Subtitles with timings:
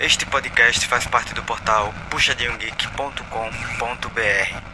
[0.00, 4.72] Este podcast faz parte do portal puxadinhogeek.com.br.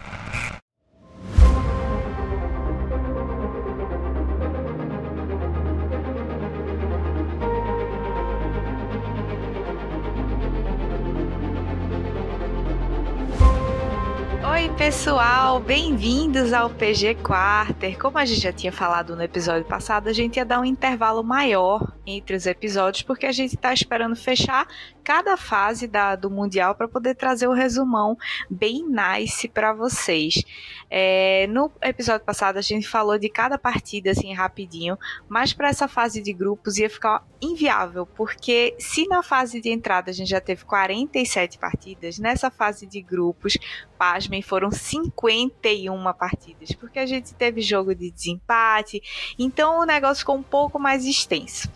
[14.51, 17.99] Oi, pessoal, bem-vindos ao PG Quarter.
[17.99, 21.23] Como a gente já tinha falado no episódio passado, a gente ia dar um intervalo
[21.23, 24.67] maior entre os episódios, porque a gente está esperando fechar
[25.05, 28.17] cada fase da, do Mundial para poder trazer o resumão
[28.51, 30.43] bem nice para vocês.
[30.91, 35.89] É, no episódio passado a gente falou de cada partida assim rapidinho, mas para essa
[35.89, 40.41] fase de grupos ia ficar inviável, porque se na fase de entrada a gente já
[40.41, 43.57] teve 47 partidas, nessa fase de grupos,
[43.99, 49.03] pasmem, foram 51 partidas, porque a gente teve jogo de desempate,
[49.39, 51.69] então o negócio ficou um pouco mais extenso.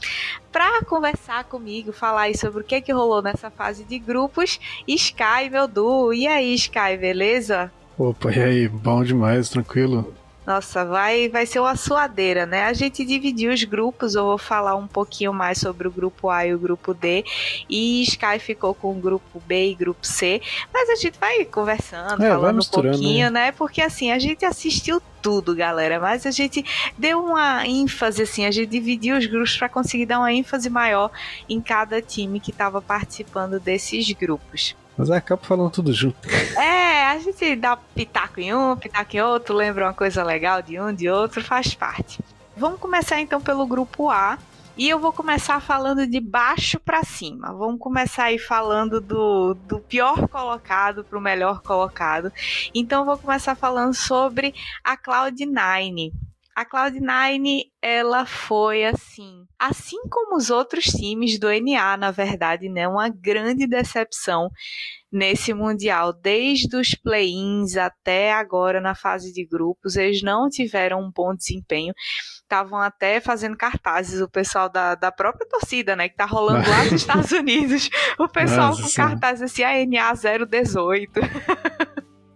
[0.50, 5.48] Para conversar comigo, falar aí sobre o que, que rolou nessa fase de grupos, Sky,
[5.50, 6.12] meu Du.
[6.12, 7.72] E aí, Sky, beleza?
[7.98, 8.68] Opa, e aí?
[8.68, 10.14] Bom demais, tranquilo?
[10.44, 12.64] Nossa, vai, vai ser uma suadeira, né?
[12.64, 16.44] A gente dividiu os grupos, eu vou falar um pouquinho mais sobre o grupo A
[16.44, 17.24] e o grupo D.
[17.70, 20.42] E Sky ficou com o grupo B e grupo C.
[20.74, 23.52] Mas a gente vai conversando, É, vai falando um misturando, pouquinho, né?
[23.52, 26.00] Porque assim, a gente assistiu tudo, galera.
[26.00, 26.64] Mas a gente
[26.98, 31.10] deu uma ênfase, assim, a gente dividiu os grupos para conseguir dar uma ênfase maior
[31.48, 34.76] em cada time que estava participando desses grupos.
[34.96, 36.28] Mas eu acabo falando tudo junto.
[36.58, 40.78] É, a gente dá pitaco em um, pitaco em outro, lembra uma coisa legal de
[40.78, 42.20] um, de outro, faz parte.
[42.56, 44.38] Vamos começar então pelo grupo A.
[44.74, 47.52] E eu vou começar falando de baixo para cima.
[47.52, 52.32] Vamos começar aí falando do, do pior colocado para o melhor colocado.
[52.74, 56.10] Então vou começar falando sobre a Cloud9.
[56.56, 62.86] A Cloud9, ela foi assim, assim como os outros times do NA, na verdade, né,
[62.86, 64.50] uma grande decepção
[65.10, 71.10] nesse mundial, desde os play-ins até agora na fase de grupos, eles não tiveram um
[71.10, 71.94] bom desempenho.
[72.52, 76.10] Estavam até fazendo cartazes, o pessoal da, da própria torcida, né?
[76.10, 77.88] Que tá rolando lá nos Estados Unidos.
[78.18, 81.12] O pessoal Nossa com cartazes assim, a NA 018.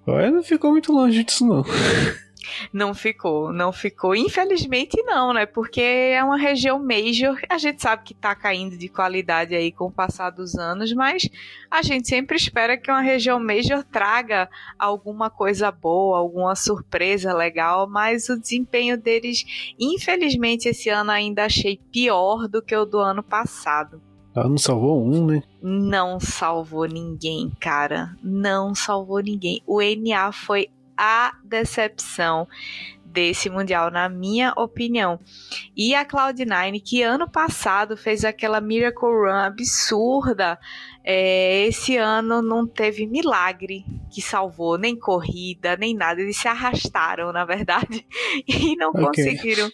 [0.07, 1.63] Olha, não ficou muito longe disso, não.
[2.73, 4.15] Não ficou, não ficou.
[4.15, 5.47] Infelizmente não, né?
[5.47, 7.39] Porque é uma região major.
[7.49, 11.29] A gente sabe que tá caindo de qualidade aí com o passar dos anos, mas
[11.71, 14.49] a gente sempre espera que uma região major traga
[14.79, 19.45] alguma coisa boa, alguma surpresa legal, mas o desempenho deles,
[19.79, 24.01] infelizmente, esse ano ainda achei pior do que o do ano passado.
[24.37, 25.43] Ela não salvou um, né?
[25.63, 28.15] Não salvou ninguém, cara.
[28.23, 29.63] Não salvou ninguém.
[29.67, 32.47] O NA foi a decepção
[33.05, 35.19] desse mundial, na minha opinião.
[35.75, 40.59] E a Cloud9, que ano passado fez aquela Miracle Run absurda,
[41.03, 46.21] é, esse ano não teve milagre que salvou, nem corrida, nem nada.
[46.21, 48.07] Eles se arrastaram, na verdade,
[48.47, 49.03] e não Ok.
[49.07, 49.71] conseguiram.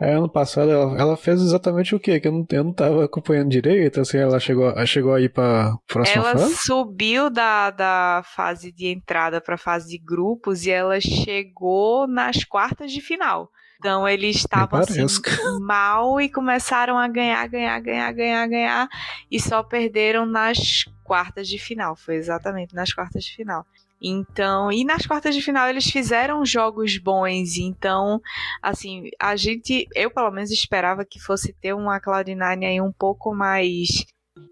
[0.00, 2.18] Aí, ano passado ela, ela fez exatamente o quê?
[2.18, 5.76] Que eu não, eu não tava acompanhando direito, assim, ela chegou, ela chegou aí pra
[5.86, 6.56] próxima Ela fase?
[6.56, 12.42] subiu da, da fase de entrada para a fase de grupos e ela chegou nas
[12.42, 13.48] quartas de final.
[13.78, 15.04] Então eles estavam assim,
[15.60, 18.88] mal e começaram a ganhar, ganhar, ganhar, ganhar, ganhar
[19.30, 21.94] e só perderam nas quartas de final.
[21.94, 23.66] Foi exatamente nas quartas de final.
[24.06, 28.20] Então, e nas quartas de final eles fizeram jogos bons, então,
[28.60, 33.34] assim, a gente, eu pelo menos esperava que fosse ter uma Cloud9 aí um pouco
[33.34, 34.04] mais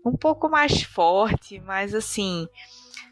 [0.06, 2.46] um pouco mais forte, mas assim,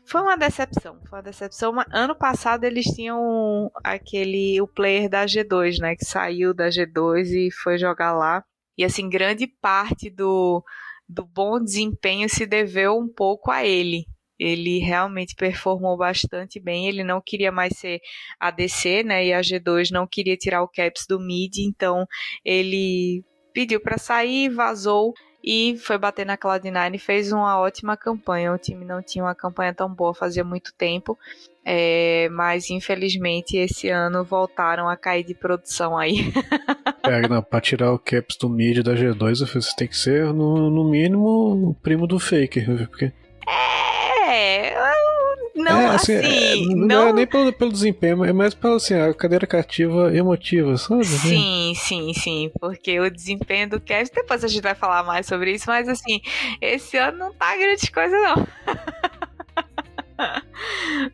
[0.07, 0.99] foi uma decepção.
[1.09, 1.75] Foi uma decepção.
[1.93, 7.51] Ano passado eles tinham aquele o player da G2, né, que saiu da G2 e
[7.53, 8.43] foi jogar lá.
[8.79, 10.65] E assim, grande parte do
[11.09, 14.07] do bom desempenho se deveu um pouco a ele.
[14.41, 16.89] Ele realmente performou bastante bem.
[16.89, 18.01] Ele não queria mais ser
[18.41, 19.27] ADC, né?
[19.27, 22.07] E a G2 não queria tirar o Caps do mid, então
[22.43, 25.13] ele pediu para sair, vazou
[25.43, 28.53] e foi bater na Cloud9 e fez uma ótima campanha.
[28.53, 31.19] O time não tinha uma campanha tão boa fazia muito tempo,
[31.65, 36.33] é, mas infelizmente esse ano voltaram a cair de produção aí.
[37.03, 39.97] É, não, pra tirar o caps do mid da G2, eu falei, você tem que
[39.97, 44.00] ser, no, no mínimo, o primo do Faker, porque É,
[44.31, 48.77] eu- não é, assim, é, não, não é nem pelo, pelo desempenho, é mais pela
[48.77, 51.05] assim, a cadeira cativa emotiva, sabe?
[51.05, 55.53] Sim, sim, sim, porque o desempenho do Kevin, depois a gente vai falar mais sobre
[55.53, 56.21] isso, mas assim,
[56.61, 58.47] esse ano não tá grande coisa não.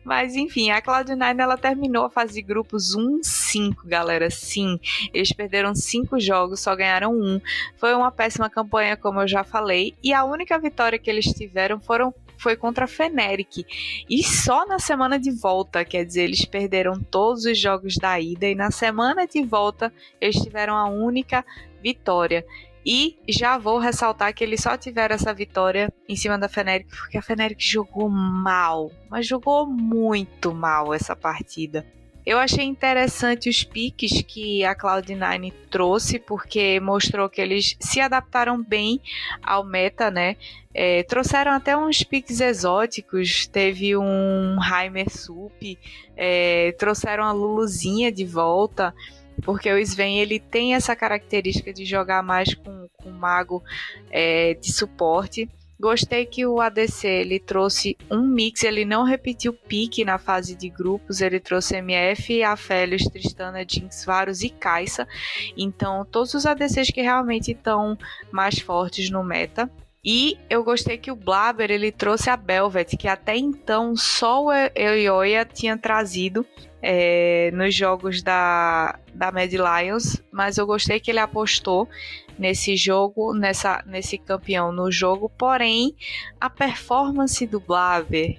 [0.03, 4.29] Mas enfim, a Cloud9 ela terminou a fase de grupos 1-5, galera.
[4.29, 4.77] Sim,
[5.13, 7.39] eles perderam 5 jogos, só ganharam um.
[7.77, 11.79] Foi uma péssima campanha, como eu já falei, e a única vitória que eles tiveram
[11.79, 13.65] foram foi contra a Feneric.
[14.09, 18.47] E só na semana de volta, quer dizer, eles perderam todos os jogos da ida
[18.47, 21.45] e na semana de volta eles tiveram a única
[21.81, 22.45] vitória.
[22.85, 27.17] E já vou ressaltar que eles só tiveram essa vitória em cima da Feneric porque
[27.17, 31.85] a Feneric jogou mal, mas jogou muito mal essa partida.
[32.27, 38.61] Eu achei interessante os piques que a Cloud9 trouxe, porque mostrou que eles se adaptaram
[38.61, 38.99] bem
[39.41, 40.35] ao meta, né?
[40.73, 45.79] É, trouxeram até uns piques exóticos, teve um Heimer Sup,
[46.17, 48.93] é, trouxeram a Luluzinha de volta,
[49.41, 53.63] porque o Sven ele tem essa característica de jogar mais com, com mago
[54.11, 55.49] é, de suporte.
[55.79, 60.69] Gostei que o ADC ele trouxe um mix, ele não repetiu pique na fase de
[60.69, 65.07] grupos, ele trouxe MF, Aphelios, Tristana, Jinx, Varus e Kai'Sa.
[65.55, 67.95] Então, todos os ADCs que realmente estão
[68.31, 69.69] mais fortes no meta.
[70.03, 74.51] E eu gostei que o Blabber ele trouxe a Belvet, que até então só o
[74.53, 76.45] Eoya tinha trazido
[76.81, 81.89] é, nos jogos da, da Mad Lions, mas eu gostei que ele apostou
[82.37, 85.95] nesse jogo, nessa, nesse campeão no jogo, porém
[86.39, 88.37] a performance do Blaver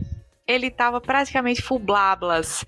[0.49, 2.65] ele estava praticamente full blablas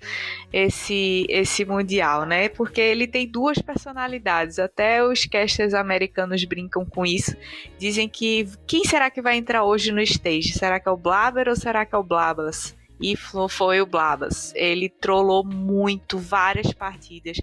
[0.53, 2.47] esse esse mundial, né?
[2.47, 4.59] Porque ele tem duas personalidades.
[4.59, 7.35] Até os casters americanos brincam com isso.
[7.79, 10.53] Dizem que quem será que vai entrar hoje no stage?
[10.53, 12.77] Será que é o Blabber ou será que é o Blablas?
[13.01, 13.15] E
[13.49, 14.53] foi o Blablas.
[14.55, 17.41] Ele trollou muito, várias partidas.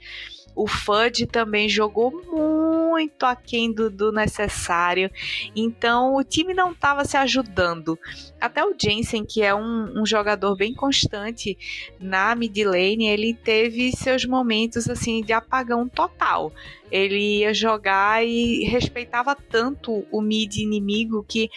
[0.58, 5.08] O Fudge também jogou muito aquém do, do necessário.
[5.54, 7.96] Então o time não estava se ajudando.
[8.40, 11.56] Até o Jensen, que é um, um, jogador bem constante
[12.00, 16.52] na mid lane, ele teve seus momentos assim de apagão total.
[16.90, 21.48] Ele ia jogar e respeitava tanto o mid inimigo que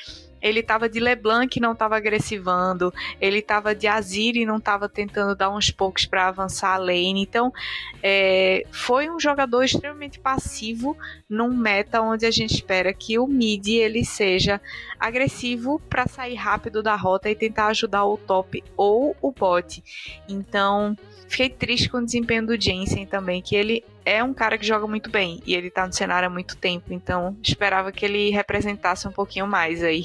[0.42, 4.90] ele tava de LeBlanc e não tava agressivando, ele tava de Azir e não tava
[4.90, 7.22] tentando dar uns poucos para avançar a lane.
[7.22, 7.54] Então,
[8.02, 10.98] é, foi um jogador extremamente passivo
[11.30, 14.60] num meta onde a gente espera que o mid ele seja
[15.00, 19.84] agressivo para sair rápido da rota e tentar ajudar o top ou o bot.
[20.28, 20.96] Então,
[21.32, 24.86] fiquei triste com o desempenho do Jensen também, que ele é um cara que joga
[24.86, 29.08] muito bem e ele tá no cenário há muito tempo, então esperava que ele representasse
[29.08, 30.04] um pouquinho mais aí.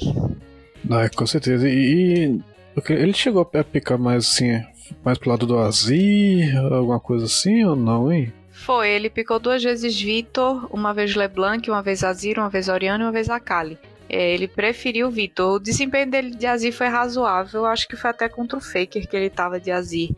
[0.89, 1.67] Ah, com certeza.
[1.67, 2.39] E,
[2.89, 4.63] ele chegou a picar mais assim,
[5.03, 8.31] mais pro lado do Azir, alguma coisa assim ou não, hein?
[8.49, 13.03] Foi, ele picou duas vezes Vitor, uma vez LeBlanc, uma vez Azir, uma vez Oriana
[13.03, 13.77] e uma vez Akali.
[14.09, 15.55] É, ele preferiu o Vitor.
[15.55, 19.15] O desempenho dele de Azir foi razoável, acho que foi até contra o Faker que
[19.15, 20.09] ele tava de Azir.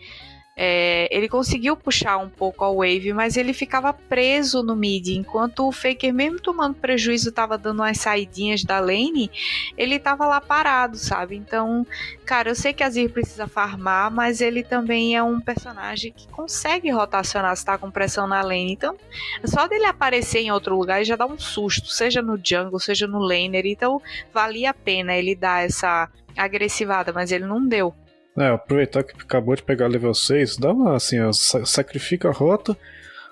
[0.62, 5.66] É, ele conseguiu puxar um pouco a wave, mas ele ficava preso no mid, enquanto
[5.66, 9.32] o Faker, mesmo tomando prejuízo, estava dando umas saidinhas da lane,
[9.78, 11.38] ele estava lá parado, sabe?
[11.38, 11.88] Então,
[12.26, 16.28] cara, eu sei que a Azir precisa farmar, mas ele também é um personagem que
[16.28, 18.74] consegue rotacionar se tá com pressão na lane.
[18.74, 18.98] Então,
[19.46, 23.20] só dele aparecer em outro lugar já dá um susto, seja no jungle, seja no
[23.20, 23.66] laner.
[23.66, 24.02] Então,
[24.34, 27.96] valia a pena ele dar essa agressivada, mas ele não deu.
[28.40, 32.78] É, aproveitar que acabou de pegar level 6, dá uma assim, ó, sacrifica a rota,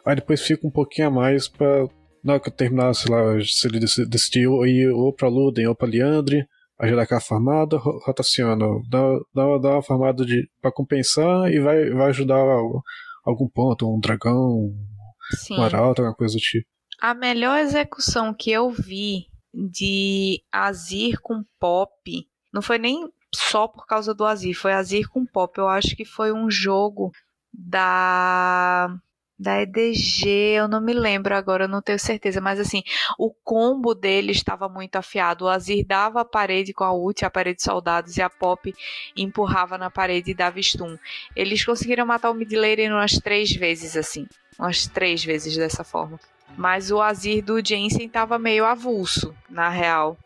[0.05, 1.87] aí depois fica um pouquinho a mais pra.
[2.21, 5.75] Na hora que eu terminar, sei lá, se ele decidir ir ou pra Luden ou
[5.75, 6.45] pra Leandre,
[6.77, 8.99] dá aquela farmada, rotaciona, dá,
[9.33, 12.81] dá, dá uma farmada de, pra compensar e vai, vai ajudar algum,
[13.23, 14.73] algum ponto, um dragão,
[15.37, 15.57] Sim.
[15.57, 16.67] um arauto, alguma coisa do tipo.
[16.99, 23.85] A melhor execução que eu vi de Azir com Pop não foi nem só por
[23.85, 25.57] causa do Azir, foi Azir com Pop.
[25.57, 27.11] Eu acho que foi um jogo
[27.53, 28.89] da
[29.39, 32.81] da EDG, eu não me lembro agora, eu não tenho certeza, mas assim,
[33.19, 35.45] o combo dele estava muito afiado.
[35.45, 38.73] O Azir dava a parede com a ult, a parede de soldados, e a Pop
[39.15, 40.97] empurrava na parede e dava stun.
[41.35, 46.19] Eles conseguiram matar o mid laner umas três vezes assim, umas três vezes dessa forma.
[46.57, 50.17] Mas o Azir do Jensen estava meio avulso, na real.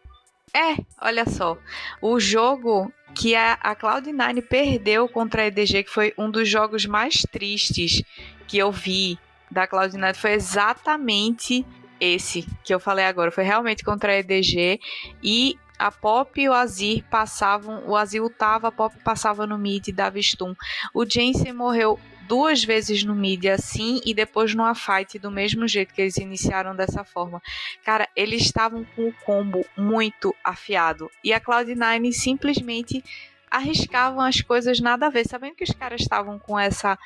[0.54, 1.58] É, olha só.
[2.02, 6.86] O jogo que a, a Cloud9 perdeu contra a EDG, que foi um dos jogos
[6.86, 8.04] mais tristes
[8.48, 9.18] que eu vi
[9.50, 11.66] da Cloud9, foi exatamente
[12.00, 13.32] esse que eu falei agora.
[13.32, 14.80] Foi realmente contra a EDG.
[15.24, 19.88] E a Pop e o Azir passavam, o Azir ultava, a Pop passava no mid
[19.88, 20.54] e dava stun.
[20.94, 22.00] O Jensen morreu
[22.32, 26.74] duas vezes no mid assim e depois numa fight do mesmo jeito que eles iniciaram
[26.74, 27.42] dessa forma.
[27.84, 33.04] Cara, eles estavam com o combo muito afiado e a Cloud9 simplesmente
[33.52, 36.98] arriscavam as coisas nada a ver, sabendo que os caras estavam com essa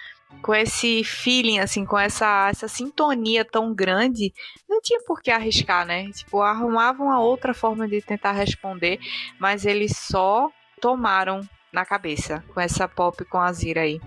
[0.43, 4.31] com esse feeling assim, com essa essa sintonia tão grande,
[4.69, 6.07] não tinha por que arriscar, né?
[6.11, 8.99] Tipo, arrumavam a outra forma de tentar responder,
[9.39, 11.41] mas eles só tomaram
[11.73, 13.99] na cabeça com essa pop com a Zira aí.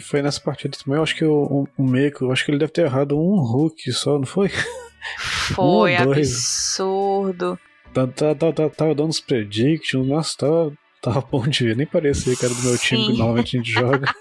[0.00, 2.58] Foi nessa partida também, eu acho que o, o, o Meiko, eu acho que ele
[2.58, 4.48] deve ter errado um hook só, não foi?
[5.54, 7.58] Foi um absurdo.
[7.94, 11.76] Tava, tá, tava, tá, tá, tava dando os predictions, nossa, tava, tava bom de ver.
[11.76, 12.84] Nem parecia que era do meu Sim.
[12.84, 14.14] time que normalmente a gente joga.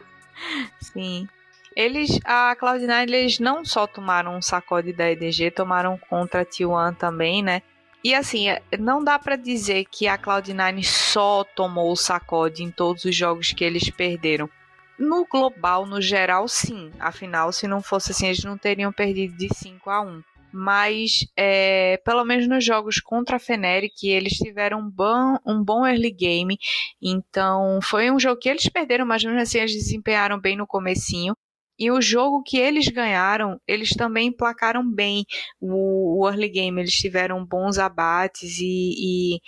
[0.80, 1.26] Sim.
[1.74, 6.96] Eles, a Cloud9, eles não só tomaram um sacode da EDG, tomaram contra a T1
[6.96, 7.62] também, né?
[8.04, 12.70] E assim, é, não dá para dizer que a Cloud9 só tomou o sacode em
[12.70, 14.50] todos os jogos que eles perderam.
[15.02, 16.92] No global, no geral, sim.
[17.00, 20.22] Afinal, se não fosse assim, eles não teriam perdido de 5 a 1
[20.54, 25.86] mas é, pelo menos nos jogos contra a Feneric eles tiveram um bom, um bom
[25.86, 26.58] early game,
[27.00, 31.34] então foi um jogo que eles perderam, mas mesmo assim eles desempenharam bem no comecinho.
[31.78, 35.24] E o jogo que eles ganharam, eles também placaram bem
[35.58, 39.40] o, o early game, eles tiveram bons abates e, e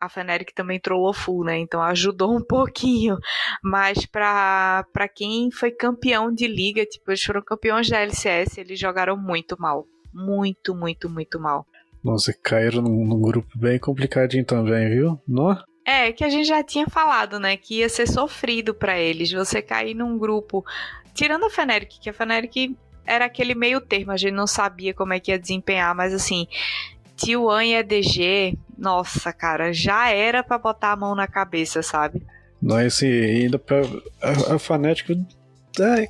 [0.00, 1.58] a Feneric também trollou full, né?
[1.58, 3.16] Então ajudou um pouquinho.
[3.62, 9.16] Mas para quem foi campeão de liga, tipo, eles foram campeões da LCS, eles jogaram
[9.16, 11.66] muito mal muito, muito, muito mal.
[12.02, 15.20] Nossa, caíram num, num grupo bem complicadinho também, viu?
[15.26, 15.56] Nó?
[15.84, 17.56] É, que a gente já tinha falado, né?
[17.56, 19.32] Que ia ser sofrido para eles.
[19.32, 20.64] Você cair num grupo.
[21.14, 25.14] Tirando a Feneric, que a Feneric era aquele meio termo, a gente não sabia como
[25.14, 26.46] é que ia desempenhar, mas assim,
[27.18, 32.22] T1 e EDG, nossa, cara, já era para botar a mão na cabeça, sabe?
[32.62, 33.82] Não, assim, ainda pra.
[34.22, 35.18] A, a Fnatic.
[35.80, 36.08] Ai,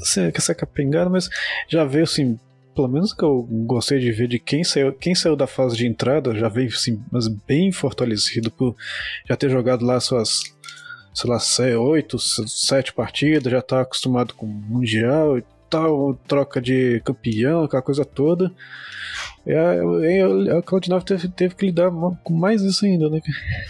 [0.00, 1.28] assim, essa capengada, mas
[1.68, 2.38] já veio assim,
[2.74, 5.86] pelo menos que eu gostei de ver de quem saiu, quem saiu da fase de
[5.86, 8.74] entrada, já veio assim, mas bem fortalecido por
[9.28, 10.42] já ter jogado lá suas,
[11.14, 11.38] sei lá,
[11.80, 18.04] oito, sete partidas, já tá acostumado com Mundial e tal, troca de campeão, aquela coisa
[18.04, 18.52] toda.
[19.46, 21.90] E a, a Cloud9 teve, teve que lidar
[22.22, 23.20] com mais isso ainda, né?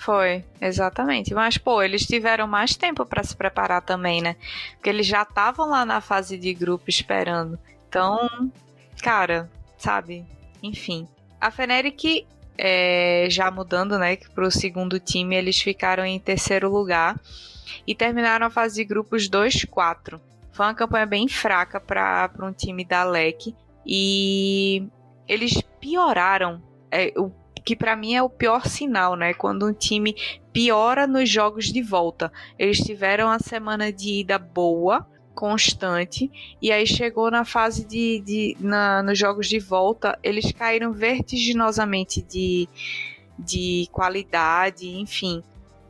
[0.00, 1.32] Foi, exatamente.
[1.34, 4.36] Mas, pô, eles tiveram mais tempo para se preparar também, né?
[4.74, 7.58] Porque eles já estavam lá na fase de grupo esperando.
[7.88, 8.50] Então,
[9.02, 10.24] cara, sabe?
[10.62, 11.06] Enfim.
[11.40, 12.26] A Feneric,
[12.56, 17.20] é, já mudando, né, o segundo time, eles ficaram em terceiro lugar
[17.86, 20.20] e terminaram a fase de grupos 2-4.
[20.58, 23.54] Foi uma campanha bem fraca para um time da LEC
[23.86, 24.88] e
[25.28, 26.60] eles pioraram.
[26.90, 27.30] É, o
[27.64, 29.32] que para mim é o pior sinal, né?
[29.32, 30.16] Quando um time
[30.52, 32.32] piora nos jogos de volta.
[32.58, 36.28] Eles tiveram a semana de ida boa, constante.
[36.60, 38.18] E aí chegou na fase de.
[38.26, 42.68] de na, nos jogos de volta, eles caíram vertiginosamente de,
[43.38, 45.40] de qualidade, enfim.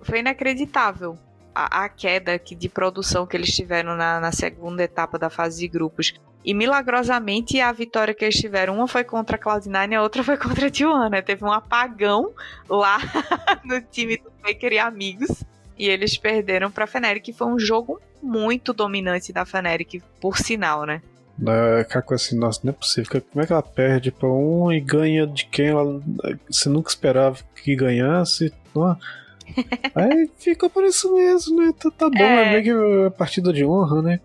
[0.03, 1.19] Foi inacreditável
[1.59, 5.59] a, a queda que, de produção que eles tiveram na, na segunda etapa da fase
[5.59, 6.15] de grupos.
[6.45, 10.23] E milagrosamente a vitória que eles tiveram, uma foi contra a Cloud9 e a outra
[10.23, 11.21] foi contra a T1, né?
[11.23, 12.33] Teve um apagão
[12.69, 12.99] lá
[13.65, 15.43] no time do Baker e amigos.
[15.77, 20.39] E eles perderam para a Fnatic, que foi um jogo muito dominante da Fnatic, por
[20.39, 21.03] sinal, né?
[21.47, 23.23] É, Caco assim, nossa, não é possível.
[23.31, 26.01] Como é que ela perde pra um e ganha de quem ela
[26.49, 28.53] você nunca esperava que ganhasse?
[29.95, 31.73] Aí ficou por isso mesmo, né?
[31.79, 32.57] Tá, tá bom, é...
[32.57, 34.21] é que a partida de honra, né?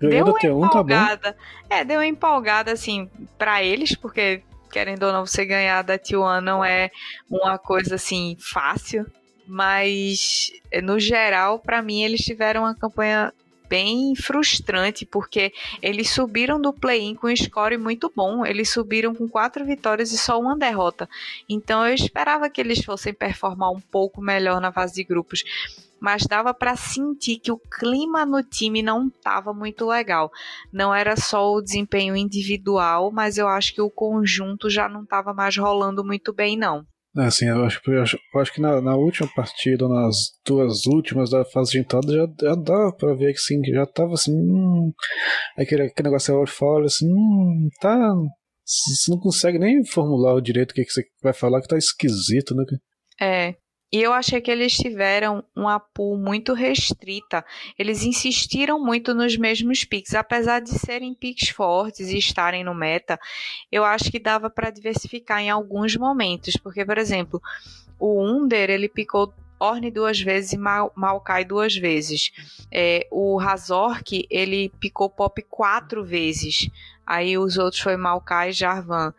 [0.00, 1.32] Ganhando deu uma empolgada.
[1.32, 1.36] Tá
[1.68, 6.40] é, deu uma empolgada, assim, para eles, porque, querendo ou não, você ganhar da T1
[6.40, 6.90] não é
[7.30, 9.06] uma coisa, assim, fácil
[9.50, 13.32] mas no geral, para mim, eles tiveram uma campanha
[13.70, 18.44] bem frustrante, porque eles subiram do play-in com um score muito bom.
[18.44, 21.08] Eles subiram com quatro vitórias e só uma derrota.
[21.48, 25.44] Então eu esperava que eles fossem performar um pouco melhor na fase de grupos.
[26.00, 30.32] Mas dava para sentir que o clima no time não estava muito legal.
[30.72, 35.32] Não era só o desempenho individual, mas eu acho que o conjunto já não estava
[35.32, 36.84] mais rolando muito bem, não.
[37.16, 40.86] É, assim, eu acho, eu acho, eu acho que na, na, última partida, nas duas
[40.86, 44.32] últimas da fase de entrada, já, já dava pra ver que sim, já tava assim.
[44.32, 44.92] Hum,
[45.58, 48.14] aquele, aquele negócio fora, assim, hum, tá.
[48.64, 51.76] Você não consegue nem formular o direito o que, que você vai falar, que tá
[51.76, 52.64] esquisito, né?
[53.20, 53.54] É,
[53.92, 57.44] e eu achei que eles tiveram uma pool muito restrita.
[57.76, 63.18] Eles insistiram muito nos mesmos picks, apesar de serem picks fortes e estarem no meta.
[63.70, 67.42] Eu acho que dava para diversificar em alguns momentos, porque por exemplo,
[67.98, 72.32] o Under ele picou Orne duas vezes e Maokai duas vezes.
[72.72, 76.70] É, o Razork, ele picou Pop quatro vezes.
[77.06, 79.12] Aí os outros foi Maokai e Jarvan.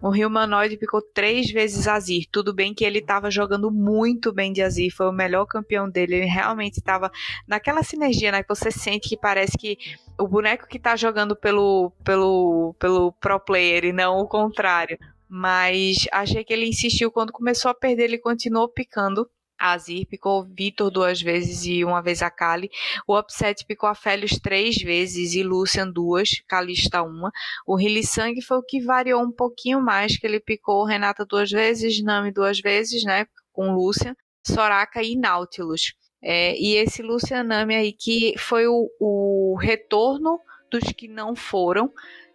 [0.00, 2.26] O Humanoid picou três vezes Azir.
[2.30, 6.16] Tudo bem que ele estava jogando muito bem de Azir, foi o melhor campeão dele.
[6.16, 7.10] Ele realmente estava
[7.46, 8.42] naquela sinergia, né?
[8.42, 9.78] Que você sente que parece que
[10.18, 14.98] o boneco que está jogando pelo, pelo, pelo pro player e não o contrário.
[15.28, 19.28] Mas achei que ele insistiu quando começou a perder, ele continuou picando.
[19.64, 22.70] A Azir picou Vitor duas vezes e uma vez a Kali.
[23.06, 27.32] O Upset picou a Felios três vezes e Lucian duas, Kalista uma.
[27.66, 32.02] O Hillisang foi o que variou um pouquinho mais, que ele picou Renata duas vezes,
[32.02, 34.14] Nami duas vezes, né, com Lucian,
[34.46, 35.94] Soraka e Nautilus.
[36.20, 40.38] É, e esse Lucian Nami aí que foi o, o retorno
[40.70, 41.90] dos que não foram,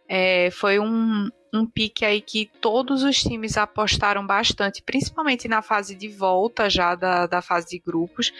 [0.07, 5.95] é, foi um, um pique aí que todos os times apostaram bastante, principalmente na fase
[5.95, 8.31] de volta já da, da fase de grupos,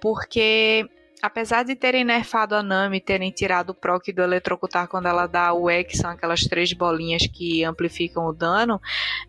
[0.00, 0.88] porque
[1.20, 5.52] apesar de terem nerfado a Nami, terem tirado o proc do eletrocutar quando ela dá
[5.54, 8.80] o E, que são aquelas três bolinhas que amplificam o dano,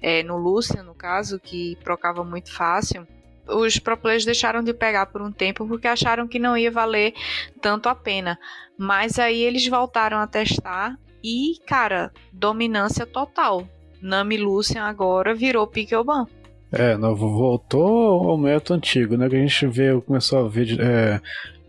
[0.01, 3.07] é, no Lucian, no caso, que procava muito fácil,
[3.47, 7.13] os pro players deixaram de pegar por um tempo porque acharam que não ia valer
[7.61, 8.37] tanto a pena.
[8.77, 13.67] Mas aí eles voltaram a testar e, cara, dominância total.
[13.99, 16.27] Nami Lucian agora virou Pikeoban.
[16.71, 19.27] É, não, voltou ao método antigo, né?
[19.27, 21.19] Que a gente vê, começou a ver é,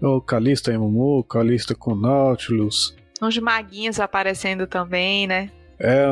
[0.04, 2.94] o Calista e Mumu, Calista com Nautilus.
[3.22, 5.50] Uns maguinhos aparecendo também, né?
[5.78, 6.04] É,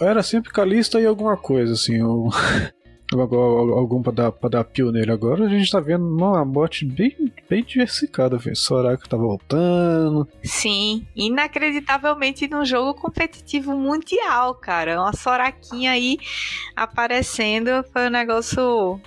[0.00, 2.02] era sempre Calista e alguma coisa, assim.
[2.02, 2.28] O...
[3.20, 5.12] algum pra dar, pra dar pioneiro.
[5.12, 8.38] Agora a gente tá vendo uma bot bem, bem diversificada.
[8.38, 8.54] Viu?
[8.54, 10.28] Soraka tá voltando.
[10.42, 15.00] Sim, inacreditavelmente num jogo competitivo mundial, cara.
[15.00, 16.18] Uma Soraquinha aí
[16.76, 19.00] aparecendo foi um negócio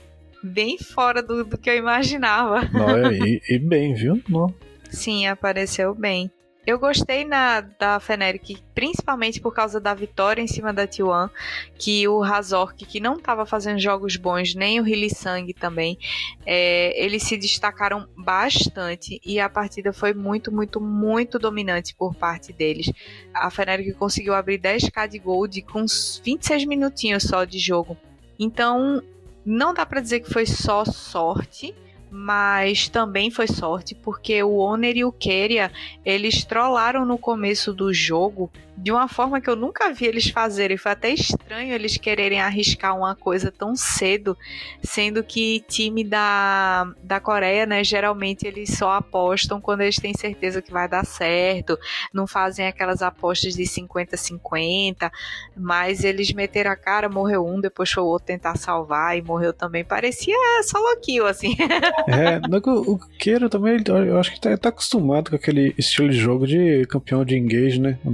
[0.43, 2.61] bem fora do, do que eu imaginava.
[2.71, 4.21] Não, é, e, e bem, viu?
[4.29, 4.53] Não.
[4.89, 6.31] Sim, apareceu bem.
[6.65, 11.29] Eu gostei na, da Feneric, principalmente por causa da vitória em cima da T1,
[11.77, 15.97] que o Razork, que não estava fazendo jogos bons, nem o Hillisang também,
[16.43, 22.51] é, eles se destacaram bastante e a partida foi muito, muito, muito dominante por parte
[22.51, 22.91] deles.
[23.31, 25.85] A Feneric conseguiu abrir 10k de gold com
[26.23, 27.95] 26 minutinhos só de jogo.
[28.39, 29.03] Então,
[29.45, 31.75] não dá para dizer que foi só sorte,
[32.15, 35.69] mas também foi sorte porque o Oner e o Keria
[36.05, 40.77] eles trollaram no começo do jogo de uma forma que eu nunca vi eles fazerem.
[40.77, 44.37] Foi até estranho eles quererem arriscar uma coisa tão cedo,
[44.83, 50.61] sendo que time da, da Coreia, né, geralmente eles só apostam quando eles têm certeza
[50.61, 51.77] que vai dar certo,
[52.13, 55.11] não fazem aquelas apostas de 50-50,
[55.55, 59.53] mas eles meteram a cara, morreu um, depois foi o outro tentar salvar e morreu
[59.53, 59.83] também.
[59.83, 61.55] Parecia solo kill, assim.
[62.07, 66.45] É, o Queiro também, eu acho que tá, tá, acostumado com aquele estilo de jogo
[66.45, 67.97] de campeão de engage, né?
[68.03, 68.11] O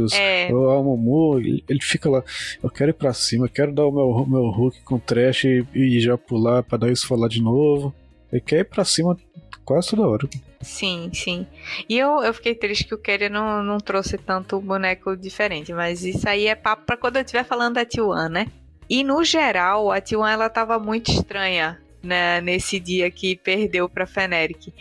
[0.00, 0.52] Nautilus, é.
[0.52, 2.22] o Amumu, ele, ele, fica lá,
[2.62, 5.66] eu quero ir pra cima, eu quero dar o meu, meu hook com trash e,
[5.74, 7.94] e já pular pra dar isso falar de novo.
[8.32, 9.16] Ele quer ir pra cima
[9.64, 10.28] quase toda hora.
[10.60, 11.46] Sim, sim.
[11.88, 16.04] E eu, eu fiquei triste que o Keria não, não trouxe tanto boneco diferente, mas
[16.04, 18.46] isso aí é papo pra quando eu estiver falando da T1, né?
[18.88, 24.06] E no geral, a T1 ela tava muito estranha né, nesse dia que perdeu para
[24.06, 24.72] Feneric.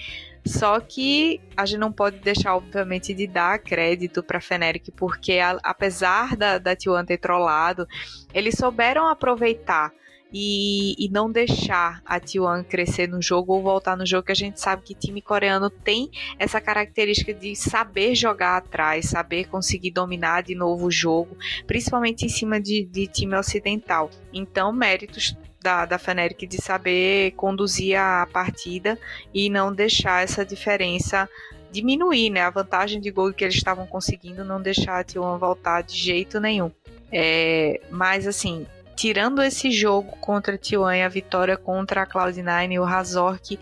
[0.45, 5.59] Só que a gente não pode deixar, obviamente, de dar crédito para Feneric, porque a,
[5.63, 7.87] apesar da, da T1 ter trollado,
[8.33, 9.91] eles souberam aproveitar
[10.31, 14.35] e, e, não deixar a T1 crescer no jogo ou voltar no jogo, que a
[14.35, 20.43] gente sabe que time coreano tem essa característica de saber jogar atrás, saber conseguir dominar
[20.43, 24.09] de novo o jogo, principalmente em cima de, de time ocidental.
[24.31, 28.97] Então, méritos da, da Feneric de saber conduzir a partida
[29.33, 31.29] e não deixar essa diferença
[31.71, 32.41] diminuir, né?
[32.41, 36.39] A vantagem de gol que eles estavam conseguindo, não deixar a T1 voltar de jeito
[36.39, 36.71] nenhum.
[37.11, 42.81] É, mas assim, tirando esse jogo contra a T1 e a vitória contra a Cloud9,
[42.81, 43.59] o Razork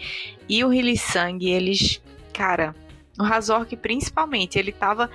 [0.47, 2.01] e o Hillisang, eles,
[2.33, 2.75] cara,
[3.19, 5.10] o Razork principalmente, ele tava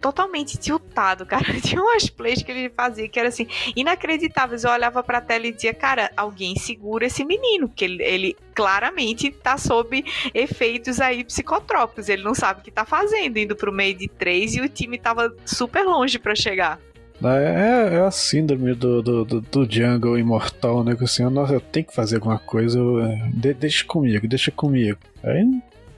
[0.00, 1.44] totalmente tiltado, cara.
[1.60, 4.64] Tinha umas plays que ele fazia que era assim, inacreditáveis.
[4.64, 9.30] Eu olhava pra tela e dizia, cara, alguém segura esse menino, porque ele, ele claramente
[9.30, 12.08] tá sob efeitos aí psicotrópicos.
[12.08, 14.98] Ele não sabe o que tá fazendo, indo pro meio de três e o time
[14.98, 16.80] tava super longe para chegar.
[17.22, 20.94] É, é, a síndrome do, do, do, do jungle imortal, né?
[20.94, 24.52] Que assim, nossa, eu tenho que fazer alguma coisa, eu, é, de, deixa comigo, deixa
[24.52, 24.98] comigo.
[25.24, 25.44] Aí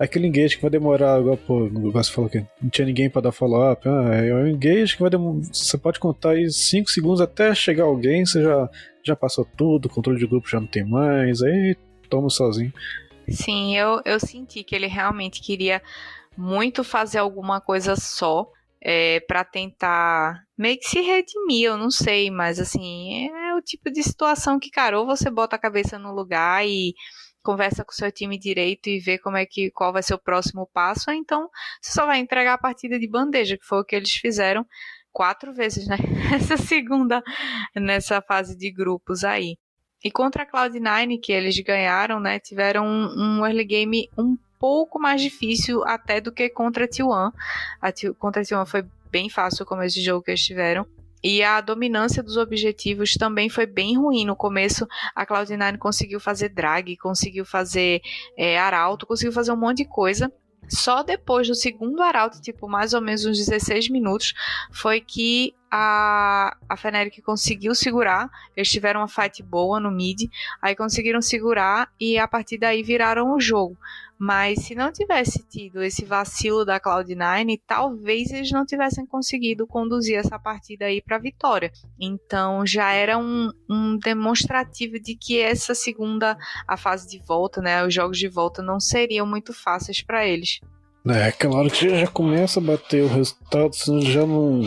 [0.00, 3.32] aquele engage que vai demorar, igual pô, você falou que não tinha ninguém para dar
[3.32, 3.86] follow-up.
[3.86, 5.40] Ah, é um engage que vai demorar.
[5.52, 8.68] Você pode contar aí 5 segundos até chegar alguém, você já,
[9.04, 11.76] já passou tudo, o controle de grupo já não tem mais, aí
[12.08, 12.72] toma sozinho.
[13.28, 15.82] Sim, eu, eu senti que ele realmente queria
[16.36, 18.50] muito fazer alguma coisa só
[18.82, 23.90] é, para tentar meio que se redimir, eu não sei, mas assim, é o tipo
[23.90, 26.94] de situação que, cara, ou você bota a cabeça no lugar e
[27.42, 30.18] conversa com o seu time direito e vê como é que qual vai ser o
[30.18, 31.48] próximo passo, ou então
[31.80, 34.66] você só vai entregar a partida de bandeja, que foi o que eles fizeram
[35.12, 35.96] quatro vezes, né?
[36.34, 37.22] Essa segunda
[37.74, 39.56] nessa fase de grupos aí.
[40.02, 42.38] E contra a Cloud9, que eles ganharam, né?
[42.38, 47.32] Tiveram um, um early game um pouco mais difícil até do que contra a T1.
[47.80, 50.86] A T contra a T1 foi bem fácil o começo de jogo que eles tiveram.
[51.22, 54.24] E a dominância dos objetivos também foi bem ruim.
[54.24, 58.00] No começo, a Cloud9 conseguiu fazer drag, conseguiu fazer
[58.36, 60.32] é, arauto, conseguiu fazer um monte de coisa.
[60.68, 64.32] Só depois do segundo arauto, tipo mais ou menos uns 16 minutos,
[64.72, 68.28] foi que a, a Fnatic conseguiu segurar.
[68.56, 70.22] Eles tiveram uma fight boa no mid,
[70.60, 73.76] aí conseguiram segurar e a partir daí viraram o jogo.
[74.18, 80.18] Mas se não tivesse tido esse vacilo da Cloud9, talvez eles não tivessem conseguido conduzir
[80.18, 81.72] essa partida aí para vitória.
[81.98, 86.36] Então já era um, um, demonstrativo de que essa segunda,
[86.68, 90.60] a fase de volta, né, os jogos de volta não seriam muito fáceis para eles.
[91.08, 94.60] É, hora que já começa a bater o resultado, já não.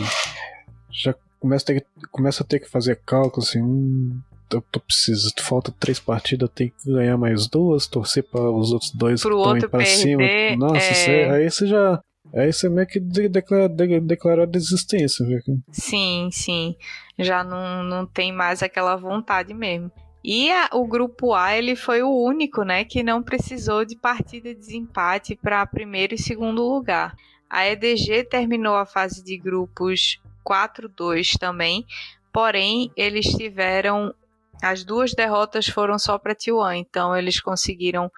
[0.94, 3.60] Já começa a ter, começa a ter que fazer cálculo assim.
[3.60, 4.20] Hum,
[4.52, 8.92] eu tô precisando, falta três partidas, tenho que ganhar mais duas, torcer para os outros
[8.92, 10.22] dois Pro que estão indo pra cima.
[10.56, 10.94] Nossa, é...
[10.94, 12.00] você, aí você já.
[12.32, 15.40] Aí você meio que declara, declara desistência, viu?
[15.70, 16.74] Sim, sim.
[17.18, 19.90] Já não, não tem mais aquela vontade mesmo.
[20.24, 24.54] E a, o grupo A ele foi o único, né, que não precisou de partida
[24.54, 27.14] de desempate para primeiro e segundo lugar.
[27.48, 31.84] A EDG terminou a fase de grupos 4-2 também,
[32.32, 34.14] porém eles tiveram
[34.62, 38.10] as duas derrotas foram só para T1, então eles conseguiram,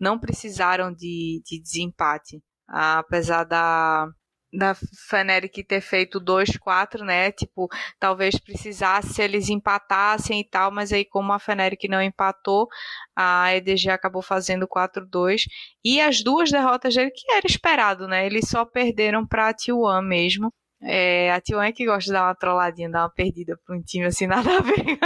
[0.00, 2.42] não precisaram de, de desempate.
[2.66, 4.08] Apesar da,
[4.52, 4.74] da
[5.08, 7.30] Fnatic ter feito 2-4, né?
[7.30, 7.68] Tipo,
[8.00, 12.68] talvez precisasse se eles empatassem e tal, mas aí como a Fnatic não empatou,
[13.14, 15.42] a EDG acabou fazendo 4-2.
[15.84, 18.26] E as duas derrotas dele, que era esperado, né?
[18.26, 20.52] Eles só perderam para T1 mesmo.
[20.84, 23.82] É, a T1 é que gosta de dar uma trolladinha, dar uma perdida para um
[23.82, 24.98] time assim, nada a ver.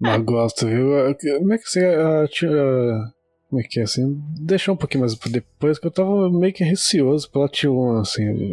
[0.00, 0.90] Mas gosto, viu?
[1.38, 1.86] Como é que você.
[1.86, 3.12] Uh,
[3.48, 4.20] como é que é assim?
[4.40, 8.50] Deixar um pouquinho mais pra depois, que eu tava meio que receoso pela T1, assim.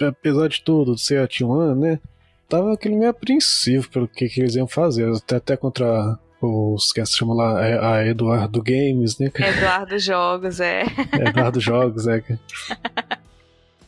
[0.00, 2.00] Apesar de tudo, de ser a T1, né?
[2.48, 5.12] Tava aquele meio apreensivo pelo que, que eles iam fazer.
[5.12, 9.30] Até, até contra os que se chama lá, é, a Eduardo Games, né?
[9.34, 10.84] Eduardo Jogos, é.
[11.12, 12.22] Eduardo Jogos, é.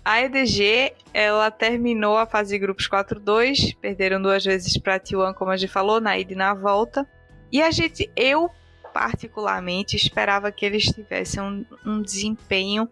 [0.04, 5.50] A EDG, ela terminou a fase de grupos 4-2, perderam duas vezes para T1, como
[5.50, 7.06] a gente falou, na ida e na volta.
[7.52, 8.50] E a gente, eu
[8.92, 12.88] particularmente, esperava que eles tivessem um, um desempenho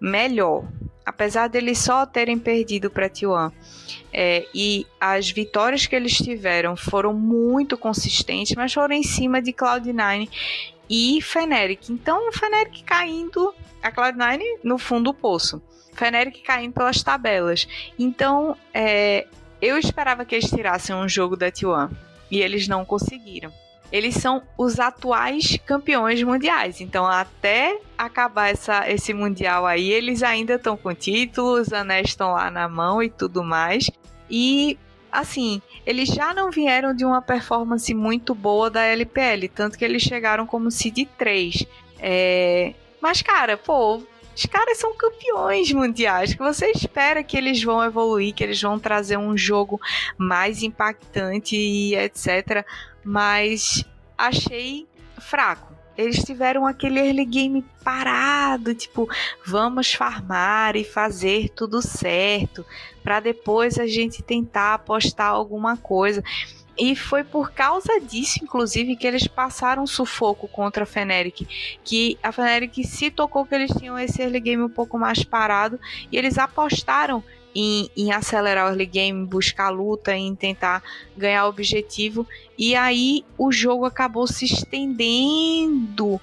[0.00, 0.66] melhor.
[1.04, 3.52] Apesar deles só terem perdido para T1
[4.12, 9.52] é, e as vitórias que eles tiveram foram muito consistentes, mas foram em cima de
[9.52, 10.28] Cloud9
[10.90, 11.90] e Fnatic.
[11.90, 15.62] Então, o Fnatic caindo, a Cloud9 no fundo do poço.
[15.96, 17.66] Fnatic caindo pelas tabelas.
[17.98, 19.26] Então, é,
[19.60, 21.90] eu esperava que eles tirassem um jogo da T1
[22.30, 23.52] e eles não conseguiram.
[23.90, 26.80] Eles são os atuais campeões mundiais.
[26.80, 32.32] Então, até acabar essa, esse mundial aí, eles ainda estão com títulos, os anéis estão
[32.32, 33.90] lá na mão e tudo mais.
[34.28, 34.76] E
[35.10, 40.02] assim, eles já não vieram de uma performance muito boa da LPL, tanto que eles
[40.02, 41.64] chegaram como seed 3.
[42.00, 42.74] É...
[43.00, 44.02] Mas, cara, pô,
[44.36, 48.78] os caras são campeões mundiais, que você espera que eles vão evoluir, que eles vão
[48.78, 49.80] trazer um jogo
[50.18, 52.66] mais impactante e etc.
[53.02, 53.82] Mas
[54.18, 54.86] achei
[55.18, 55.74] fraco.
[55.96, 59.08] Eles tiveram aquele early game parado, tipo,
[59.46, 62.66] vamos farmar e fazer tudo certo,
[63.02, 66.22] para depois a gente tentar apostar alguma coisa.
[66.78, 71.48] E foi por causa disso, inclusive, que eles passaram sufoco contra a Fnatic.
[71.82, 75.80] Que a Fnatic se tocou que eles tinham esse early game um pouco mais parado
[76.12, 80.82] e eles apostaram em, em, acelerar o early game, buscar luta, em tentar
[81.16, 82.26] ganhar o objetivo.
[82.58, 86.20] E aí o jogo acabou se estendendo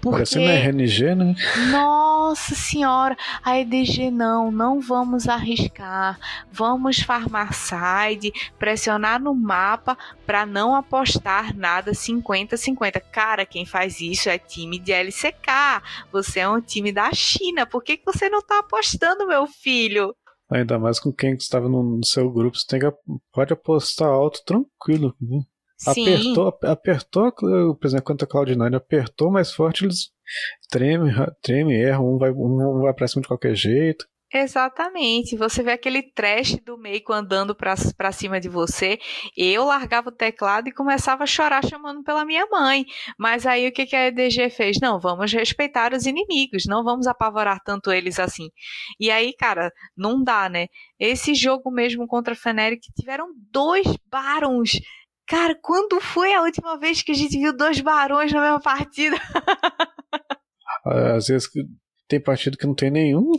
[0.00, 0.18] porque...
[0.18, 1.34] Parecendo RNG, né?
[1.70, 6.18] Nossa senhora, a EDG não, não vamos arriscar.
[6.50, 13.00] Vamos farmar side, pressionar no mapa para não apostar nada 50-50.
[13.12, 15.82] Cara, quem faz isso é time de LCK.
[16.10, 17.66] Você é um time da China.
[17.66, 20.14] Por que, que você não tá apostando, meu filho?
[20.50, 22.92] Ainda mais com quem estava no, seu grupo, você tem que,
[23.32, 25.14] pode apostar alto tranquilo.
[25.20, 25.42] Né?
[25.86, 30.10] Apertou, apertou, por exemplo, quando a Cloud9 apertou mais forte, eles
[30.70, 31.12] tremem,
[31.42, 34.06] treme, erram, um vai, um vai pra cima de qualquer jeito.
[34.32, 35.36] Exatamente.
[35.36, 38.96] Você vê aquele trash do Meiko andando pra, pra cima de você.
[39.36, 42.84] Eu largava o teclado e começava a chorar chamando pela minha mãe.
[43.18, 44.78] Mas aí o que, que a EDG fez?
[44.80, 48.48] Não, vamos respeitar os inimigos, não vamos apavorar tanto eles assim.
[49.00, 50.68] E aí, cara, não dá, né?
[50.98, 54.78] Esse jogo mesmo contra a Feneric tiveram dois barons.
[55.30, 59.16] Cara, quando foi a última vez que a gente viu dois barões na mesma partida?
[60.84, 61.48] Às vezes
[62.08, 63.30] tem partido que não tem nenhum.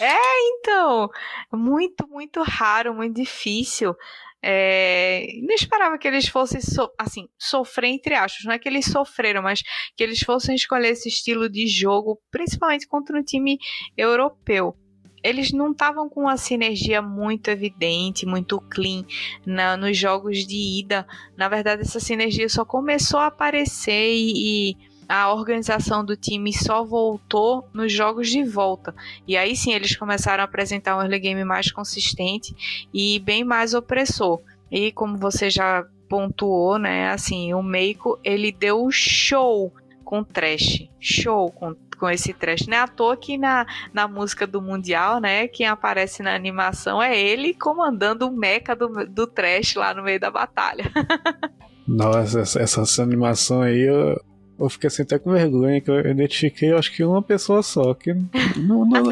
[0.00, 1.08] É, então.
[1.52, 3.94] Muito, muito raro, muito difícil.
[4.42, 8.44] É, não esperava que eles fossem, so, assim, sofrer entre aspas.
[8.44, 9.62] Não é que eles sofreram, mas
[9.96, 13.58] que eles fossem escolher esse estilo de jogo, principalmente contra um time
[13.96, 14.76] europeu.
[15.22, 19.04] Eles não estavam com uma sinergia muito evidente, muito clean
[19.46, 21.06] na, nos jogos de ida.
[21.36, 24.76] Na verdade, essa sinergia só começou a aparecer e, e
[25.08, 28.94] a organização do time só voltou nos jogos de volta.
[29.28, 32.54] E aí sim eles começaram a apresentar um early game mais consistente
[32.94, 34.40] e bem mais opressor.
[34.70, 41.50] E como você já pontuou, né, assim, o Meiko, ele deu show com trash, show
[41.50, 42.66] com, com esse trash.
[42.66, 47.00] Não é à toa que na, na música do Mundial, né, quem aparece na animação
[47.00, 50.90] é ele comandando o mecha do, do trash lá no meio da batalha.
[51.86, 54.20] Nossa, essa, essa animação aí, eu,
[54.58, 58.12] eu fiquei assim até com vergonha, que eu identifiquei acho que uma pessoa só, que
[58.56, 59.10] não, não,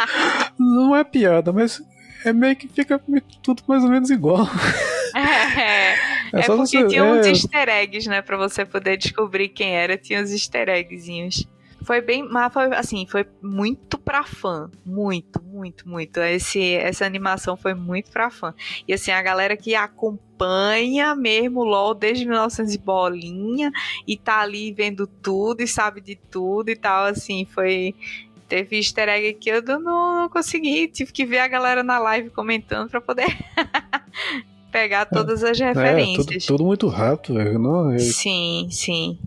[0.59, 1.81] não é piada, mas
[2.25, 3.01] é meio que fica
[3.41, 4.47] tudo mais ou menos igual.
[5.13, 5.97] É, é,
[6.33, 7.31] é porque você, tinha uns é...
[7.31, 11.49] easter eggs, né, pra você poder descobrir quem era, tinha uns easter eggzinhos.
[11.83, 16.21] Foi bem, mas foi assim, foi muito pra fã, muito, muito, muito.
[16.21, 18.55] Esse, essa animação foi muito pra fã.
[18.87, 23.71] E assim, a galera que acompanha mesmo o LoL desde 1900 bolinha
[24.07, 27.95] e tá ali vendo tudo e sabe de tudo e tal, assim, foi
[28.49, 32.31] teve easter egg que eu não, não consegui, tive que ver a galera na live
[32.31, 33.27] comentando para poder
[34.73, 36.27] pegar todas as referências.
[36.27, 37.93] É, tudo, tudo muito rápido, não?
[37.93, 37.99] É...
[38.01, 39.19] Sim, sim.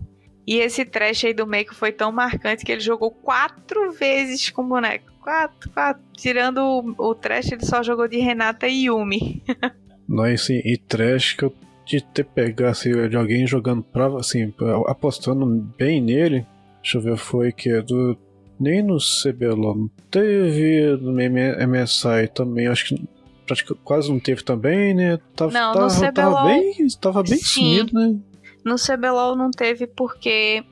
[0.46, 4.66] E esse trash aí do Meiko foi tão marcante que ele jogou quatro vezes com
[4.66, 5.12] boneco.
[5.22, 6.02] Quatro, quatro.
[6.16, 9.42] Tirando o, o trash, ele só jogou de Renata e Yumi.
[10.06, 11.54] Não, assim, e trash que eu
[11.84, 14.52] de ter pegado assim, de alguém jogando prova, assim,
[14.86, 16.46] apostando bem nele.
[16.82, 18.16] Deixa eu ver, foi que é do.
[18.58, 23.04] Nem no CBLOL não teve, no MSI também, acho que
[23.44, 25.18] praticamente, quase não teve também, né?
[25.34, 27.44] Tava, não, tava, no CBLOL, tava bem, tava bem sim.
[27.44, 28.16] sumido, né?
[28.64, 30.64] No CBLOL não teve porque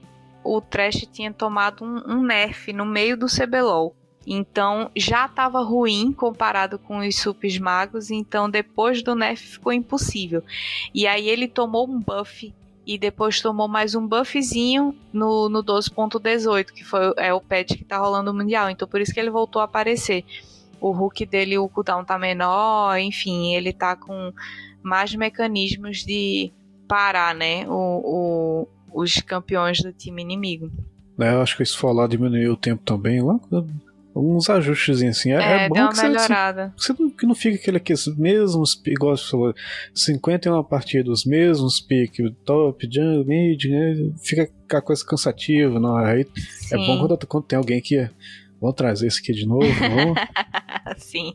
[0.43, 3.95] o Trash tinha tomado um, um nerf no meio do CBLOL.
[4.27, 10.43] Então já estava ruim comparado com os supes magos, então depois do nerf ficou impossível.
[10.95, 12.53] E aí ele tomou um buff
[12.87, 17.85] e depois tomou mais um buffzinho no, no 12.18, que foi é o patch que
[17.85, 18.71] tá rolando no Mundial.
[18.71, 20.25] Então por isso que ele voltou a aparecer.
[20.81, 24.33] O hook dele, o cooldown tá menor, enfim, ele tá com
[24.83, 26.53] mais mecanismos de
[26.93, 30.71] parar, né, o, o, os campeões do time inimigo.
[31.19, 33.41] É, eu acho que isso falar diminuiu o tempo também, lá,
[34.15, 35.33] alguns ajustes assim.
[35.33, 36.75] É, é, é bom que melhorada.
[36.77, 39.55] Você, você, não, que não fica aquele aqui, os mesmos, igual você falou,
[39.95, 44.13] 51 partidas, os mesmos piques, top, jungle, mid, né?
[44.23, 45.97] Fica a coisa cansativa, não.
[45.97, 46.75] Aí Sim.
[46.75, 48.07] é bom quando, quando tem alguém que
[48.61, 49.65] vamos trazer isso aqui de novo,
[50.99, 51.33] Sim.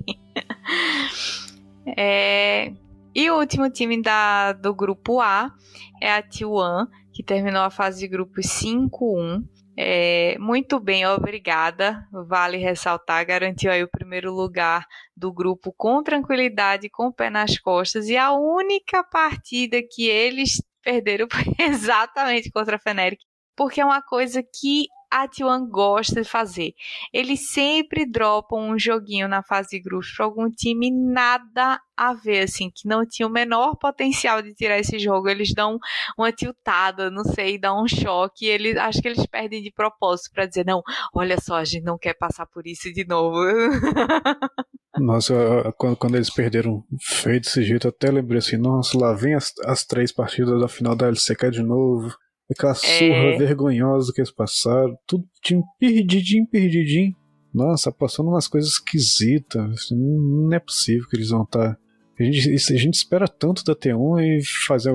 [1.98, 2.74] É,
[3.18, 5.52] e o último time da, do grupo A
[6.00, 9.44] é a T1, que terminou a fase de grupos 5-1.
[9.76, 12.08] É, muito bem, obrigada.
[12.12, 17.58] Vale ressaltar, garantiu aí o primeiro lugar do grupo com tranquilidade, com o pé nas
[17.58, 18.08] costas.
[18.08, 23.26] E a única partida que eles perderam foi exatamente contra a Feneric,
[23.56, 26.74] porque é uma coisa que a T1 gosta de fazer.
[27.14, 32.44] Eles sempre dropam um joguinho na fase de grupos para algum time nada a ver,
[32.44, 35.30] assim, que não tinha o menor potencial de tirar esse jogo.
[35.30, 35.80] Eles dão
[36.18, 38.46] uma tiltada, não sei, dão um choque.
[38.46, 40.82] Eles, acho que eles perdem de propósito para dizer, não,
[41.14, 43.38] olha só, a gente não quer passar por isso de novo.
[45.00, 45.34] Nossa,
[45.78, 50.12] quando, eles perderam feio desse jeito, até lembrei assim, nossa, lá vem as, as três
[50.12, 52.16] partidas da final da LCK de novo.
[52.50, 53.38] Aquela surra é...
[53.38, 54.98] vergonhosa que eles passaram.
[55.06, 57.16] Tudo time perdidinho, perdidinho.
[57.54, 59.90] Nossa, passando umas coisas esquisitas.
[59.92, 61.76] Não é possível que eles vão estar.
[61.76, 61.78] Tá...
[62.20, 64.92] A gente, a gente espera tanto da T1 e fazer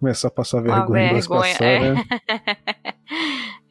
[0.00, 1.94] começar a passar vergonha, vergonha passar, é.
[1.94, 2.04] Né?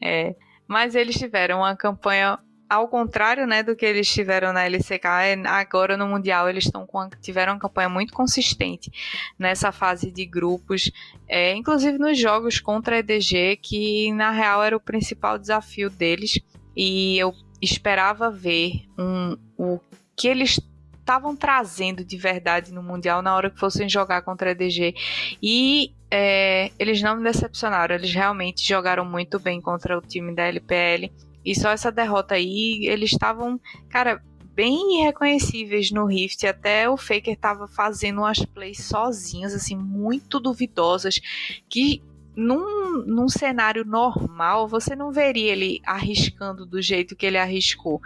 [0.02, 0.36] é.
[0.66, 5.46] Mas eles tiveram uma campanha ao contrário, né, do que eles tiveram na LCK, é,
[5.46, 8.90] agora no Mundial eles estão com, tiveram uma campanha muito consistente
[9.38, 10.90] nessa fase de grupos,
[11.28, 16.38] é, inclusive nos jogos contra a EDG, que na real era o principal desafio deles,
[16.76, 19.80] e eu esperava ver um, o
[20.14, 20.60] que eles
[20.98, 24.94] estavam trazendo de verdade no Mundial na hora que fossem jogar contra a EDG.
[25.40, 30.42] E é, eles não me decepcionaram, eles realmente jogaram muito bem contra o time da
[30.42, 31.12] LPL.
[31.46, 34.20] E só essa derrota aí, eles estavam, cara,
[34.52, 36.44] bem irreconhecíveis no Rift.
[36.44, 41.20] Até o Faker estava fazendo umas plays sozinhas, assim, muito duvidosas,
[41.68, 42.02] que
[42.34, 48.00] num, num cenário normal você não veria ele arriscando do jeito que ele arriscou.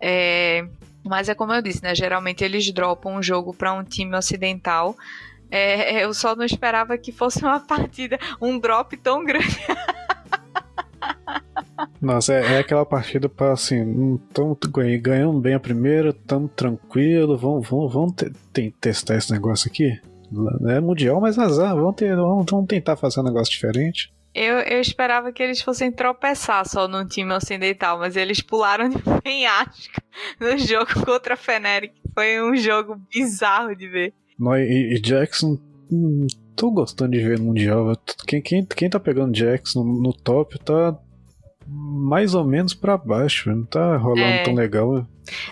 [0.00, 0.66] É,
[1.04, 1.94] mas é como eu disse, né?
[1.94, 4.96] Geralmente eles dropam um jogo para um time ocidental.
[5.50, 9.58] É, eu só não esperava que fosse uma partida, um drop tão grande.
[12.00, 14.58] Nossa, é, é, aquela partida para assim, estamos
[15.00, 20.00] ganhando bem a primeira, estamos tranquilo, vamos, vamos, vamos te, te, testar esse negócio aqui.
[20.68, 24.12] É mundial, mas azar, vamos, ter, vamos, vamos tentar fazer um negócio diferente.
[24.32, 28.98] Eu, eu esperava que eles fossem tropeçar só num time ocidental, mas eles pularam de
[29.22, 30.00] penhasco
[30.38, 31.94] no jogo contra a Feneric.
[32.14, 34.14] Foi um jogo bizarro de ver.
[34.38, 35.58] e, e Jackson,
[35.90, 37.92] hum, tô gostando de ver no Mundial.
[38.26, 40.96] Quem, quem, quem tá pegando Jackson no, no top tá
[41.70, 44.42] mais ou menos para baixo, não tá rolando é.
[44.42, 45.06] tão legal.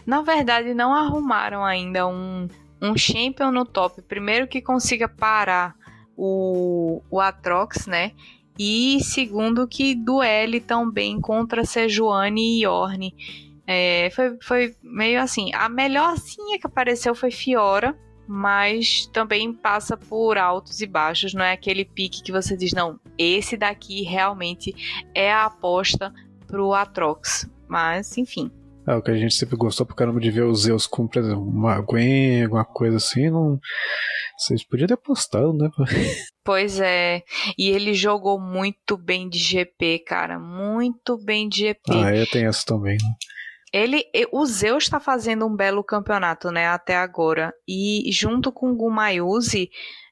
[0.04, 2.48] Na verdade, não arrumaram ainda um,
[2.82, 4.02] um champion no top.
[4.02, 5.74] Primeiro que consiga parar
[6.16, 8.12] o, o Atrox, né?
[8.58, 13.14] E segundo que duele tão bem contra Sejuani e Orne.
[13.64, 15.52] É, foi, foi meio assim.
[15.54, 17.96] A melhorzinha que apareceu foi Fiora
[18.28, 23.00] mas também passa por altos e baixos, não é aquele pique que você diz, não,
[23.16, 24.74] esse daqui realmente
[25.14, 26.12] é a aposta
[26.46, 27.48] pro Atrox.
[27.66, 28.50] Mas, enfim.
[28.86, 31.18] É o que a gente sempre gostou por caramba de ver os Zeus com, por
[31.18, 33.60] exemplo, uma Gwen, alguma coisa assim, não.
[34.38, 35.68] Vocês podiam ter apostado, né?
[36.44, 37.22] Pois é.
[37.58, 40.38] E ele jogou muito bem de GP, cara.
[40.38, 41.92] Muito bem de GP.
[41.92, 43.10] Ah, é, tem essa também, né?
[43.72, 47.52] Ele, o Zeus está fazendo um belo campeonato, né, até agora.
[47.66, 49.68] E junto com o Gumayuzi,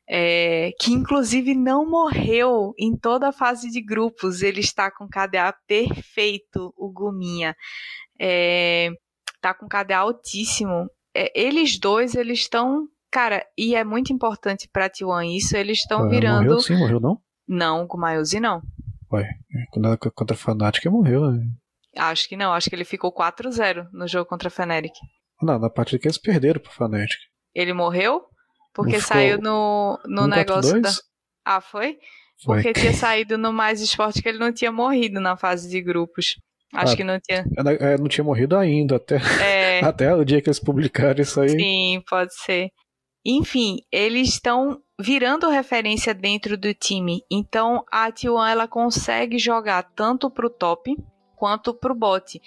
[0.08, 5.54] é, que inclusive não morreu em toda a fase de grupos, ele está com KDA
[5.66, 7.56] perfeito, o Guminha.
[8.20, 8.90] É,
[9.40, 10.88] tá com KDA altíssimo.
[11.14, 12.86] É, eles dois, eles estão.
[13.10, 16.44] Cara, e é muito importante pra T1 isso, eles estão virando.
[16.44, 17.18] Morreu sim, morreu não?
[17.48, 18.60] Não, o Gumayuzi não.
[19.12, 19.28] Ué,
[19.70, 21.46] quando contra a Fnatic morreu, né?
[21.96, 24.94] Acho que não, acho que ele ficou 4-0 no jogo contra a Fnatic.
[25.40, 27.18] Não, na partida que eles perderam pro Fnatic.
[27.54, 28.22] Ele morreu?
[28.74, 30.90] Porque saiu no, no negócio da.
[31.44, 31.98] Ah, foi?
[32.44, 32.62] foi?
[32.62, 36.36] Porque tinha saído no Mais Esporte que ele não tinha morrido na fase de grupos.
[36.74, 37.44] Acho ah, que não tinha.
[37.80, 39.80] É, não tinha morrido ainda, até, é...
[39.84, 41.50] até o dia que eles publicaram isso aí.
[41.50, 42.70] Sim, pode ser.
[43.24, 47.22] Enfim, eles estão virando referência dentro do time.
[47.30, 50.96] Então a T1 ela consegue jogar tanto pro top
[51.36, 52.40] quanto para o bot.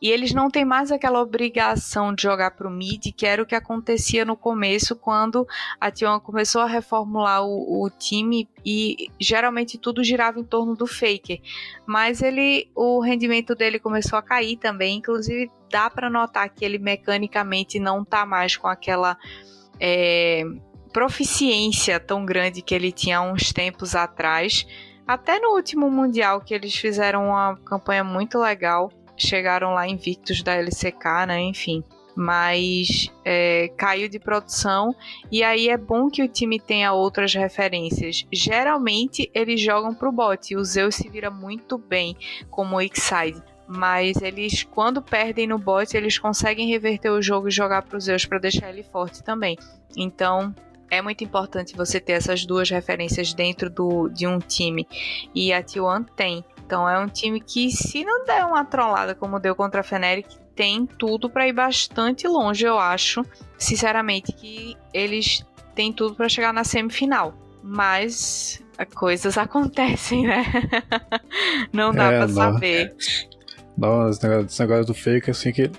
[0.00, 3.46] E eles não têm mais aquela obrigação de jogar para o mid, que era o
[3.46, 5.46] que acontecia no começo, quando
[5.80, 10.86] a Tion começou a reformular o, o, time e geralmente tudo girava em torno do
[10.86, 11.40] Faker.
[11.84, 16.78] Mas ele, o rendimento dele começou a cair também, inclusive dá para notar que ele
[16.78, 19.18] mecanicamente não está mais com aquela
[19.78, 20.44] é,
[20.92, 24.66] proficiência tão grande que ele tinha há uns tempos atrás.
[25.08, 30.52] Até no último Mundial, que eles fizeram uma campanha muito legal, chegaram lá invictos da
[30.52, 31.40] LCK, né?
[31.40, 31.82] Enfim.
[32.14, 34.94] Mas é, caiu de produção
[35.32, 38.26] e aí é bom que o time tenha outras referências.
[38.30, 42.14] Geralmente eles jogam pro bot e o Zeus se vira muito bem
[42.50, 47.50] como o X-Side mas eles quando perdem no bot eles conseguem reverter o jogo e
[47.50, 49.58] jogar para Zeus para deixar ele forte também.
[49.94, 50.54] Então
[50.90, 54.86] é muito importante você ter essas duas referências dentro do, de um time.
[55.34, 56.44] E a T1 tem.
[56.64, 60.28] Então é um time que, se não der uma trollada como deu contra a Fnatic,
[60.54, 63.22] tem tudo para ir bastante longe, eu acho.
[63.56, 67.34] Sinceramente, que eles têm tudo para chegar na semifinal.
[67.62, 68.62] Mas
[68.94, 70.44] coisas acontecem, né?
[71.72, 72.96] não dá é, para saber.
[73.76, 75.70] Não, esse negócio, esse negócio do fake, assim, que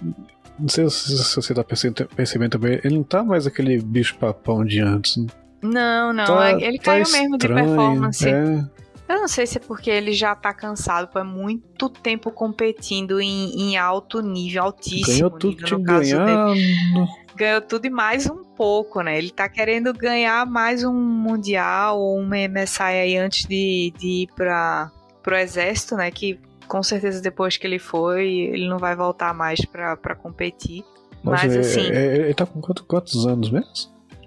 [0.60, 4.80] não sei se, você tá percebendo também, ele não tá mais aquele bicho papão de
[4.80, 5.18] antes.
[5.18, 5.28] Né?
[5.62, 8.28] Não, não, tá, ele tá caiu estranho, mesmo de performance.
[8.28, 8.66] É.
[9.10, 13.60] Eu não sei se é porque ele já tá cansado, por muito tempo competindo em,
[13.60, 16.54] em alto nível, altíssimo Ganhou tudo nível, no caso ganhar...
[16.54, 17.08] dele.
[17.36, 19.18] Ganhou tudo e mais um pouco, né?
[19.18, 24.30] Ele tá querendo ganhar mais um Mundial ou um MSI aí antes de, de ir
[24.36, 24.92] pra,
[25.24, 26.12] pro exército, né?
[26.12, 26.40] Que
[26.70, 30.86] com certeza depois que ele foi, ele não vai voltar mais pra, competir.
[31.24, 31.92] Mas, Mas é, assim.
[31.92, 33.68] É, ele tá com quantos, quantos anos mesmo?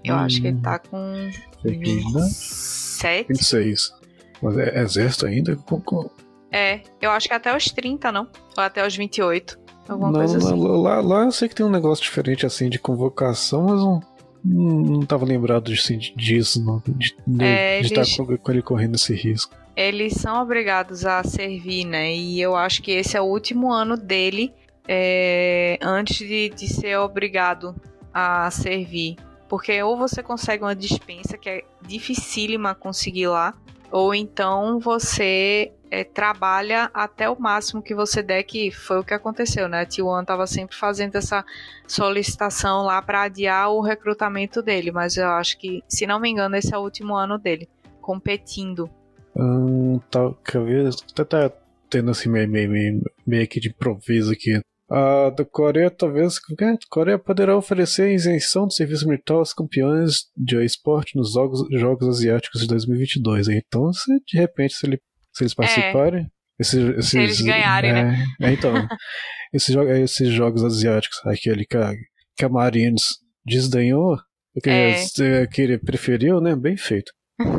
[0.05, 1.31] Eu hum, acho que ele tá com.
[1.65, 3.29] 27?
[3.29, 3.95] 26.
[4.43, 5.57] Mas é exército ainda?
[5.57, 6.11] Com, com...
[6.51, 8.29] É, eu acho que até os 30, não?
[8.59, 9.59] Ou até os 28.
[9.89, 10.61] Alguma não, coisa assim.
[10.61, 14.01] Lá, lá, eu sei que tem um negócio diferente assim de convocação, mas não,
[14.45, 18.09] não tava lembrado assim, disso, não, de, de, é, de eles...
[18.09, 22.15] estar com ele correndo esse risco eles são obrigados a servir, né?
[22.15, 24.53] E eu acho que esse é o último ano dele
[24.87, 27.75] é, antes de, de ser obrigado
[28.13, 29.17] a servir.
[29.49, 33.55] Porque ou você consegue uma dispensa, que é dificílima conseguir lá,
[33.91, 39.13] ou então você é, trabalha até o máximo que você der, que foi o que
[39.13, 39.83] aconteceu, né?
[39.83, 41.45] A T1 estava sempre fazendo essa
[41.87, 46.57] solicitação lá para adiar o recrutamento dele, mas eu acho que, se não me engano,
[46.57, 47.69] esse é o último ano dele,
[48.01, 48.91] competindo.
[49.37, 51.57] Hum, talvez até tá
[51.89, 54.61] tendo assim meio, meio, meio que de improviso aqui.
[54.91, 56.37] A da Coreia, talvez.
[56.37, 62.09] A Coreia poderá oferecer isenção do serviço militar aos campeões de esporte nos Jogos, jogos
[62.09, 63.49] Asiáticos de 2022.
[63.49, 65.01] Então, se de repente, se, ele,
[65.33, 66.25] se eles participarem.
[66.25, 66.27] É.
[66.61, 68.27] Esses, esses, se eles ganharem, é, né?
[68.43, 68.75] É, então.
[69.53, 71.93] esses, esses Jogos Asiáticos, aquele que a,
[72.37, 73.03] que a Marines
[73.47, 74.19] desdenhou,
[74.63, 75.47] que, é.
[75.47, 76.55] que ele preferiu, né?
[76.55, 77.13] Bem feito.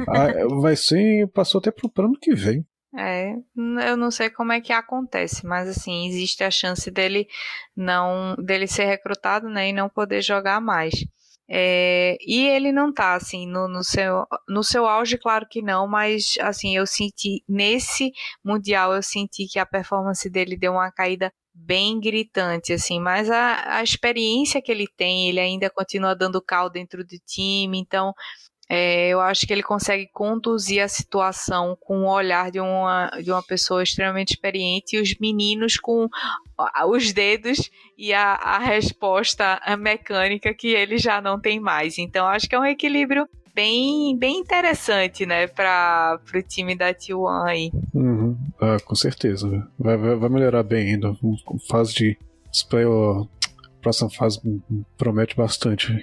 [0.07, 1.27] Ah, vai ser.
[1.29, 2.65] Passou até pro ano que vem.
[2.95, 3.33] É,
[3.87, 7.27] eu não sei como é que acontece, mas assim, existe a chance dele
[7.75, 10.93] não dele ser recrutado, né, e não poder jogar mais.
[11.49, 15.87] É, e ele não tá assim no, no, seu, no seu auge, claro que não,
[15.87, 18.11] mas assim, eu senti nesse
[18.43, 23.77] mundial eu senti que a performance dele deu uma caída bem gritante, assim, mas a,
[23.77, 28.13] a experiência que ele tem, ele ainda continua dando cal dentro do time, então
[28.69, 33.31] é, eu acho que ele consegue conduzir a situação com o olhar de uma, de
[33.31, 36.07] uma pessoa extremamente experiente e os meninos com
[36.87, 41.97] os dedos e a, a resposta mecânica que ele já não tem mais.
[41.97, 47.45] Então, acho que é um equilíbrio bem, bem interessante, né, para o time da T1
[47.45, 47.71] aí.
[47.93, 48.35] Uhum.
[48.59, 49.67] Ah, com certeza.
[49.77, 51.15] Vai, vai, vai, melhorar bem ainda.
[51.69, 52.17] Fase de
[52.51, 53.25] spray, a
[53.81, 54.39] próxima fase
[54.97, 55.93] promete bastante.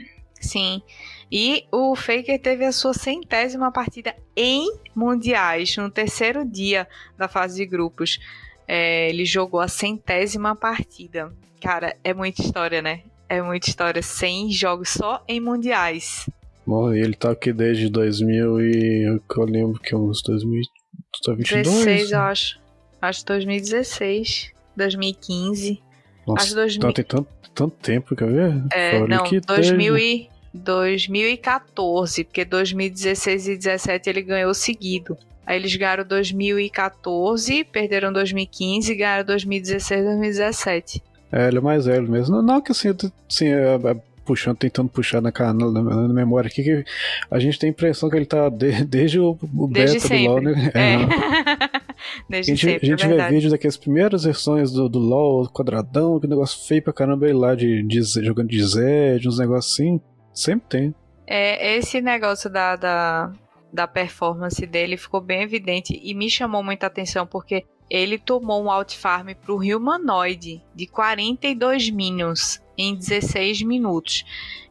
[0.40, 0.82] Sim.
[1.30, 7.56] E o Faker teve a sua centésima partida em mundiais, no terceiro dia da fase
[7.58, 8.18] de grupos.
[8.66, 11.32] É, ele jogou a centésima partida.
[11.60, 13.02] Cara, é muita história, né?
[13.28, 14.02] É muita história.
[14.02, 16.28] 100 jogos só em mundiais.
[16.66, 21.64] Bom, ele tá aqui desde 2000 e eu lembro que é uns 2022.
[21.64, 22.60] 16, eu acho.
[23.02, 25.82] Acho 2016, 2015.
[26.26, 26.76] Nossa, acho 2000...
[26.78, 28.62] então tem tanto, tanto tempo, quer ver?
[28.72, 30.29] É, Olha não, 2000 e...
[30.52, 35.16] 2014, porque 2016 e 2017 ele ganhou seguido.
[35.46, 41.02] Aí eles ganharam 2014, perderam 2015 e ganharam 2016 e 2017.
[41.32, 42.42] É, ele é mais velho mesmo.
[42.42, 42.88] Não, que assim,
[43.28, 46.84] assim é, é, puxando, tentando puxar na, na, na, memória aqui, que
[47.30, 50.26] a gente tem a impressão que ele tá de, desde o, o desde beta sempre.
[50.26, 50.72] do LoL, né?
[50.74, 50.94] É.
[50.94, 51.80] é.
[52.28, 55.46] Desde a gente, sempre, a gente é vê vídeos daquelas primeiras versões do, do LoL,
[55.48, 59.74] quadradão, que negócio feio pra caramba, ele lá de, de jogando de Zed, uns negócios
[59.74, 60.00] assim.
[60.40, 60.94] Sempre tem.
[61.26, 63.30] É, esse negócio da, da,
[63.70, 68.70] da performance dele ficou bem evidente e me chamou muita atenção porque ele tomou um
[68.70, 74.24] out farm pro Humanoid de 42 minions em 16 minutos.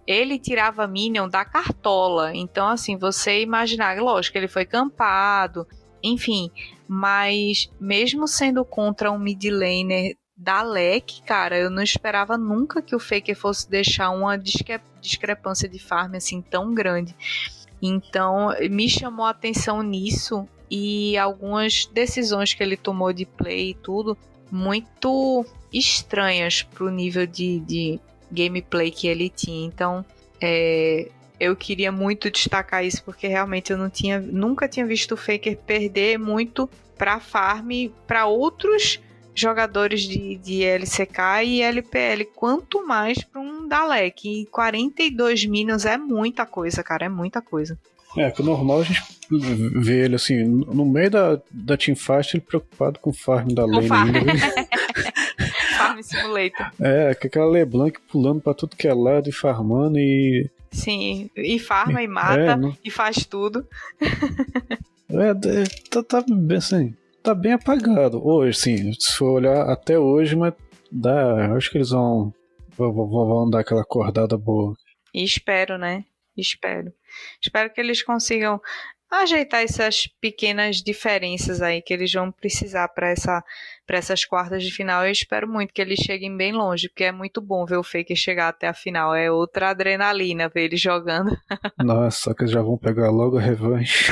[0.07, 5.67] Ele tirava minion da cartola, então assim, você imaginar, lógico, ele foi campado,
[6.01, 6.49] enfim,
[6.87, 12.95] mas mesmo sendo contra um mid laner da LEC, cara, eu não esperava nunca que
[12.95, 17.15] o Faker fosse deixar uma discre discrepância de farm assim tão grande.
[17.81, 23.73] Então, me chamou a atenção nisso e algumas decisões que ele tomou de play e
[23.73, 24.17] tudo
[24.51, 27.99] muito estranhas pro nível de, de
[28.31, 29.65] gameplay que ele tinha.
[29.65, 30.05] Então,
[30.41, 35.17] é, eu queria muito destacar isso porque realmente eu não tinha, nunca tinha visto o
[35.17, 37.69] Faker perder muito para farm
[38.05, 38.99] para outros
[39.39, 44.41] jogadores de, de LCK e LPL, quanto mais para um Dalek.
[44.41, 47.77] E 42 minions é muita coisa, cara, é muita coisa.
[48.17, 52.41] É, que o normal a gente vê ele assim, no meio da, da teamfight, ele
[52.41, 54.15] preocupado com o farm da lane farm.
[54.15, 54.33] ainda.
[55.77, 56.71] farm Simulator.
[56.79, 60.49] É, com aquela LeBlanc pulando pra tudo que é lado e farmando e.
[60.71, 62.75] Sim, e farma e mata é, não...
[62.83, 63.65] e faz tudo.
[64.01, 68.25] é, é tá, tá bem assim tá bem apagado.
[68.25, 70.53] Hoje, sim, se for olhar até hoje, mas
[70.91, 71.55] dá.
[71.55, 72.33] Acho que eles vão,
[72.77, 74.75] vão, vão dar aquela acordada boa.
[75.13, 76.05] E espero, né?
[76.37, 76.93] Espero.
[77.41, 78.61] Espero que eles consigam
[79.11, 83.43] ajeitar essas pequenas diferenças aí que eles vão precisar para essa,
[83.89, 85.03] essas quartas de final.
[85.05, 88.15] Eu espero muito que eles cheguem bem longe, porque é muito bom ver o Faker
[88.15, 89.15] chegar até a final.
[89.15, 91.35] É outra adrenalina ver ele jogando.
[91.83, 94.11] Nossa, só que eles já vão pegar logo a revanche.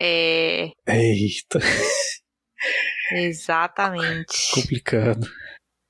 [0.00, 0.72] É.
[0.86, 1.60] Eita.
[3.14, 4.50] Exatamente.
[4.54, 5.26] Complicado.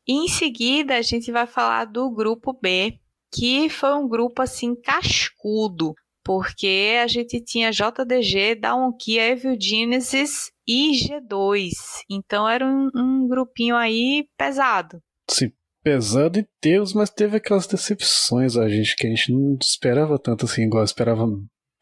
[0.07, 2.99] Em seguida, a gente vai falar do grupo B,
[3.33, 5.95] que foi um grupo assim cascudo
[6.25, 11.71] porque a gente tinha JDG, Dawnkia, Evil Genesis e G2.
[12.11, 15.01] Então era um, um grupinho aí pesado.
[15.31, 15.53] Sim,
[15.83, 20.47] pesado em Deus, mas teve aquelas decepções a gente que a gente não esperava tanto
[20.47, 21.27] assim, igual esperava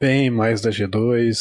[0.01, 1.39] bem mais da G2.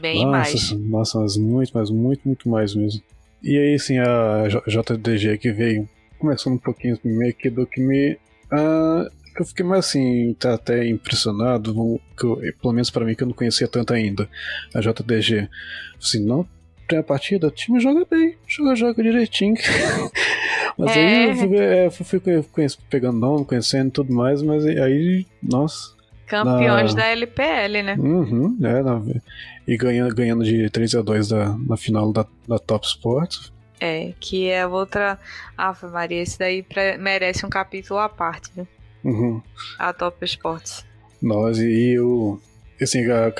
[0.00, 0.70] Bem nossa, mais.
[0.88, 3.02] Nossa, mas muito, mas muito, muito mais mesmo.
[3.42, 5.88] E aí, sim, a JDG que veio
[6.18, 8.12] começando um pouquinho meio que do que me.
[8.52, 11.74] Uh, eu fiquei mais assim, tá até impressionado,
[12.16, 14.28] que eu, pelo menos para mim que eu não conhecia tanto ainda,
[14.74, 15.48] a JDG.
[15.98, 16.46] Assim, não
[16.86, 19.54] tem a partida, o time joga bem, joga, joga direitinho.
[20.76, 21.00] mas é.
[21.00, 25.94] aí eu fui, é, fui, fui pegando nome, conhecendo tudo mais, mas aí, nossa.
[26.26, 27.02] Campeões na...
[27.02, 27.96] da LPL, né?
[27.98, 29.02] Uhum, é, na...
[29.66, 33.52] e ganhando, ganhando de 3 a 2 da, na final da, da Top Sports.
[33.80, 35.18] É, que é outra.
[35.56, 36.64] Ave Maria, esse daí
[36.98, 38.66] merece um capítulo à parte, né?
[39.02, 39.42] Uhum.
[39.78, 40.84] A Top Sports.
[41.20, 42.40] Nós e o.
[42.80, 43.32] Assim, a,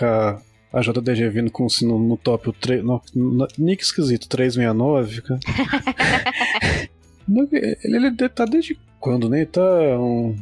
[0.72, 2.84] a, JDG vindo com assim, no, no top o 3.
[2.84, 5.22] No, no, nick esquisito, 369.
[5.22, 5.40] Cara.
[7.84, 9.38] ele, ele tá desde quando, né?
[9.38, 9.62] Ele tá
[9.98, 10.36] um.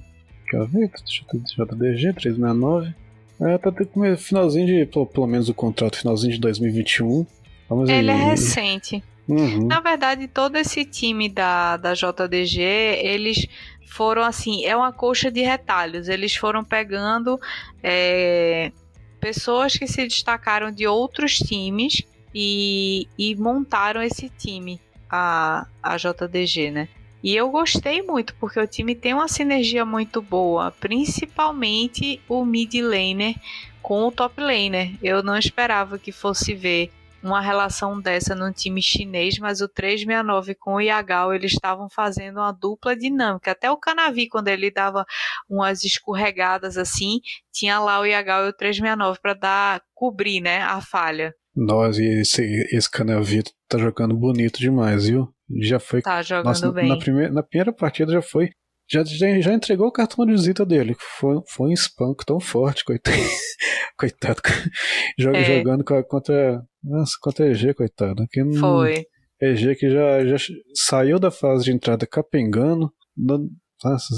[0.48, 0.90] Quer ver?
[1.06, 2.94] JDG 369.
[3.41, 4.86] É, tá no finalzinho de.
[4.86, 7.26] Pelo, pelo menos o contrato, finalzinho de 2021.
[7.68, 8.20] Vamos ele aí.
[8.20, 9.03] é recente.
[9.26, 9.66] Uhum.
[9.66, 13.47] Na verdade, todo esse time da, da JDG, eles
[13.86, 16.09] foram assim, é uma coxa de retalhos.
[16.09, 17.41] Eles foram pegando
[17.82, 18.72] é,
[19.20, 22.03] pessoas que se destacaram de outros times
[22.34, 26.88] e, e montaram esse time, a, a JDG, né?
[27.22, 32.74] E eu gostei muito, porque o time tem uma sinergia muito boa, principalmente o mid
[32.74, 33.34] laner
[33.82, 34.92] com o top laner.
[35.02, 36.90] Eu não esperava que fosse ver
[37.22, 42.38] uma relação dessa no time chinês, mas o 369 com o Yagao eles estavam fazendo
[42.38, 43.50] uma dupla dinâmica.
[43.52, 45.04] Até o Canavi, quando ele dava
[45.48, 47.20] umas escorregadas assim,
[47.52, 51.34] tinha lá o Yagao e o 369 para dar cobrir, né, a falha.
[51.54, 55.28] Nossa, e esse, esse Canavi tá jogando bonito demais, viu?
[55.59, 56.03] Já foi.
[56.03, 56.88] Tá jogando Nossa, bem.
[56.88, 58.51] Na primeira, na primeira partida já foi
[58.90, 60.96] já, já, já, entregou o cartão de visita dele.
[60.98, 63.16] Foi, foi um espanco tão forte, coitado.
[63.96, 64.40] coitado.
[65.16, 65.44] Jog, é.
[65.44, 66.61] Jogando contra.
[66.82, 68.26] Nossa, contra EG, coitado.
[68.30, 69.05] Que não, foi.
[69.40, 70.36] EG que já, já
[70.74, 72.92] saiu da fase de entrada capengando.
[73.16, 74.14] nossa,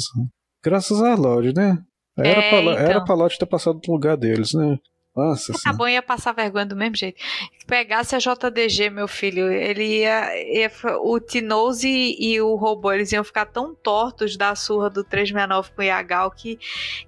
[0.64, 1.78] graças a Lorde, né?
[2.16, 2.72] Era, é, pra, então.
[2.72, 4.78] era pra Lorde ter passado no lugar deles, né?
[5.14, 7.22] Nossa Tá bom, ia passar vergonha do mesmo jeito.
[7.66, 10.30] Pegasse a JDG, meu filho, ele ia.
[10.50, 10.70] ia
[11.02, 15.70] o Tinose e, e o robô, eles iam ficar tão tortos da surra do 369
[15.76, 16.58] com o Yagal que,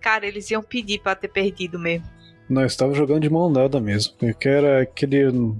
[0.00, 2.06] cara, eles iam pedir para ter perdido mesmo.
[2.48, 4.14] Não, estava jogando de mão dada mesmo.
[4.18, 5.54] Porque era aquele.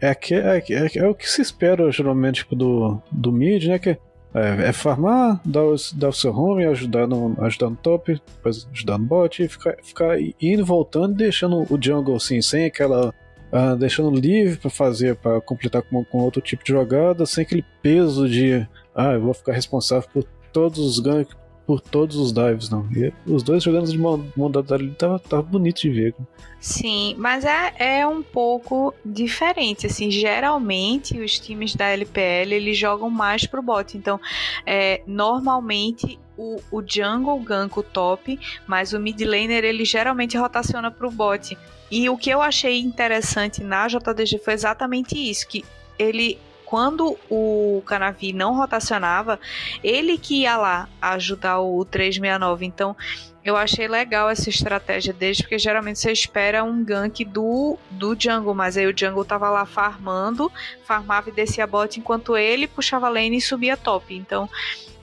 [0.00, 3.78] É, é, é, é, o que se espera geralmente tipo, do, do mid, né?
[3.78, 3.98] Que
[4.34, 8.66] é, é farmar, dar o, dar o seu home, ajudar no, ajudar no top, depois
[8.72, 13.14] ajudar no bot, e ficar, ficar indo voltando, deixando o jungle assim, sem aquela.
[13.52, 17.62] Uh, deixando livre para fazer, para completar com, com outro tipo de jogada, sem aquele
[17.82, 18.66] peso de.
[18.94, 21.28] Ah, eu vou ficar responsável por todos os ganhos,
[21.66, 22.88] por todos os dives, não.
[22.92, 26.14] E os dois jogando de mão, dada ali tava, tava bonito de ver.
[26.60, 29.86] Sim, mas é, é um pouco diferente.
[29.86, 33.96] Assim, geralmente os times da LPL eles jogam mais pro bot.
[33.96, 34.20] Então,
[34.66, 40.90] é, normalmente o, o jungle ganka o top, mas o mid laner ele geralmente rotaciona
[40.90, 41.56] pro bot.
[41.90, 45.64] E o que eu achei interessante na JDG foi exatamente isso, que
[45.98, 46.38] ele
[46.72, 49.38] quando o Canavi não rotacionava,
[49.84, 52.64] ele que ia lá ajudar o 369.
[52.64, 52.96] Então,
[53.44, 58.54] eu achei legal essa estratégia deles, porque geralmente você espera um gank do, do jungle,
[58.54, 60.50] mas aí o jungle tava lá farmando,
[60.82, 64.14] farmava e descia bot, enquanto ele puxava lane e subia top.
[64.14, 64.48] Então,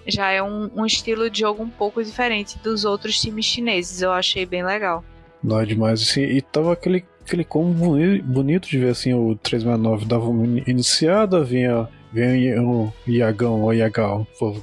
[0.08, 4.02] já é um, um estilo de jogo um pouco diferente dos outros times chineses.
[4.02, 5.06] Eu achei bem legal.
[5.44, 6.02] Não é demais.
[6.02, 11.44] Assim, e tava aquele aquele combo bonito de ver assim, o 369 dava uma iniciada,
[11.44, 14.26] vinha Vem o Iagão, o Iagão.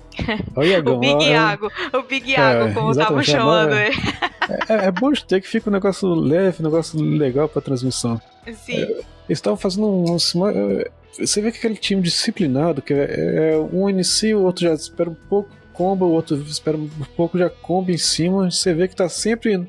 [0.57, 3.97] O, Iagão, o Big Iago, o Big Iago, é, como estavam chamando é, ele.
[4.69, 8.21] É, é, bom de ter que fica um negócio leve, um negócio legal pra transmissão.
[8.65, 8.79] Sim.
[8.79, 10.17] É, eles estavam fazendo um.
[10.17, 15.11] Você vê que aquele time disciplinado, que é, é, um inicia, o outro já espera
[15.11, 18.51] um pouco, comba, o outro espera um pouco, já comba em cima.
[18.51, 19.69] Você vê que tá sempre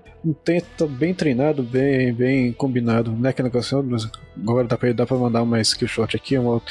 [0.78, 3.12] tá bem treinado, bem, bem combinado.
[3.12, 3.78] Não é aquele negócio,
[4.36, 6.62] agora dá pra, dá pra mandar uma skill shot aqui, uma,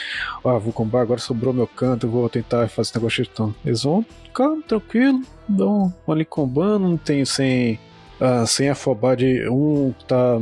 [0.44, 3.26] ah, vou combar, agora sobrou meu canto, vou tentar fazer esse negócio.
[3.30, 7.78] Então, eles vão, calma, tranquilo, vão ali combando, não tem sem,
[8.20, 10.38] ah, sem afobar de um tá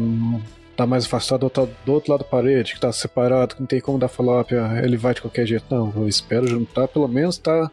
[0.77, 3.81] tá mais afastado, tá do outro lado da parede, que tá separado, que não tem
[3.81, 5.65] como dar follow-up, ele vai de qualquer jeito.
[5.71, 7.71] Não, eu espero juntar, pelo menos tá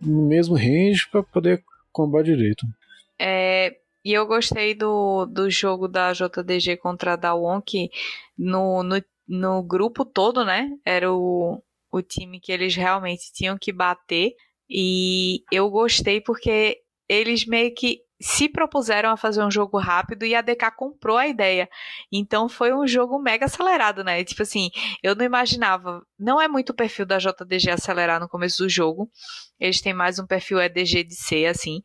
[0.00, 2.66] no mesmo range para poder combar direito.
[3.18, 7.90] É, e eu gostei do, do jogo da JDG contra a Dawon, que
[8.36, 13.72] no, no, no grupo todo, né, era o, o time que eles realmente tinham que
[13.72, 14.34] bater.
[14.70, 16.78] E eu gostei porque
[17.08, 21.26] eles meio que se propuseram a fazer um jogo rápido e a DK comprou a
[21.26, 21.68] ideia.
[22.12, 24.24] Então foi um jogo mega acelerado, né?
[24.24, 24.70] Tipo assim,
[25.02, 26.02] eu não imaginava.
[26.18, 29.08] Não é muito o perfil da JDG acelerar no começo do jogo.
[29.58, 31.80] Eles têm mais um perfil EDG de C, assim.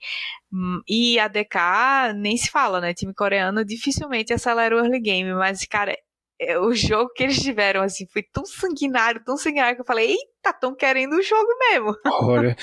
[0.51, 2.93] Hum, e a DK nem se fala, né?
[2.93, 5.95] Time coreano dificilmente acelera o early game, mas, cara,
[6.39, 10.11] é, o jogo que eles tiveram, assim, foi tão sanguinário, tão sanguinário que eu falei,
[10.11, 11.95] eita, tão querendo o jogo mesmo.
[12.05, 12.55] Olha,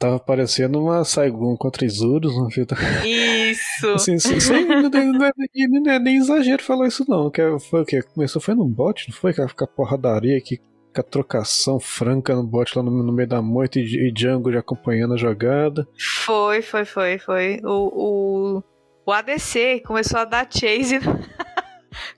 [0.00, 2.74] tava parecendo uma Saigon contra Isurus, não fita.
[3.06, 3.86] Isso!
[3.94, 5.32] Assim, sem, não, não, é,
[5.68, 8.00] não, é, nem exagero falar isso não, que é, foi o que?
[8.00, 9.34] Começou foi no bot, não foi?
[9.34, 13.42] Com a porradaria aqui, com a trocação franca no bot lá no, no meio da
[13.42, 15.86] moita e, e Django já acompanhando a jogada.
[16.24, 17.60] Foi, foi, foi, foi.
[17.62, 18.62] O, o,
[19.04, 20.98] o ADC começou a dar chase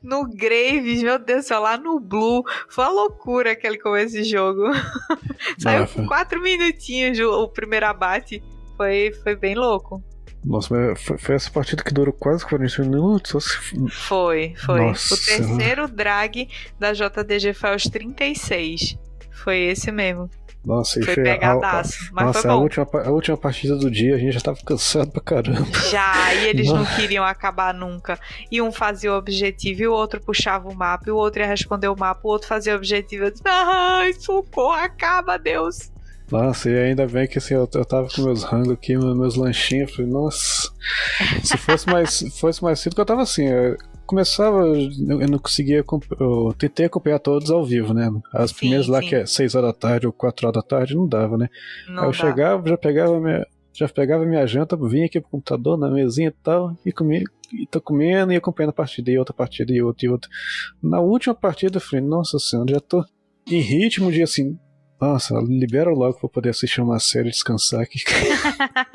[0.03, 2.45] no Graves, meu Deus do céu, lá no Blue.
[2.68, 4.62] Foi uma loucura aquele começo de jogo.
[5.59, 8.43] Saiu com quatro minutinhos o primeiro abate.
[8.77, 10.03] Foi, foi bem louco.
[10.45, 13.61] Nossa, foi, foi, essa partida que durou quase 40 minutos?
[13.93, 14.81] Foi, foi.
[14.81, 15.14] Nossa.
[15.14, 16.49] O terceiro drag
[16.81, 18.99] da JDG foi aos 36.
[19.31, 20.29] Foi esse mesmo.
[20.65, 22.57] Nossa, foi, foi pegadaço, a, a, mas nossa, foi bom.
[22.57, 25.67] A última, a última partida do dia a gente já tava cansado pra caramba.
[25.91, 28.19] Já, e eles não queriam acabar nunca.
[28.51, 31.49] E um fazia o objetivo e o outro puxava o mapa, e o outro ia
[31.49, 33.25] responder o mapa, o outro fazia o objetivo.
[33.25, 35.91] Eu disse, ai, socorro, acaba, Deus.
[36.31, 39.91] Nossa, e ainda bem que assim, eu, eu tava com meus rangos aqui, meus lanchinhos,
[39.91, 40.73] eu falei, nossa,
[41.43, 43.77] se fosse mais, fosse mais cedo, que eu tava assim, eu,
[44.07, 45.85] começava, eu não conseguia,
[46.21, 48.11] eu tentei acompanhar todos ao vivo, né?
[48.33, 50.95] As sim, primeiras lá que é 6 horas da tarde ou 4 horas da tarde,
[50.95, 51.49] não dava, né?
[51.89, 52.19] Não Aí eu dá.
[52.19, 56.43] chegava, já pegava minha, já pegava minha janta, vinha aqui pro computador, na mesinha e
[56.43, 60.07] tal, e comia, e tô comendo e acompanhando a partida, e outra partida, e outra,
[60.07, 60.31] e outra.
[60.83, 63.05] Na última partida eu falei, nossa senhora, já tô
[63.47, 64.59] em ritmo de assim,
[65.01, 67.99] nossa, libera logo pra poder assistir uma série e descansar aqui.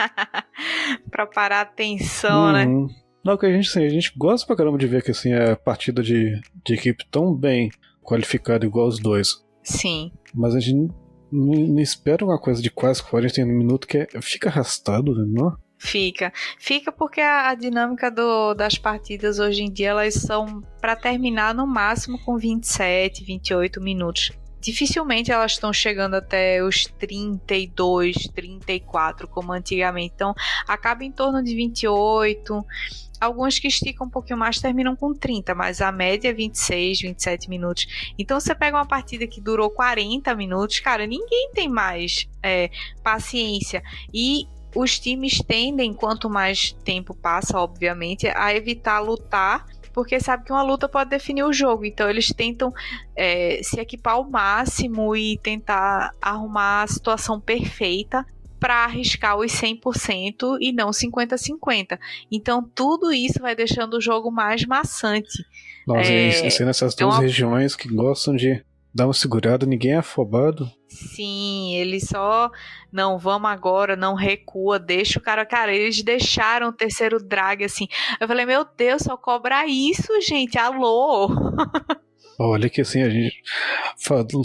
[1.11, 2.65] pra parar a atenção, né?
[2.65, 2.87] uhum.
[2.87, 3.06] né?
[3.27, 5.53] Não, que a gente, assim, a gente gosta pra caramba de ver que assim, é
[5.53, 7.69] partida de, de equipe tão bem
[8.01, 9.45] qualificada igual os dois.
[9.61, 10.13] Sim.
[10.33, 10.93] Mas a gente
[11.29, 15.57] não, não espera uma coisa de quase 40 minutos que é, fica arrastado, né, não?
[15.77, 16.31] Fica.
[16.57, 21.53] Fica porque a, a dinâmica do, das partidas hoje em dia elas são para terminar
[21.53, 29.51] no máximo com 27, 28 minutos dificilmente elas estão chegando até os 32, 34 como
[29.51, 30.13] antigamente.
[30.15, 30.33] Então,
[30.67, 32.65] acaba em torno de 28.
[33.19, 37.49] Alguns que esticam um pouquinho mais terminam com 30, mas a média é 26, 27
[37.49, 37.87] minutos.
[38.17, 42.69] Então você pega uma partida que durou 40 minutos, cara, ninguém tem mais é,
[43.03, 43.81] paciência.
[44.13, 49.65] E os times tendem, quanto mais tempo passa, obviamente, a evitar lutar
[49.97, 51.83] porque sabe que uma luta pode definir o jogo.
[51.83, 52.71] Então eles tentam
[53.15, 58.23] é, se equipar ao máximo e tentar arrumar a situação perfeita
[58.59, 61.97] para arriscar os 100% e não 50-50.
[62.31, 65.43] Então tudo isso vai deixando o jogo mais maçante.
[65.87, 67.19] Nossa, é, e nessas duas é uma...
[67.19, 68.63] regiões que gostam de
[68.97, 70.69] dar uma segurada, ninguém é afobado.
[70.87, 72.49] Sim, ele só
[72.91, 77.87] não vamos agora, não recua, deixa o cara, cara, eles deixaram o terceiro drag assim.
[78.19, 80.57] Eu falei, meu Deus, só cobra isso, gente.
[80.57, 81.29] Alô.
[82.39, 83.39] Olha que assim a gente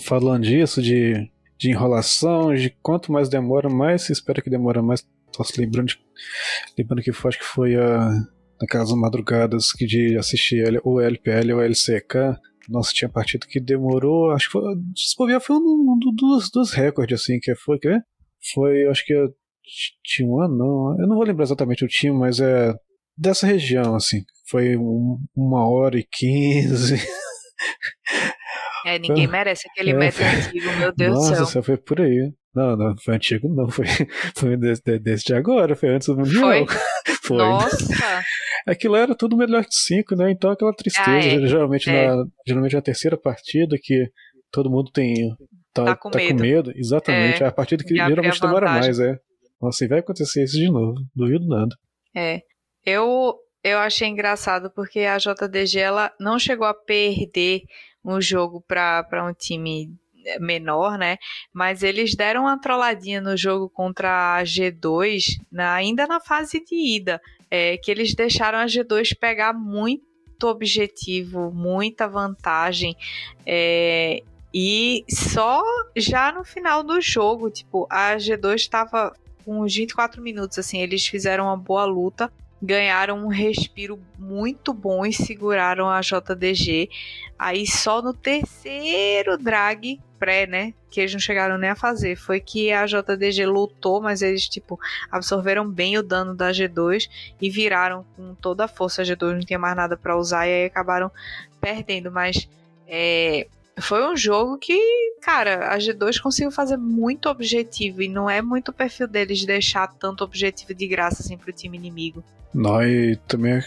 [0.05, 5.03] falando disso de, de enrolação, de quanto mais demora, mais se espera que demora mais.
[5.33, 5.99] Tô se lembrando, de,
[6.77, 8.11] lembrando que foi, acho que foi a
[8.61, 12.39] naquelas madrugadas que de assistir o LPL ou LCK,
[12.73, 14.63] nossa, tinha partido que demorou, acho que foi,
[14.97, 17.89] se foi um, dos, dos recordes, assim, que foi, que
[18.53, 19.15] foi, acho que
[20.05, 22.75] tinha um ano, não, eu não vou lembrar exatamente o time, mas é
[23.17, 26.97] dessa região, assim, foi um, uma hora e quinze.
[28.87, 31.41] É, ninguém merece aquele é, método antigo, meu Deus do céu.
[31.41, 32.33] Nossa, foi por aí.
[32.55, 33.87] Não, não, foi antigo não, foi,
[34.37, 36.67] foi desde, desde agora, foi antes do Mundial.
[36.67, 36.67] Foi?
[37.25, 37.37] foi.
[37.39, 38.23] Nossa!
[38.67, 40.31] Aquilo era tudo melhor de cinco, né?
[40.31, 41.47] Então aquela tristeza, ah, é.
[41.47, 42.09] geralmente, é.
[42.09, 44.07] na, geralmente na terceira partida que
[44.51, 45.15] todo mundo tem
[45.73, 46.37] tá, tá, com, tá medo.
[46.37, 46.73] com, medo.
[46.77, 49.17] Exatamente, é, a partida que geralmente demora mais, é.
[49.61, 50.95] Nossa, e vai acontecer isso de novo.
[51.15, 51.75] Duvido nada.
[52.15, 52.41] É.
[52.85, 57.63] Eu, eu achei engraçado porque a JDG ela não chegou a perder
[58.05, 59.95] um jogo para um time
[60.41, 61.19] menor, né?
[61.53, 66.75] Mas eles deram uma trolladinha no jogo contra a G2, na, ainda na fase de
[66.75, 72.97] ida, é, que eles deixaram a G2 pegar muito objetivo, muita vantagem.
[73.47, 74.23] É,
[74.55, 75.63] e só
[75.97, 81.07] já no final do jogo, tipo, a G2 estava com uns 24 minutos, assim, eles
[81.07, 82.33] fizeram uma boa luta
[82.63, 86.89] ganharam um respiro muito bom e seguraram a JDG.
[87.37, 92.39] Aí só no terceiro drag pré, né, que eles não chegaram nem a fazer, foi
[92.39, 94.79] que a JDG lutou, mas eles tipo
[95.11, 97.11] absorveram bem o dano da G2
[97.41, 99.03] e viraram com toda a força.
[99.03, 101.11] A G2 não tinha mais nada para usar e aí acabaram
[101.61, 102.49] perdendo, mas
[102.87, 103.49] é,
[103.81, 104.79] foi um jogo que,
[105.21, 109.89] cara, a G2 conseguiu fazer muito objetivo e não é muito o perfil deles deixar
[109.89, 112.23] tanto objetivo de graça assim pro time inimigo.
[112.55, 113.63] Não, e também.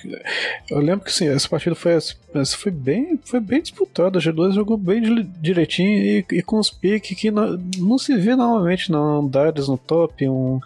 [0.69, 2.15] Eu lembro que sim, essa partida foi, essa
[2.55, 4.19] foi, bem, foi bem disputada.
[4.19, 5.01] A G2 jogou bem
[5.41, 9.27] direitinho e, e com os piques que não, não, se vê normalmente, não.
[9.27, 10.59] Darius no top, um,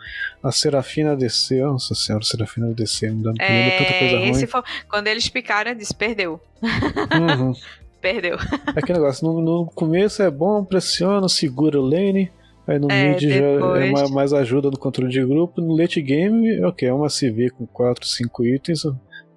[0.44, 1.62] a Serafina DC.
[1.62, 4.48] Nossa senhora, a Serafina DC me dando é, tanta coisa ruim.
[4.48, 6.42] Foi, quando eles picaram, eu disse: perdeu.
[6.62, 7.54] Uhum.
[8.02, 8.38] perdeu.
[8.76, 12.32] Aquele negócio, no, no, começo é bom, pressiona, segura o lane.
[12.68, 13.80] Aí no é, mid depois...
[13.80, 15.60] já é mais, mais, ajuda no controle de grupo.
[15.62, 18.84] No late game, ok, é uma CV com 4, 5 itens.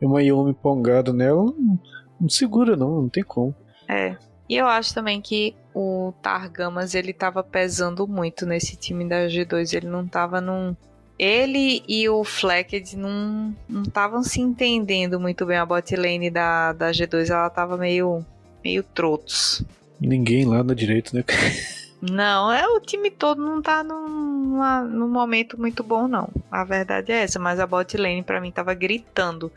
[0.00, 1.78] E uma Yumi pongada nela, não,
[2.20, 3.54] não segura não, não tem como.
[3.88, 4.16] É.
[4.48, 9.74] E eu acho também que o Targamas ele tava pesando muito nesse time da G2.
[9.74, 10.76] Ele não tava num.
[11.18, 13.54] Ele e o Flecked não
[13.86, 15.56] estavam se entendendo muito bem.
[15.56, 18.24] A bot lane da, da G2 ela tava meio
[18.64, 19.62] meio trotos.
[20.00, 21.24] Ninguém lá na direita, né?
[22.02, 24.58] Não, é o time todo não tá num,
[24.88, 26.28] num momento muito bom, não.
[26.50, 29.52] A verdade é essa, mas a bot lane pra mim tava gritando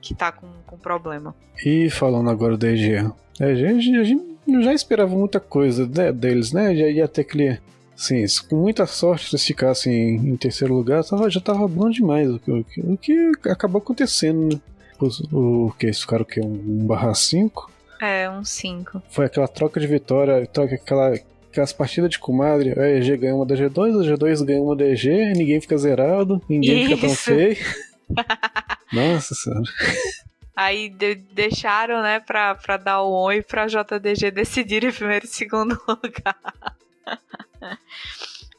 [0.00, 1.34] que tá com, com problema.
[1.64, 3.06] E falando agora da EG,
[3.38, 6.74] a gente, a gente já esperava muita coisa né, deles, né?
[6.74, 7.58] Já ia ter aquele.
[7.94, 12.30] Assim, com muita sorte, se eles ficassem em, terceiro lugar, tava, já tava bom demais.
[12.30, 12.50] O que,
[12.80, 14.60] o que acabou acontecendo, né?
[14.98, 15.84] O, o que?
[15.84, 16.40] Eles ficaram o quê?
[16.40, 17.70] Um barra 5?
[18.00, 19.02] É, um 5.
[19.10, 21.14] Foi aquela troca de vitória, troca aquela,
[21.50, 22.78] aquelas partidas de comadre.
[22.78, 26.40] A EG ganha uma da G2, a G2 ganha uma da EG, ninguém fica zerado,
[26.48, 26.94] ninguém Isso.
[26.94, 27.56] fica tão feio.
[28.92, 29.62] Nossa senhora.
[30.56, 35.28] Aí de deixaram, né, pra, pra dar o oi pra JDG decidir em primeiro e
[35.28, 36.36] segundo lugar.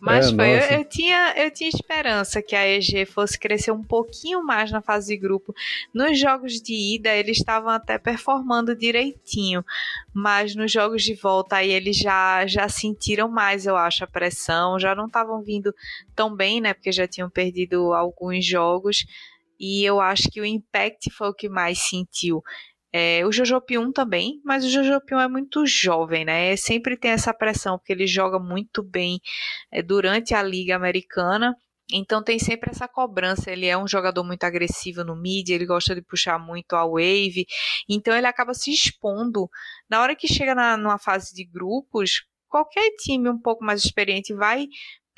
[0.02, 3.84] Mas é, foi, eu, eu, tinha, eu tinha esperança que a EG fosse crescer um
[3.84, 5.54] pouquinho mais na fase de grupo.
[5.93, 9.64] Nos jogos de ida, eles estavam até performando direitinho,
[10.12, 14.80] mas nos jogos de volta aí eles já, já sentiram mais, eu acho, a pressão,
[14.80, 15.72] já não estavam vindo
[16.16, 16.74] tão bem, né?
[16.74, 19.06] Porque já tinham perdido alguns jogos.
[19.60, 22.41] E eu acho que o Impact foi o que mais sentiu.
[22.94, 26.56] É, o Jojo Pium também, mas o Jojo Pium é muito jovem, né?
[26.58, 29.20] Sempre tem essa pressão, porque ele joga muito bem
[29.72, 31.56] é, durante a Liga Americana.
[31.94, 33.52] Então tem sempre essa cobrança.
[33.52, 37.46] Ele é um jogador muito agressivo no mid, ele gosta de puxar muito a wave.
[37.89, 39.50] Então ele acaba se expondo.
[39.89, 44.34] Na hora que chega na, numa fase de grupos, qualquer time um pouco mais experiente
[44.34, 44.68] vai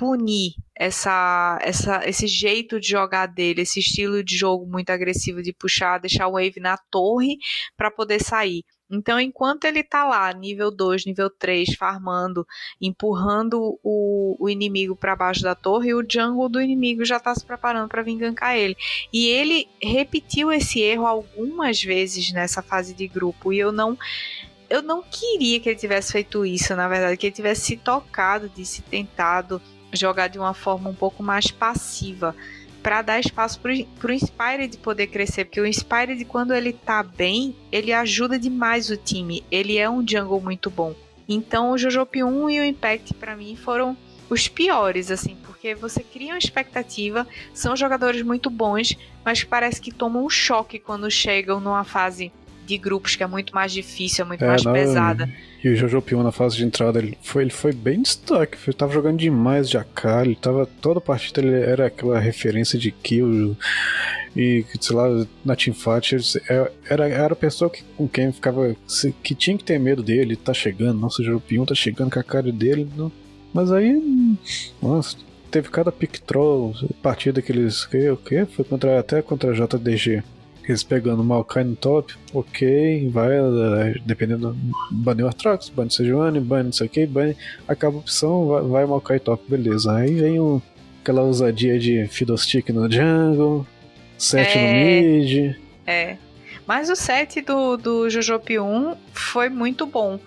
[0.03, 5.53] punir essa, essa, esse jeito de jogar dele, esse estilo de jogo muito agressivo de
[5.53, 7.37] puxar, deixar o Wave na torre
[7.77, 8.65] para poder sair.
[8.91, 12.45] Então, enquanto ele tá lá, nível 2, nível 3, farmando,
[12.81, 17.45] empurrando o, o inimigo para baixo da torre, o jungle do inimigo já tá se
[17.45, 18.75] preparando para vir gankar ele.
[19.13, 23.97] E ele repetiu esse erro algumas vezes nessa fase de grupo, e eu não
[24.69, 28.49] eu não queria que ele tivesse feito isso, na verdade, que ele tivesse se tocado
[28.49, 29.61] de se tentado
[29.93, 32.35] jogar de uma forma um pouco mais passiva
[32.81, 37.55] para dar espaço para o Inspired poder crescer, porque o Inspired quando ele tá bem,
[37.71, 39.43] ele ajuda demais o time.
[39.49, 40.93] Ele é um jungle muito bom.
[41.27, 43.95] Então o Jojo P1 e o Impact para mim foram
[44.29, 49.91] os piores assim, porque você cria uma expectativa, são jogadores muito bons, mas parece que
[49.91, 52.31] tomam um choque quando chegam numa fase
[52.65, 55.29] de grupos que é muito mais difícil, é muito é, mais não, pesada.
[55.63, 58.57] E o Jojo Pion na fase de entrada, ele foi, ele foi bem destaque.
[58.65, 60.65] Ele tava jogando demais de AK, ele tava.
[60.65, 63.55] Toda partida ele era aquela referência de kill.
[64.35, 66.15] E, sei lá, na Teamfight,
[66.49, 68.75] é, era, era a pessoa que, com quem ficava.
[69.21, 70.99] que tinha que ter medo dele, tá chegando.
[70.99, 72.89] Nossa, o Jojo Pion tá chegando com a cara dele.
[72.97, 73.11] Não.
[73.53, 74.37] Mas aí.
[74.81, 75.15] Nossa,
[75.49, 77.85] teve cada pick troll, partida que eles.
[77.85, 78.45] Que, o que?
[78.47, 80.23] Foi contra, até contra a JDG
[80.71, 84.55] eles pegando o Maokai no top, ok, vai, eh, dependendo,
[84.91, 87.35] bane o Artrox, bane o Sejuani, bane não sei o que, bane,
[87.67, 89.93] acaba a opção, vai, vai Maokai top, beleza.
[89.93, 90.61] Aí vem o,
[91.01, 93.67] aquela ousadia de Fiddlestick no jungle,
[94.17, 94.61] 7 É.
[94.61, 95.55] no mid.
[95.85, 96.17] É.
[96.65, 100.17] Mas o set do, do Jojopi 1 foi muito bom.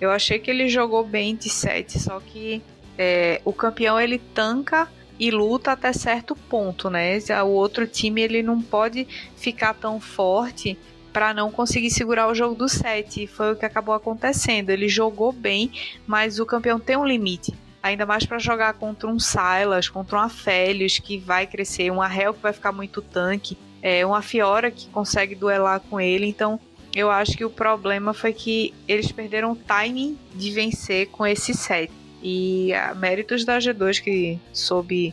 [0.00, 2.60] Eu achei que ele jogou bem de set, só que
[2.98, 4.88] é, o campeão ele tanca
[5.18, 7.18] e luta até certo ponto, né?
[7.44, 9.06] O outro time ele não pode
[9.36, 10.76] ficar tão forte
[11.12, 13.26] para não conseguir segurar o jogo do set.
[13.28, 14.70] Foi o que acabou acontecendo.
[14.70, 15.70] Ele jogou bem,
[16.06, 17.54] mas o campeão tem um limite.
[17.80, 22.34] Ainda mais para jogar contra um Silas, contra um Aphelios que vai crescer, um Arrel
[22.34, 26.26] que vai ficar muito tanque, é, uma Fiora que consegue duelar com ele.
[26.26, 26.58] Então
[26.94, 31.52] eu acho que o problema foi que eles perderam o timing de vencer com esse
[31.52, 31.92] set.
[32.26, 35.12] E a méritos da G2 que soube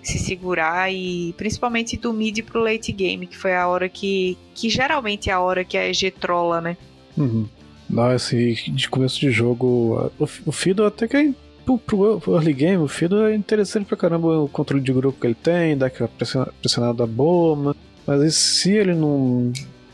[0.00, 4.38] se segurar e principalmente do mid pro late game, que foi a hora que.
[4.54, 6.76] que geralmente é a hora que a EG trola, né?
[7.18, 7.46] Uhum.
[7.90, 11.34] Nossa, e de começo de jogo, o, o Fiddle até que é
[11.64, 15.26] pro, pro early game, o Fiddle é interessante pra caramba o controle de grupo que
[15.26, 19.52] ele tem, dá aquela pressiona- pressionada boa, mas aí se ele não,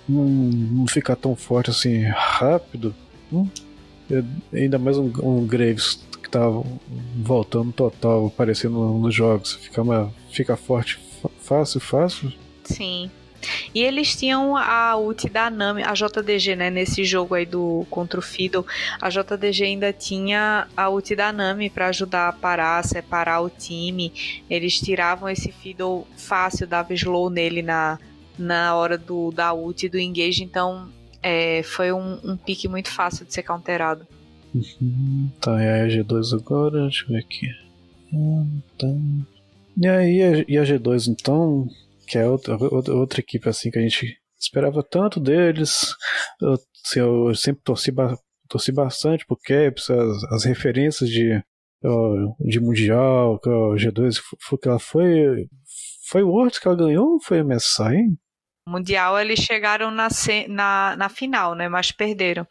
[0.09, 2.95] não, não ficar tão forte assim rápido,
[3.33, 3.49] hum,
[4.11, 6.47] é- ainda mais um, um Graves que tá
[7.17, 11.01] voltando total, aparecendo nos jogos, fica, uma, fica forte
[11.41, 12.33] fácil, fácil.
[12.65, 13.11] Sim.
[13.73, 16.71] E eles tinham a ult da Nami, a JDG, né?
[16.71, 18.67] Nesse jogo aí do contra o Fiddle,
[19.01, 24.13] a JDG ainda tinha a ult da Nami pra ajudar a parar, separar o time.
[24.51, 27.99] Eles tiravam esse Fiddle fácil, dava slow nele na,
[28.37, 30.89] na hora do da ult e do engage, então
[31.23, 34.07] é, foi um, um pique muito fácil de ser counterado.
[35.41, 37.49] Tá, é a G2 agora, deixa eu ver aqui.
[38.79, 38.87] Tá.
[39.77, 41.69] E aí, e a G2 então,
[42.07, 45.95] que é outra, outra, outra equipe assim que a gente esperava tanto deles.
[46.41, 47.93] Eu, assim, eu sempre torci,
[48.49, 51.43] torci bastante pro Caps, as, as referências de,
[52.41, 55.47] de Mundial, que a G2 foi que ela foi.
[56.11, 58.17] Foi o Worlds que ela ganhou ou foi a MSI?
[58.67, 60.09] Mundial eles chegaram na,
[60.49, 61.69] na, na final, né?
[61.69, 62.47] Mas perderam.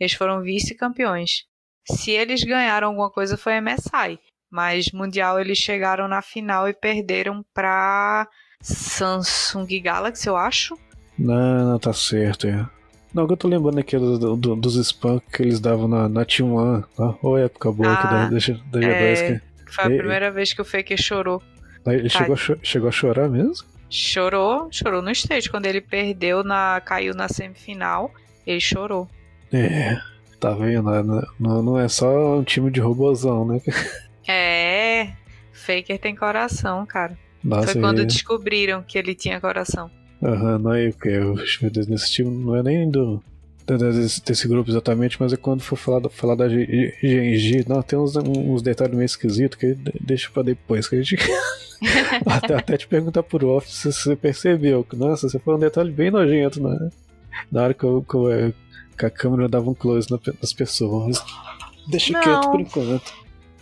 [0.00, 1.44] Eles foram vice-campeões.
[1.90, 4.18] Se eles ganharam alguma coisa foi a MSI.
[4.50, 8.26] Mas Mundial eles chegaram na final e perderam pra
[8.60, 10.76] Samsung Galaxy, eu acho.
[11.18, 12.66] Não, não tá certo, é.
[13.14, 16.84] Não, eu tô lembrando aqui do, do- dos spam que eles davam na, na T1,
[16.96, 17.14] tá?
[17.22, 18.82] Ou época boa da, Ah, da, G- da G2.
[19.18, 19.32] é.
[19.40, 21.42] que- Foi a E- primeira vez que o Faker chorou.
[21.86, 23.66] Ele chegou a, cho- chegou a chorar mesmo?
[23.88, 25.48] Chorou, chorou no stage.
[25.50, 28.10] Quando ele perdeu, na, caiu na semifinal,
[28.46, 29.08] ele chorou.
[29.52, 29.98] É,
[30.38, 30.90] tá vendo?
[30.90, 31.22] né?
[31.38, 33.60] Não, não é só um time de robozão, né?
[34.28, 35.08] É,
[35.52, 37.16] Faker tem coração, cara.
[37.42, 39.90] Nossa, Foi quando e- descobriram que ele tinha coração.
[40.22, 41.08] Aham, não é o que?
[41.62, 43.22] Meu Deus, nesse time não é nem do.
[43.66, 47.80] Desse, desse grupo exatamente, mas é quando for falar, da- falar da G- GNG, não,
[47.82, 51.16] tem uns, uns detalhes meio esquisitos que de- deixa pra depois, que a gente.
[52.26, 54.82] até, até te perguntar por off se você percebeu.
[54.82, 56.90] que, Nossa, você foi um detalhe bem nojento, né?
[57.50, 58.52] Na hora que, eu, que, eu, é,
[59.00, 61.24] que a câmera dava um close nas pessoas.
[61.88, 62.20] Deixa Não.
[62.20, 63.12] quieto por enquanto.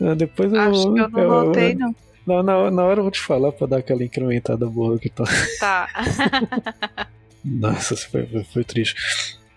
[0.01, 1.95] Ah, depois eu, Acho que eu não notei, não.
[2.27, 5.25] Na, na, na hora eu vou te falar pra dar aquela incrementada boa que tá.
[5.59, 5.89] Tá.
[7.45, 8.95] Nossa, foi, foi, triste.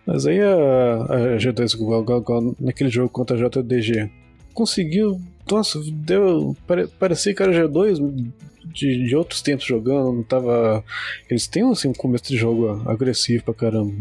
[0.06, 4.10] Mas aí a, a G2 igual, igual, igual naquele jogo contra a JDG
[4.54, 5.20] conseguiu.
[5.50, 6.56] Nossa, deu.
[6.66, 8.32] Pare, parecia que era G2
[8.66, 10.84] de, de outros tempos jogando, não tava.
[11.30, 13.94] Eles têm assim, um começo de jogo agressivo pra caramba.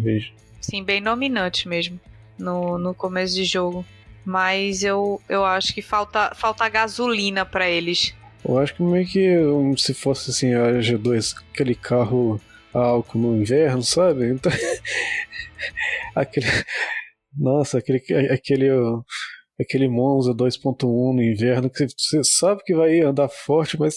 [0.70, 1.98] Sim, bem dominante mesmo
[2.38, 3.84] no, no começo de jogo.
[4.24, 8.14] Mas eu, eu acho que falta, falta gasolina pra eles.
[8.46, 9.36] Eu acho que meio que
[9.78, 12.40] se fosse assim a G2, aquele carro
[12.72, 14.30] álcool no inverno, sabe?
[14.30, 14.52] Então,
[16.14, 16.46] aquele.
[17.36, 17.98] Nossa, aquele.
[18.30, 18.68] aquele
[19.60, 23.96] aquele Monza 2.1 no inverno que você sabe que vai andar forte, mas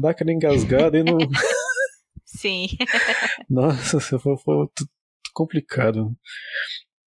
[0.00, 1.18] dá aquela engasgada e não.
[2.24, 2.66] Sim.
[3.48, 4.00] Nossa,
[5.38, 6.12] complicado.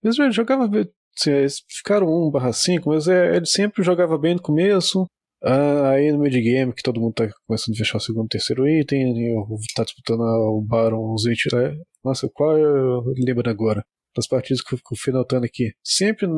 [0.02, 0.88] Eles já jogavam bem.
[1.18, 5.06] assim, Eles ficaram 1/5, mas é, ele sempre jogava bem no começo.
[5.44, 9.00] Ah, aí no mid-game, que todo mundo tá começando a fechar o segundo terceiro item,
[9.18, 11.48] e eu tá disputando o Baron, os 20.
[11.54, 11.74] é,
[12.04, 13.84] Nossa, qual eu lembro agora?
[14.16, 15.72] Das partidas que eu fui notando aqui.
[15.84, 16.28] Sempre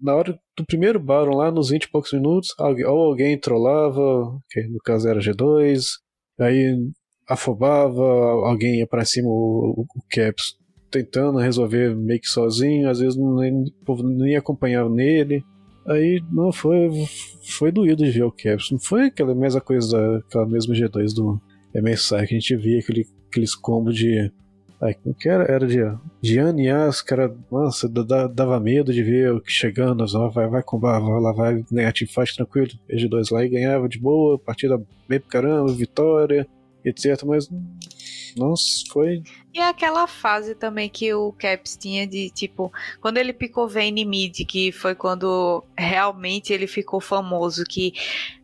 [0.00, 4.38] na hora do primeiro Baron, lá nos 20 e poucos minutos, alguém, ou alguém trollava,
[4.50, 5.84] que no caso era G2,
[6.40, 6.76] aí
[7.28, 10.59] afobava, alguém ia pra cima, o, o Caps
[10.90, 15.44] tentando resolver meio que sozinho, às vezes nem, o povo nem acompanhava nele.
[15.86, 16.90] Aí não foi
[17.42, 18.70] foi doído de ver o Caps.
[18.70, 21.40] Não foi aquela mesma coisa, aquela mesma G2 do
[21.74, 24.30] MSI que a gente via aquele, aqueles combos de
[24.80, 25.44] Aí, que era?
[25.44, 25.78] Era de,
[26.22, 30.62] de ano e as, cara, nossa, dava medo de ver o que chegando, vai, vai
[30.62, 35.20] combar, vai lá, vai ganhar teamfight tranquilo, G2 lá e ganhava de boa, partida bem
[35.20, 36.46] pro caramba, vitória,
[36.84, 37.22] etc.
[37.24, 37.48] Mas,
[38.36, 39.22] nossa, foi.
[39.52, 44.44] E aquela fase também que o Caps tinha de tipo, quando ele picou Vayne mid,
[44.46, 47.92] que foi quando realmente ele ficou famoso, que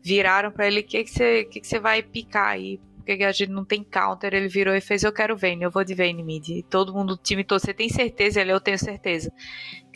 [0.03, 2.80] viraram para ele: o que, você, que, que vai picar aí?
[3.07, 5.84] porque a gente não tem counter, ele virou e fez, eu quero Vayne, eu vou
[5.84, 6.49] de Vayne mid.
[6.49, 8.41] E todo mundo, o time todo, você tem certeza?
[8.41, 9.32] Ele, eu tenho certeza.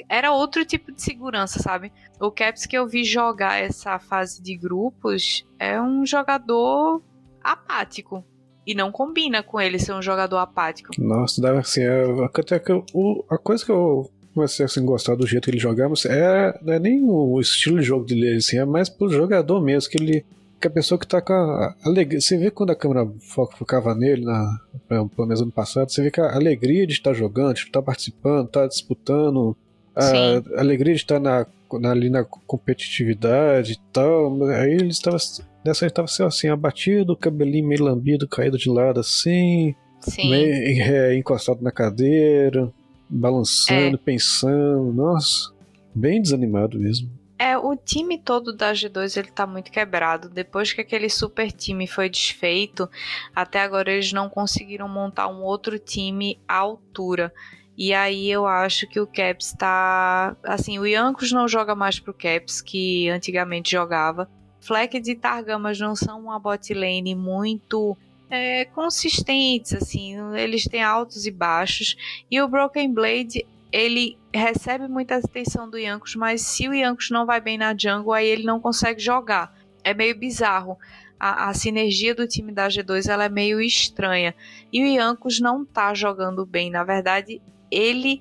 [0.09, 1.93] Era outro tipo de segurança, sabe?
[2.20, 7.03] O Caps que eu vi jogar essa fase de grupos é um jogador
[7.43, 8.24] apático.
[8.71, 10.91] E não combina com ele ser um jogador apático.
[10.97, 15.16] Nossa, dava assim, é, até que o, a coisa que eu comecei assim, a gostar
[15.16, 18.59] do jeito que ele jogava é, não é nem o estilo de jogo dele, assim,
[18.59, 20.25] é mais pro jogador mesmo, que ele
[20.61, 22.21] que a pessoa que tá com a alegria.
[22.21, 23.11] Você vê quando a câmera
[23.59, 27.55] focava nele, na, pelo menos ano passado, você vê que a alegria de estar jogando,
[27.55, 29.57] de estar participando, estar disputando,
[29.97, 30.05] a,
[30.57, 31.45] a alegria de estar na,
[31.81, 34.45] na, ali na competitividade e tal.
[34.45, 35.16] Aí ele estava.
[35.65, 40.31] Nessa ele estava assim, abatido, cabelinho meio lambido, caído de lado assim, Sim.
[40.31, 42.73] meio é, encostado na cadeira,
[43.09, 44.01] balançando, é.
[44.03, 44.93] pensando.
[44.93, 45.53] Nossa,
[45.95, 47.11] bem desanimado mesmo.
[47.39, 50.29] É, o time todo da G2 ele tá muito quebrado.
[50.29, 52.87] Depois que aquele super time foi desfeito,
[53.35, 57.33] até agora eles não conseguiram montar um outro time à altura.
[57.79, 60.37] E aí eu acho que o Caps tá.
[60.45, 64.31] Assim, o Yankos não joga mais pro Caps, que antigamente jogava.
[64.61, 67.97] Fleck e Targamas não são uma bot lane muito
[68.31, 71.97] é, consistentes, assim, eles têm altos e baixos.
[72.31, 77.27] E o Broken Blade ele recebe muita atenção do Yankos, mas se o Yankos não
[77.27, 79.57] vai bem na jungle, aí ele não consegue jogar.
[79.83, 80.77] É meio bizarro.
[81.19, 84.35] A, a sinergia do time da G2 ela é meio estranha.
[84.73, 86.71] E o Yankos não tá jogando bem.
[86.71, 87.41] Na verdade,
[87.71, 88.21] ele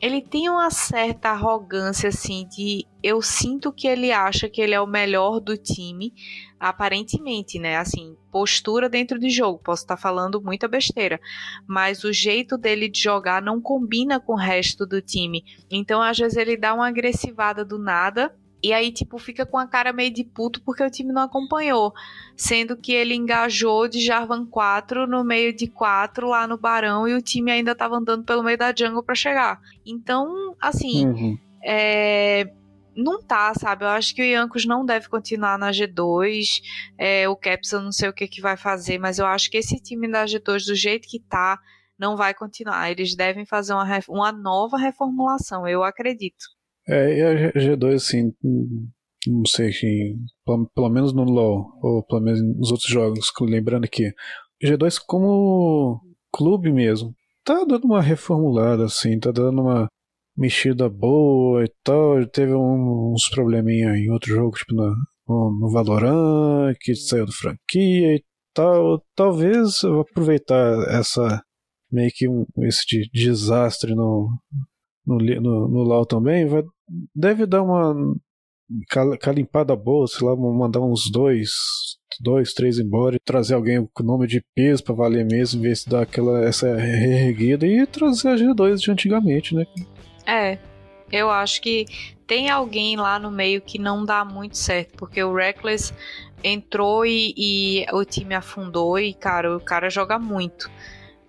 [0.00, 4.80] ele tem uma certa arrogância assim de eu sinto que ele acha que ele é
[4.80, 6.12] o melhor do time,
[6.58, 7.76] aparentemente, né?
[7.76, 9.60] Assim, postura dentro de jogo.
[9.62, 11.20] Posso estar falando muita besteira,
[11.66, 15.44] mas o jeito dele de jogar não combina com o resto do time.
[15.70, 18.34] Então, às vezes ele dá uma agressivada do nada
[18.66, 21.92] e aí, tipo, fica com a cara meio de puto porque o time não acompanhou.
[22.36, 27.14] Sendo que ele engajou de Jarvan 4 no meio de 4 lá no Barão e
[27.14, 29.60] o time ainda tava andando pelo meio da jungle para chegar.
[29.86, 31.38] Então, assim, uhum.
[31.64, 32.52] é,
[32.96, 33.84] não tá, sabe?
[33.84, 36.60] Eu acho que o Yankos não deve continuar na G2.
[36.98, 39.58] É, o Caps eu não sei o que, que vai fazer, mas eu acho que
[39.58, 41.56] esse time da G2, do jeito que tá,
[41.96, 42.90] não vai continuar.
[42.90, 46.55] Eles devem fazer uma, uma nova reformulação, eu acredito.
[46.88, 48.32] É, e a G2, assim,
[49.26, 49.72] não sei,
[50.44, 54.12] pelo, pelo menos no LoL, ou pelo menos nos outros jogos, lembrando que
[54.62, 56.00] G2 como
[56.32, 57.14] clube mesmo,
[57.44, 59.88] tá dando uma reformulada, assim, tá dando uma
[60.36, 62.26] mexida boa e tal.
[62.26, 64.94] Teve uns probleminha em outro jogo, tipo no,
[65.26, 68.24] no Valorant, que saiu do franquia e
[68.54, 69.02] tal.
[69.14, 71.42] Talvez eu aproveitar essa
[71.90, 74.28] meio que um, esse desastre no,
[75.06, 76.46] no, no, no LoL também.
[76.46, 76.62] Vai,
[77.14, 78.14] deve dar uma
[79.20, 81.50] calimpada boa, sei lá, mandar uns dois,
[82.20, 85.88] dois, três embora e trazer alguém com nome de peso para valer mesmo, ver se
[85.88, 89.64] dá aquela essa reerguida e trazer a G2 de antigamente, né?
[90.26, 90.58] É,
[91.12, 91.86] eu acho que
[92.26, 95.94] tem alguém lá no meio que não dá muito certo, porque o Reckless
[96.42, 100.70] entrou e, e o time afundou e, cara, o cara joga muito.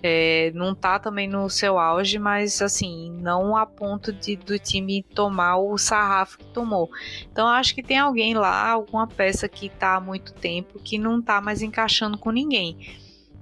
[0.04, 5.04] É, não tá também no seu auge, mas assim, não a ponto de, do time
[5.16, 6.90] tomar o sarrafo que tomou.
[7.32, 11.22] Então acho que tem alguém lá, alguma peça que tá há muito tempo que não
[11.22, 12.78] tá mais encaixando com ninguém.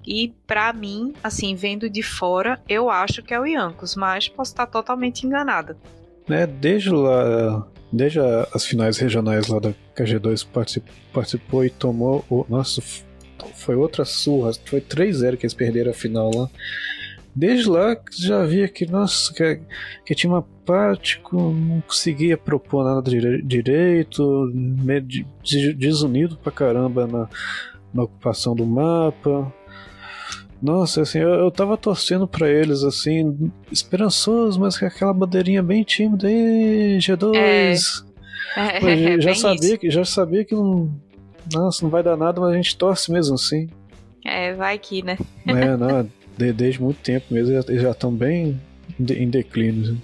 [0.08, 4.52] E para mim, assim, vendo de fora, eu acho que é o Yankos, mas posso
[4.52, 5.76] estar totalmente enganada.
[6.30, 8.20] É, desde lá, desde
[8.54, 12.46] as finais regionais lá da KG2 participou, participou e tomou o.
[12.48, 12.82] Nossa,
[13.54, 14.52] foi outra surra.
[14.66, 16.50] Foi 3-0 que eles perderam a final lá.
[17.36, 19.60] Desde lá já via que, nossa, que,
[20.06, 23.12] que tinha uma parte que não conseguia propor nada
[23.44, 24.52] direito,
[25.76, 27.28] desunido pra caramba na,
[27.94, 29.54] na ocupação do mapa.
[30.62, 35.84] Nossa, assim, eu, eu tava torcendo para eles, assim, esperançoso, mas com aquela bandeirinha bem
[35.84, 36.32] tímida.
[36.32, 37.36] E G2.
[37.36, 37.76] É,
[39.16, 40.90] é, já, sabia que, já sabia que não.
[41.54, 43.70] Nossa, não vai dar nada, mas a gente torce mesmo assim.
[44.24, 45.18] É, vai que, né?
[45.46, 48.60] é, não, de, desde muito tempo mesmo, eles já estão bem
[49.00, 49.84] em declínio.
[49.84, 50.02] Assim.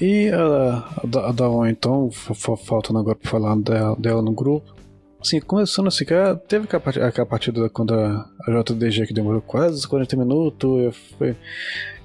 [0.00, 0.84] E a,
[1.18, 4.76] a, a Dawn, então, faltando agora pra falar dela, dela no grupo.
[5.20, 6.04] Assim, começando assim,
[6.46, 6.68] teve
[7.00, 11.36] aquela partida quando a, JDG que demorou quase 40 minutos, foi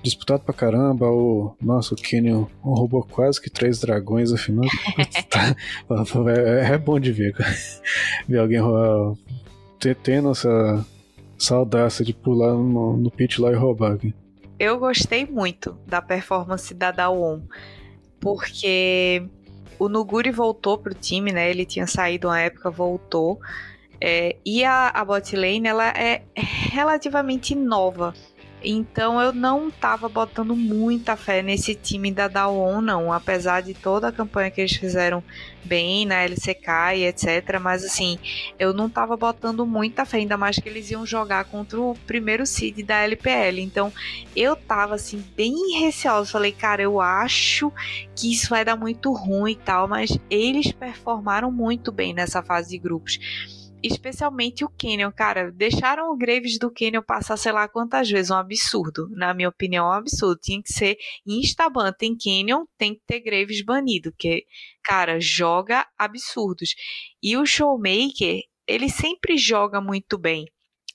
[0.04, 4.66] disputado pra caramba, o nosso Kenyon roubou quase que três dragões afinal.
[5.30, 5.56] tá,
[6.30, 7.56] é, é, bom de ver, cara.
[8.28, 8.60] ver alguém
[10.04, 10.86] tendo essa,
[11.51, 13.97] audácia de pular no, no pit lá e roubar.
[14.60, 17.41] Eu gostei muito da performance da Dawon,
[18.20, 19.26] porque
[19.80, 21.49] o Nuguri voltou pro time, né?
[21.49, 23.39] Ele tinha saído uma época, voltou.
[23.99, 28.14] É, e a, a bot lane, ela é relativamente nova.
[28.64, 33.11] Então eu não tava botando muita fé nesse time da Dawon, não.
[33.11, 35.24] Apesar de toda a campanha que eles fizeram
[35.66, 37.59] bem na LCK e etc.
[37.61, 38.18] Mas assim,
[38.57, 42.45] eu não tava botando muita fé, ainda mais que eles iam jogar contra o primeiro
[42.45, 43.59] seed da LPL.
[43.59, 43.91] Então
[44.36, 46.32] eu tava assim, bem receosa.
[46.32, 47.72] Falei, cara, eu acho
[48.16, 49.88] que isso vai dar muito ruim e tal.
[49.88, 53.20] Mas eles performaram muito bem nessa fase de grupos
[53.84, 58.36] especialmente o Canyon, cara, deixaram o Graves do Canyon passar sei lá quantas vezes, um
[58.36, 63.20] absurdo, na minha opinião, um absurdo, tinha que ser instaban, tem Canyon, tem que ter
[63.20, 64.46] Graves banido, porque,
[64.84, 66.76] cara, joga absurdos.
[67.22, 70.46] E o Showmaker, ele sempre joga muito bem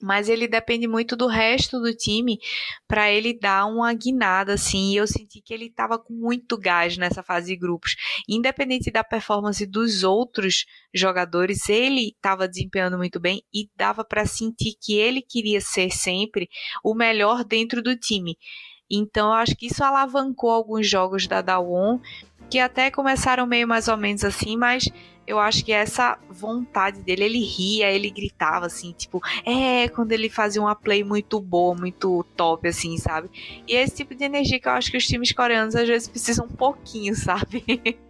[0.01, 2.39] mas ele depende muito do resto do time
[2.87, 4.93] para ele dar uma guinada assim.
[4.93, 7.97] E eu senti que ele estava com muito gás nessa fase de grupos,
[8.29, 14.75] independente da performance dos outros jogadores, ele estava desempenhando muito bem e dava para sentir
[14.81, 16.49] que ele queria ser sempre
[16.83, 18.37] o melhor dentro do time.
[18.91, 22.01] Então eu acho que isso alavancou alguns jogos da Dawon
[22.51, 24.89] que até começaram meio mais ou menos assim, mas
[25.29, 30.31] eu acho que essa vontade dele, ele ria, ele gritava assim, tipo, é, quando ele
[30.31, 33.29] fazia uma play muito boa, muito top, assim, sabe?
[33.67, 36.47] E esse tipo de energia que eu acho que os times coreanos às vezes precisam
[36.47, 37.63] um pouquinho, sabe?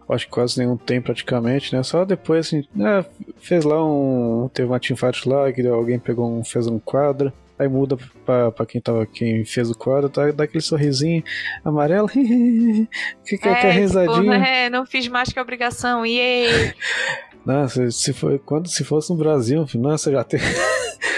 [0.07, 1.83] acho que quase nenhum tem praticamente, né?
[1.83, 3.05] Só depois, assim, né,
[3.37, 4.49] fez lá um.
[4.53, 6.43] Teve uma teamfight lá, que alguém pegou um.
[6.43, 7.33] fez um quadro.
[7.59, 11.21] Aí muda pra, pra quem, tava, quem fez o quadro, tá, dá aquele sorrisinho
[11.63, 12.07] amarelo.
[12.07, 14.21] que é, que é risadinha.
[14.21, 16.05] Tipo, é, não fiz mais que a obrigação.
[16.05, 16.47] E
[17.45, 20.39] Nossa, se foi, quando se fosse no Brasil, nossa, já tem.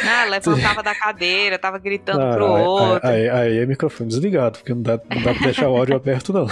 [0.04, 3.08] Ah, levantava da cadeira, tava gritando ah, pro aí, outro.
[3.08, 5.96] Aí, aí, aí é microfone desligado, porque não dá, não dá pra deixar o áudio
[5.96, 6.48] aberto, não.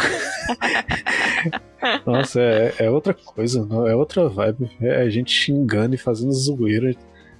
[2.05, 4.69] Nossa, é, é outra coisa, não, é outra vibe.
[4.81, 6.93] É a gente xingando e fazendo zoeira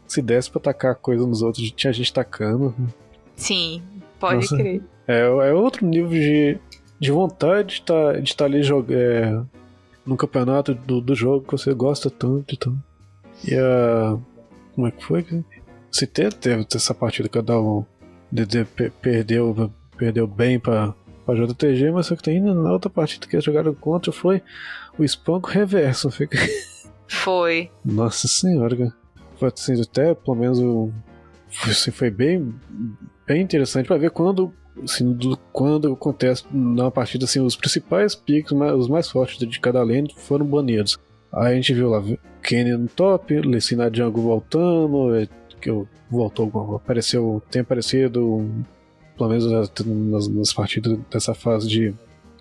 [0.10, 2.76] se desse pra tacar coisa nos outros, tinha gente tacando.
[3.36, 3.82] Sim,
[4.20, 4.82] pode Nossa, crer.
[5.07, 6.57] É, é outro nível de,
[6.99, 9.41] de vontade de estar tá, de tá ali jogando é,
[10.05, 12.74] no campeonato do, do jogo que você gosta tanto e tal.
[13.47, 14.18] E a.
[14.74, 15.26] Como é que foi?
[15.91, 17.84] Se teve, teve essa partida que a Dalmon
[19.01, 20.93] perdeu, perdeu bem pra,
[21.26, 24.41] pra JTG, mas só que tem na outra partida que eles jogaram contra foi
[24.97, 26.10] o espanco reverso.
[26.10, 26.38] Fica...
[27.07, 27.72] Foi.
[27.84, 28.99] Nossa senhora, cara
[29.48, 30.60] assim, até pelo menos
[31.68, 32.54] assim, foi bem,
[33.28, 38.52] bem interessante para ver quando assim, do, quando acontece na partida assim, os principais picks,
[38.52, 40.98] os mais fortes de cada lane foram banidos.
[41.32, 42.04] Aí a gente viu lá
[42.42, 45.28] Kenny no top, Lecina Jungle voltando, é,
[45.62, 45.70] que
[46.10, 48.50] voltou, apareceu, tem aparecido,
[49.18, 51.94] pelo menos nas, nas partidas dessa fase de,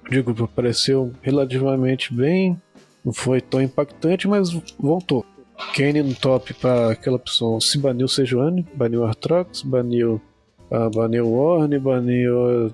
[0.09, 2.57] de grupo, apareceu relativamente bem,
[3.05, 5.25] não foi tão impactante, mas voltou.
[5.73, 7.61] Kenny no top para aquela opção.
[7.61, 10.21] Se baniu Sejuani, baniu Artrox, baniu,
[10.71, 12.73] uh, baniu Warne, baniu.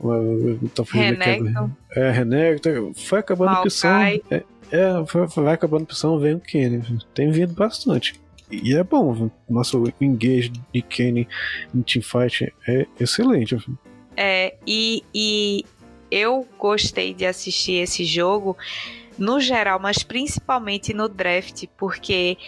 [0.00, 1.70] Uh, tá Renekton.
[1.94, 2.92] É, Renekton.
[2.94, 4.00] Foi acabando a opção.
[4.00, 4.22] É,
[4.70, 6.82] é foi, vai acabando a opção, vem o Kenny.
[7.14, 8.20] Tem vindo bastante.
[8.50, 11.28] E é bom, nosso engage de Kenny
[11.72, 13.56] em teamfight é excelente.
[14.16, 15.64] É, e, e
[16.10, 18.56] eu gostei de assistir esse jogo
[19.20, 22.38] no geral, mas principalmente no draft, porque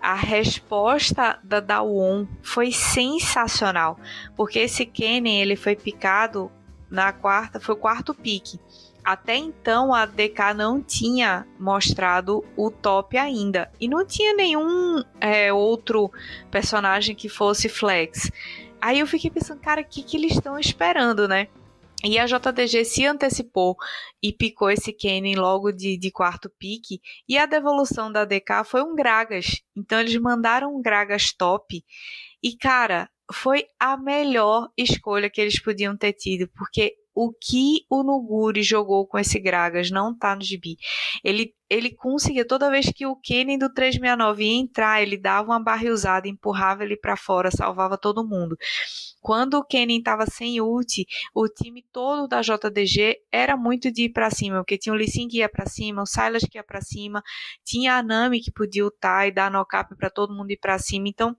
[0.00, 3.98] a resposta da Dawon foi sensacional,
[4.36, 6.50] porque esse Kenny ele foi picado
[6.90, 8.60] na quarta, foi o quarto pique.
[9.04, 15.52] Até então a DK não tinha mostrado o top ainda e não tinha nenhum é,
[15.52, 16.10] outro
[16.50, 18.32] personagem que fosse flex.
[18.80, 21.46] Aí eu fiquei pensando, cara, o que, que eles estão esperando, né?
[22.04, 23.76] E a JDG se antecipou
[24.22, 27.00] e picou esse Kennen logo de, de quarto pique.
[27.28, 29.62] E a devolução da DK foi um Gragas.
[29.74, 31.82] Então eles mandaram um Gragas top.
[32.42, 38.02] E cara, foi a melhor escolha que eles podiam ter tido, porque o que o
[38.02, 40.76] Nuguri jogou com esse Gragas não tá no gibi.
[41.24, 45.58] Ele, ele conseguia, toda vez que o Kenny do 369 ia entrar, ele dava uma
[45.58, 48.54] barrilzada, empurrava ele para fora, salvava todo mundo.
[49.22, 54.10] Quando o Kenny estava sem ult, o time todo da JDG era muito de ir
[54.10, 56.64] para cima, porque tinha o Lee Sin que ia para cima, o Silas que ia
[56.64, 57.22] para cima,
[57.64, 61.08] tinha a Nami que podia ultar e dar knock-up para todo mundo ir para cima.
[61.08, 61.34] Então,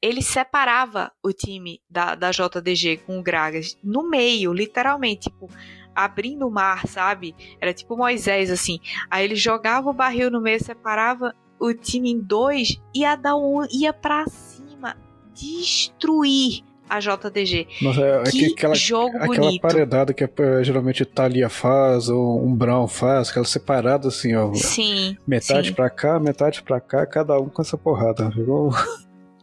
[0.00, 5.48] ele separava o time da, da JDG com o Gragas no meio, literalmente, tipo,
[5.94, 7.34] abrindo o mar, sabe?
[7.60, 8.78] Era tipo Moisés, assim.
[9.10, 13.66] Aí ele jogava o barril no meio, separava o time em dois e a um
[13.70, 14.96] ia pra cima
[15.34, 17.68] destruir a JDG.
[17.80, 19.62] Nossa, é, que aquela, jogo aquela bonito.
[19.62, 20.30] paredada que é,
[20.64, 24.52] geralmente Thalia faz, ou um Brown faz, aquela separada assim, ó.
[24.54, 25.16] Sim.
[25.26, 25.74] Metade sim.
[25.74, 28.30] pra cá, metade pra cá, cada um com essa porrada.
[28.32, 28.72] Ficou...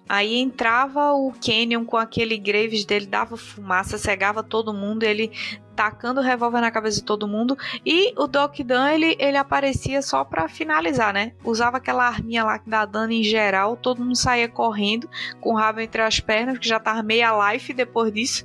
[0.07, 5.31] Aí entrava o Canyon com aquele Graves dele, dava fumaça, cegava todo mundo, ele
[5.77, 7.55] tacando o revólver na cabeça de todo mundo.
[7.85, 11.33] E o Doc Dan, ele, ele aparecia só pra finalizar, né?
[11.45, 15.07] Usava aquela arminha lá que dá dano em geral, todo mundo saía correndo
[15.39, 18.43] com o rabo entre as pernas, que já tava meia life depois disso.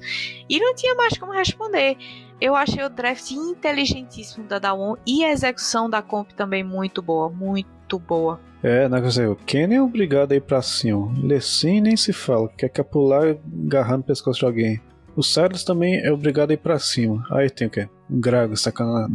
[0.48, 1.96] E não tinha mais como responder.
[2.38, 7.30] Eu achei o draft inteligentíssimo da Dawon e a execução da comp também muito boa,
[7.30, 8.40] muito boa.
[8.62, 11.12] É, não, quer dizer, o Kenny é obrigado a ir pra cima.
[11.22, 13.36] Lecim nem se fala, quer que pular
[13.66, 14.80] agarrando o pescoço de alguém.
[15.16, 17.24] O Silas também é obrigado a ir pra cima.
[17.30, 17.88] Aí tem o quê?
[18.08, 19.12] O Gragas tacando,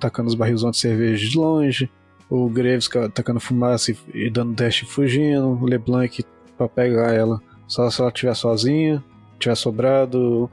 [0.00, 1.90] tacando os barrilzões de cerveja de longe.
[2.30, 5.48] O Graves ca- tacando fumaça e, e dando dash e fugindo.
[5.60, 6.24] O LeBlanc
[6.56, 7.40] pra pegar ela.
[7.66, 9.02] Só se ela estiver sozinha,
[9.38, 10.50] tiver sobrado.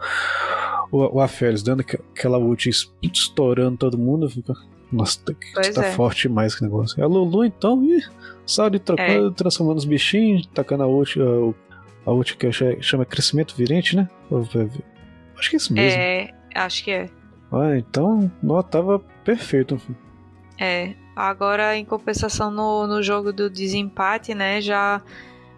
[0.91, 1.27] O, o
[1.64, 4.30] dando aqu- aquela ult es- estourando todo mundo.
[4.30, 4.53] Fica...
[4.91, 5.91] Nossa, tá, Pois tá é.
[5.91, 7.03] forte demais esse negócio.
[7.03, 8.03] A Lulu então, ih,
[8.45, 13.56] sabe, trocando, transformando os bichinhos, tacando a ult, a, a ult que cha- chama crescimento
[13.56, 14.07] virente, né?
[15.38, 15.99] Acho que é isso mesmo.
[15.99, 17.10] É, acho que é.
[17.52, 19.80] Ah, então, não, tava perfeito.
[20.60, 25.02] É, agora em compensação no, no jogo do desempate, né, já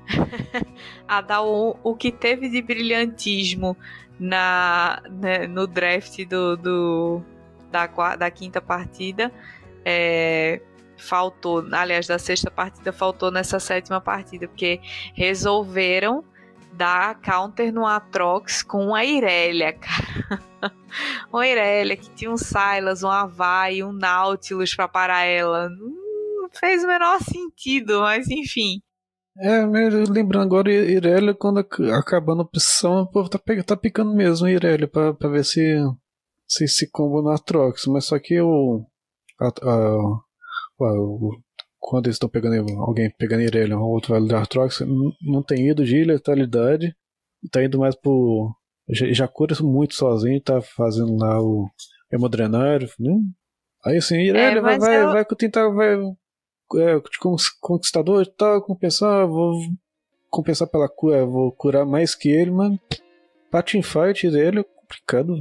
[1.08, 3.78] a dar o, o que teve de brilhantismo
[4.20, 7.22] na, né, no draft do, do-
[7.86, 9.32] da, da quinta partida,
[9.86, 10.62] é,
[10.98, 14.80] faltou, aliás, da sexta partida, faltou nessa sétima partida, porque
[15.14, 16.24] resolveram
[16.74, 20.42] dar counter no Atrox com a Irelia, cara.
[21.32, 25.70] Uma Irelia que tinha um Silas, um Havaí, um Nautilus pra parar ela.
[25.70, 28.82] Não fez o menor sentido, mas enfim.
[29.40, 29.64] É,
[30.10, 34.88] lembrando agora, Irelia, quando ac- acabando a opção, o povo tá, tá picando mesmo Irelia
[34.88, 35.62] pra, pra ver se
[36.48, 37.86] se, se combo na Atrox.
[37.88, 38.86] Mas só que o.
[39.40, 40.22] a- a-
[40.80, 41.38] o-
[41.80, 45.70] quando eles estão pegando alguém pegando Irelia, ou outro vale da Atrox, n- não tem
[45.70, 46.96] ido de letalidade,
[47.52, 48.52] tá indo mais pro.
[48.90, 51.70] Já, já cura muito sozinho, tá fazendo lá o
[52.12, 53.12] hemodrenário, né?
[53.86, 55.96] Aí assim, Irelia É, vai, vai, eu- vai tentar, vai
[56.76, 57.02] é,
[57.62, 59.54] conquistador e tal, compensar, vou
[60.30, 62.78] compensar pela cura, vou curar mais que ele, mas
[63.50, 65.36] pra teamfight dele é complicado.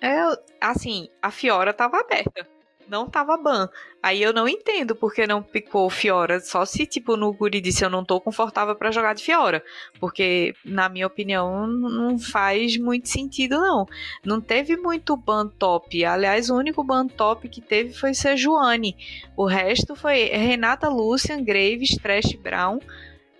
[0.00, 0.20] É,
[0.60, 2.46] assim, a Fiora tava aberta.
[2.88, 3.68] Não tava ban.
[4.02, 6.40] Aí eu não entendo porque não picou Fiora.
[6.40, 9.62] Só se, tipo, no Guri disse eu não tô confortável pra jogar de Fiora.
[10.00, 13.86] Porque, na minha opinião, não faz muito sentido, não.
[14.24, 16.02] Não teve muito ban top.
[16.02, 18.96] Aliás, o único ban top que teve foi Sejuani.
[19.36, 22.78] O resto foi Renata Lucian, Graves, Trash Brown,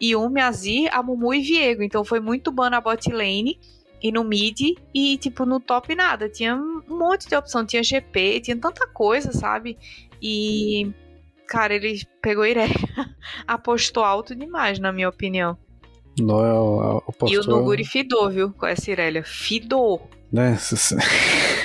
[0.03, 1.83] Yumi, Azir, Amumu e Viego.
[1.83, 3.59] Então foi muito ban na bot lane
[4.03, 4.61] e no mid
[4.95, 6.29] e tipo no top nada.
[6.29, 9.77] Tinha um monte de opção, tinha GP, tinha tanta coisa, sabe?
[10.23, 10.93] E
[11.47, 12.77] cara, ele pegou Irelia,
[13.47, 15.57] apostou alto demais, na minha opinião.
[16.21, 18.53] Não é o, o E o Nuguri fidou, viu?
[18.53, 19.23] Com essa Irelia.
[19.25, 20.09] Fidou.
[20.33, 20.57] né?
[20.57, 20.97] Se, se...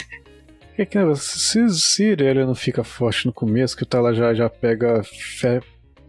[0.75, 1.39] que negócio?
[1.39, 5.59] se, se Irelia não fica forte no começo, que tá lá já, já pega fé.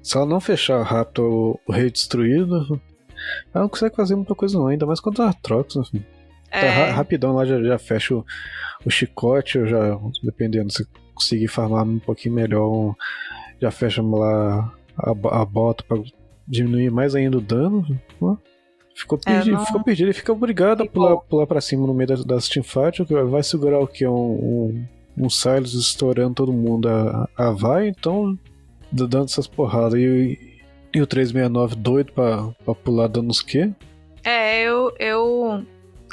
[0.03, 2.81] Se ela não fechar rápido o, o rei destruído,
[3.53, 6.05] ela não consegue fazer muita coisa não, ainda mais contra a Trox, enfim.
[6.61, 8.25] Tá ra- É, rapidão lá já, já fecha o,
[8.85, 12.95] o chicote, eu já, dependendo se conseguir farmar um pouquinho melhor,
[13.61, 15.11] já fecha lá a,
[15.41, 15.99] a bota pra
[16.47, 17.85] diminuir mais ainda o dano.
[18.95, 21.93] Ficou É, perdido, não- ficou perdido, ele fica obrigado a pular, pular pra cima no
[21.95, 24.07] meio das, das teamfights, que vai segurar o que?
[24.07, 28.39] Um, um, um Silas estourando todo mundo a, a vai, então
[28.93, 29.95] dando essas porradas.
[29.99, 30.39] E,
[30.95, 33.73] e o 369 doido pra, pra pular dando os quê?
[34.23, 35.65] é eu, eu.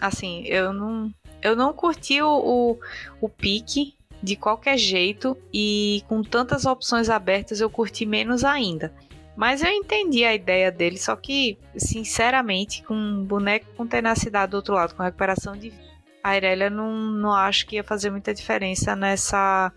[0.01, 1.13] Assim, eu não.
[1.41, 2.79] Eu não curti o, o,
[3.21, 5.37] o pique de qualquer jeito.
[5.53, 8.91] E com tantas opções abertas, eu curti menos ainda.
[9.35, 14.57] Mas eu entendi a ideia dele, só que, sinceramente, com um boneco com tenacidade do
[14.57, 15.91] outro lado, com recuperação de vida,
[16.23, 19.71] a Irelia não, não acho que ia fazer muita diferença nessa.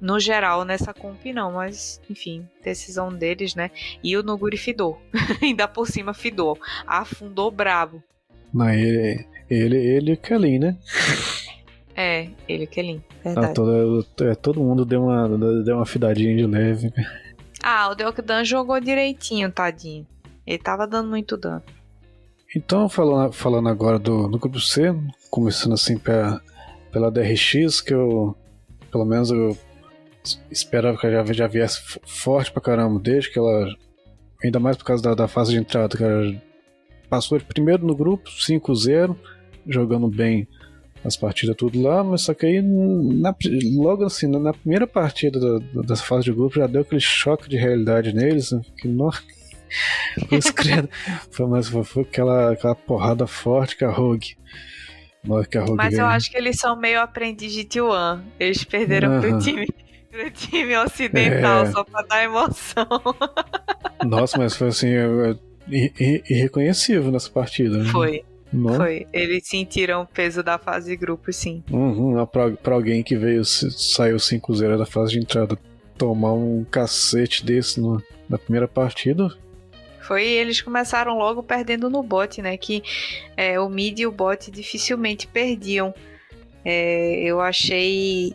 [0.00, 3.70] No geral, nessa comp, não, mas enfim, decisão deles, né?
[4.02, 5.00] E o Noguri fidou.
[5.40, 6.58] Ainda por cima fidou.
[6.84, 8.02] Afundou brabo.
[8.52, 10.76] Não, ele, ele, ele e o Kelly, né?
[11.94, 13.54] É, ele e o Kelly, Ah, verdade.
[13.54, 15.28] todo, é, todo mundo deu uma,
[15.62, 16.92] deu uma fidadinha de leve.
[17.62, 20.06] Ah, o Deokdan jogou direitinho, tadinho.
[20.46, 21.62] Ele tava dando muito dano.
[22.56, 24.94] Então, falando, falando agora do, do grupo C,
[25.30, 26.40] começando assim pela,
[26.90, 28.36] pela DRX, que eu,
[28.90, 29.56] pelo menos eu
[30.50, 33.68] esperava que ela já, já viesse forte pra caramba, desde que ela,
[34.42, 36.34] ainda mais por causa da, da fase de entrada, que ela
[37.08, 39.16] passou de primeiro no grupo, 5-0,
[39.66, 40.46] jogando bem
[41.04, 43.34] as partidas tudo lá, mas só que aí, na-
[43.76, 47.48] logo assim, na, primeira partida da, da- dessa fase de grupo, já deu aquele choque
[47.48, 48.60] de realidade neles, né?
[48.78, 49.20] que, nossa.
[51.30, 54.36] Foi, mas foi, aquela, aquela porrada forte que a Rogue.
[55.50, 56.06] Que a Rogue Mas eu veio.
[56.08, 58.20] acho que eles são meio aprendiz de T1.
[58.38, 59.38] Eles perderam pro Aham.
[59.38, 59.66] time,
[60.10, 61.70] pro time ocidental, É.
[61.72, 62.86] só pra dar emoção.
[64.04, 65.36] Nossa, mas foi assim, é, é,
[65.74, 67.78] ir- irreconhecível nessa partida.
[67.78, 67.84] né?
[67.90, 68.22] Foi,
[68.52, 68.74] Não?
[68.74, 69.06] foi.
[69.12, 71.62] Eles sentiram o peso da fase de grupo, sim.
[71.70, 75.58] Uhum, não, pra, pra alguém que veio, saiu 5-0 da fase de entrada,
[75.96, 79.30] tomar um cacete desse no- na primeira partida.
[80.00, 82.56] Foi, eles começaram logo perdendo no bot, né?
[82.56, 82.82] Que
[83.36, 85.94] é, o mid e o bot dificilmente perdiam.
[86.64, 88.34] É, eu achei.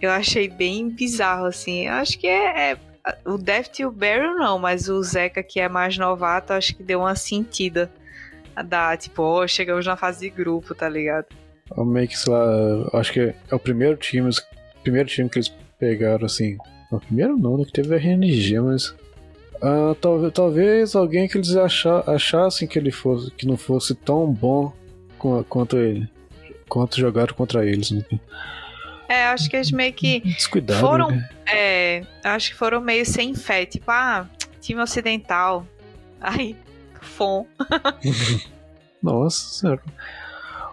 [0.00, 1.86] Eu achei bem bizarro, assim.
[1.86, 2.72] Eu acho que é.
[2.72, 2.78] é-
[3.24, 6.82] o Deft e o Barry não, mas o Zeca, que é mais novato, acho que
[6.82, 7.90] deu uma sentida.
[8.62, 11.26] Da, tipo, ó, chegamos na fase de grupo, tá ligado?
[12.08, 12.44] Que, sei lá,
[12.94, 14.30] acho que é o primeiro time,
[14.82, 16.56] primeiro time que eles pegaram, assim.
[16.90, 17.64] O primeiro não, né?
[17.64, 18.94] Que teve RNG, mas.
[19.62, 24.32] ah, talvez, talvez alguém que eles acha- achassem que ele fosse, que não fosse tão
[24.32, 24.72] bom
[25.48, 26.08] quanto ele.
[26.68, 28.04] Quanto jogaram contra eles, né?
[29.08, 30.20] É, acho que eles meio que.
[30.20, 30.80] Descuidado.
[30.80, 31.28] Foram- né?
[31.50, 33.64] É, acho que foram meio sem fé.
[33.66, 34.26] Tipo, ah,
[34.60, 35.66] time ocidental.
[36.20, 36.54] Aí,
[37.02, 37.46] fom.
[39.02, 39.82] Nossa senhora.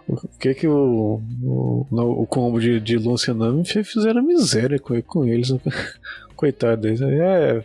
[0.08, 5.24] O que que o, o, o combo de, de Lucianami fez- fizeram miséria com, com
[5.24, 5.50] eles.
[5.50, 5.58] né?
[6.36, 7.00] Coitado deles.
[7.00, 7.64] É,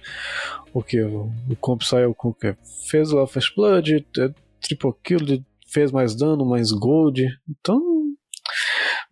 [0.73, 1.01] o que?
[1.01, 2.55] O, o combo saiu com o quê?
[2.89, 4.29] Fez lá Fast Blood, é,
[4.61, 5.19] triple kill,
[5.67, 7.23] fez mais dano, mais gold.
[7.47, 7.79] Então,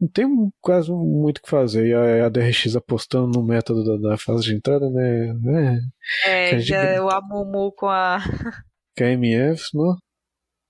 [0.02, 0.26] não tem
[0.60, 1.88] quase muito o que fazer.
[1.88, 5.80] E a, a DRX apostando no método da, da fase de entrada, né?
[6.26, 8.18] É, É, Que a gente- já, o Amumu com a.
[9.00, 9.96] KMF, não?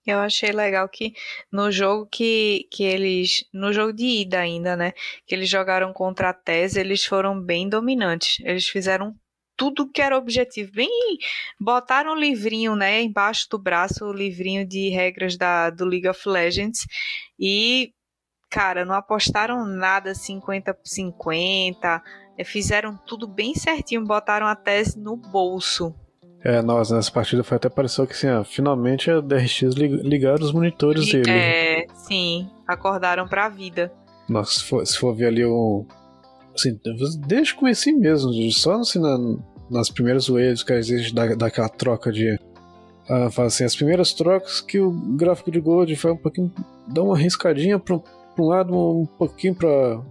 [0.05, 1.13] Eu achei legal que
[1.51, 3.43] no jogo que, que eles.
[3.53, 4.93] No jogo de ida ainda, né?
[5.25, 8.39] Que eles jogaram contra a TES, eles foram bem dominantes.
[8.43, 9.15] Eles fizeram
[9.57, 10.71] tudo que era objetivo.
[10.73, 10.89] Bem.
[11.59, 13.01] Botaram o livrinho, né?
[13.01, 16.85] Embaixo do braço, o livrinho de regras da, do League of Legends.
[17.39, 17.91] E.
[18.51, 22.01] Cara, não apostaram nada 50 por 50.
[22.35, 25.93] eh, Fizeram tudo bem certinho, botaram a tese no bolso.
[26.43, 30.43] É, nossa, nessa partida foi até pareceu que assim, ah, finalmente a DRX lig- ligaram
[30.43, 31.29] os monitores E- dele.
[31.31, 33.91] É, sim, acordaram pra vida.
[34.27, 35.85] Nossa, se for, se for ver ali o.
[36.55, 36.79] Assim,
[37.27, 39.37] desde o começo mesmo, só assim, na-
[39.69, 42.39] nas primeiras waves que a gente dá, dá aquela troca de.
[43.09, 46.51] Ah, assim, as primeiras trocas que o gráfico de Gold foi um pouquinho.
[46.87, 50.01] dá uma riscadinha pra, um- pra um lado, um pouquinho pra,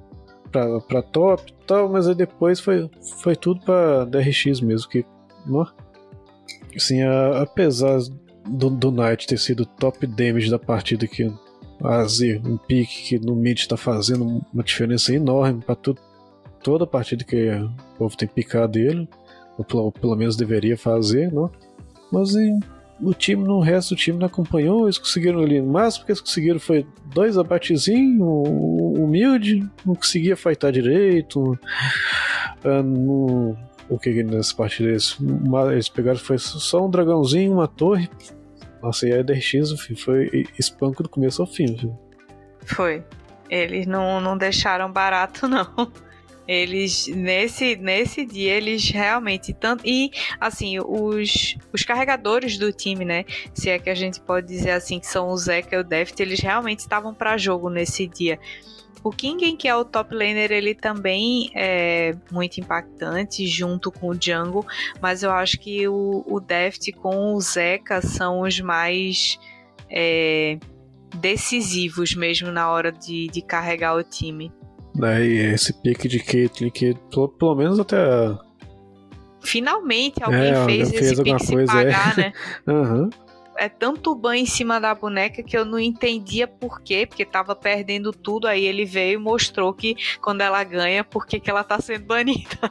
[0.53, 2.89] pra, pra top e tal, mas aí depois foi,
[3.23, 5.05] foi tudo pra DRX mesmo, que.
[5.47, 5.65] Nó.
[7.07, 7.99] A- apesar
[8.47, 11.31] do, do Knight ter sido top damage da partida que
[12.07, 15.77] Z, um pique que no mid está fazendo uma diferença enorme para
[16.63, 19.09] toda a partida que o povo tem picado ele,
[19.57, 21.51] ou pelo, pelo menos deveria fazer, não?
[22.11, 22.59] Mas em-
[23.01, 26.59] o time, no resto do time não acompanhou, eles conseguiram ali, o máximo eles conseguiram
[26.59, 26.85] foi
[27.15, 31.57] dois abatezinhos, um- humilde, não conseguia fightar direito,
[32.65, 33.57] ah, não-
[33.89, 38.09] o que que nessa partida eles, uma- eles pegaram foi só um dragãozinho, uma torre,
[38.83, 39.19] nossa, e a
[39.77, 41.97] filho, foi espanco do começo ao fim?
[42.65, 43.03] Foi.
[43.51, 45.91] Eles não, não deixaram barato, não.
[46.47, 49.53] Eles, nesse, nesse dia, eles realmente.
[49.53, 50.11] Tanto, e,
[50.41, 53.25] assim, os, os carregadores do time, né?
[53.53, 56.19] Se é que a gente pode dizer assim, que são o Zeca e o Deft,
[56.23, 58.39] eles realmente estavam para jogo nesse dia.
[59.03, 64.15] O Kingen, que é o top laner, ele também é muito impactante junto com o
[64.21, 64.67] Jungle,
[65.01, 69.39] mas eu acho que o, o Deft com o Zeca são os mais
[69.91, 70.59] é,
[71.17, 74.53] decisivos mesmo na hora de, de carregar o time.
[74.95, 77.97] Daí esse pique de Caitlyn que pelo, pelo menos até.
[79.41, 81.85] Finalmente alguém É, fez alguém esse fez alguma pique se coisa, é.
[81.85, 82.33] pagar, né?
[82.67, 83.11] Aham.
[83.59, 87.55] É tanto ban em cima da boneca que eu não entendia por quê, porque tava
[87.55, 88.47] perdendo tudo.
[88.47, 92.71] Aí ele veio e mostrou que quando ela ganha, por que, ela tá sendo banida.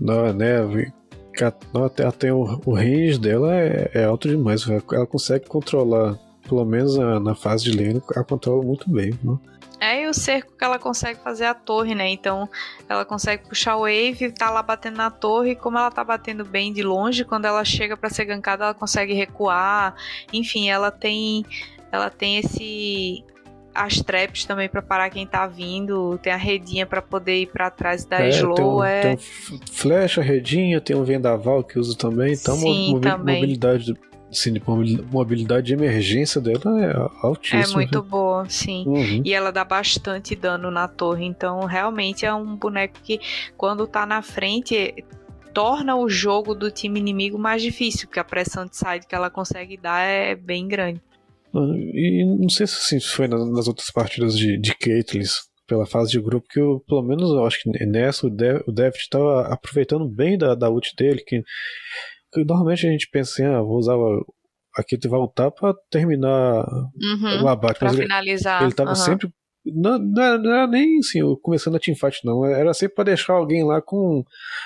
[0.00, 0.58] Não, né?
[1.72, 4.66] Não, até, até o, o range dela é, é, alto demais.
[4.68, 6.18] Ela consegue controlar,
[6.48, 9.12] pelo menos na, na fase de lane, ela controla muito bem.
[9.22, 9.36] Né?
[9.80, 12.08] É, e o cerco que ela consegue fazer a torre, né?
[12.08, 12.48] Então
[12.88, 16.44] ela consegue puxar o wave, tá lá batendo na torre, e como ela tá batendo
[16.44, 19.94] bem de longe, quando ela chega para ser gankada, ela consegue recuar.
[20.32, 21.44] Enfim, ela tem
[21.92, 23.24] ela tem esse
[23.74, 27.70] as traps também para parar quem tá vindo, tem a redinha para poder ir para
[27.70, 29.00] trás da é, slow, tem um, é...
[29.00, 33.36] tem um flecha, redinha, tem um vendaval que usa também, então Sim, também.
[33.36, 33.94] mobilidade
[34.30, 34.54] Sim,
[35.10, 37.62] mobilidade de emergência dela é altíssima.
[37.62, 38.84] É muito boa, sim.
[38.86, 39.22] Uhum.
[39.24, 41.24] E ela dá bastante dano na torre.
[41.24, 43.20] Então, realmente é um boneco que,
[43.56, 44.94] quando tá na frente,
[45.52, 49.30] torna o jogo do time inimigo mais difícil, porque a pressão de side que ela
[49.30, 51.00] consegue dar é bem grande.
[51.54, 55.24] E não sei se assim, foi nas outras partidas de, de Caitlyn,
[55.66, 58.72] pela fase de grupo, que eu, pelo menos eu acho que nessa o, Dev, o
[58.96, 61.42] estava aproveitando bem da, da ult dele, que
[62.36, 63.96] Normalmente a gente pensa assim, ah, vou usar
[64.78, 67.80] aqui de voltar para terminar uhum, o abate.
[67.80, 68.62] Pra mas finalizar.
[68.62, 68.96] Ele, ele tava uhum.
[68.96, 69.28] sempre.
[69.66, 72.46] Não, não, era, não, era, nem assim, começando a teamfight, não.
[72.46, 74.24] Era sempre para deixar alguém lá com.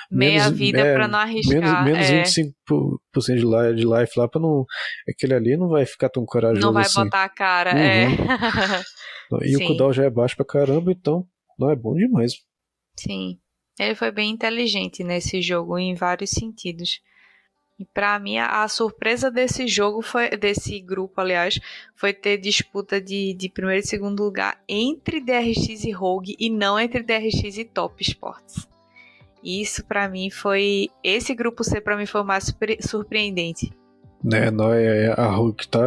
[0.09, 1.59] Meia menos, vida é, para não arriscar.
[1.59, 2.23] Menos, menos é.
[2.23, 4.65] 25% de life, de life lá para não.
[5.09, 6.61] Aquele ali não vai ficar tão corajoso.
[6.61, 7.03] Não vai assim.
[7.03, 8.07] botar a cara, é.
[8.07, 9.39] uhum.
[9.41, 9.45] é.
[9.49, 9.63] e Sim.
[9.63, 11.25] o cooldown já é baixo pra caramba, então.
[11.59, 12.33] Não, é bom demais.
[12.97, 13.39] Sim.
[13.79, 16.99] Ele foi bem inteligente nesse jogo em vários sentidos.
[17.79, 21.59] E para mim a, surpresa desse jogo foi desse grupo, aliás,
[21.95, 26.79] foi ter disputa de, de primeiro e segundo lugar entre DRX e Rogue e não
[26.79, 28.67] entre DRX e Top Sports.
[29.43, 33.73] Isso para mim foi esse grupo C para mim foi o mais surpreendente.
[34.23, 35.81] Né, é, é, a Rogue tá,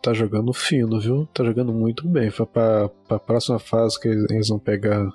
[0.00, 1.26] tá jogando fino, viu?
[1.34, 2.30] Tá jogando muito bem.
[2.30, 5.10] Foi pra, pra próxima fase que eles vão pegar.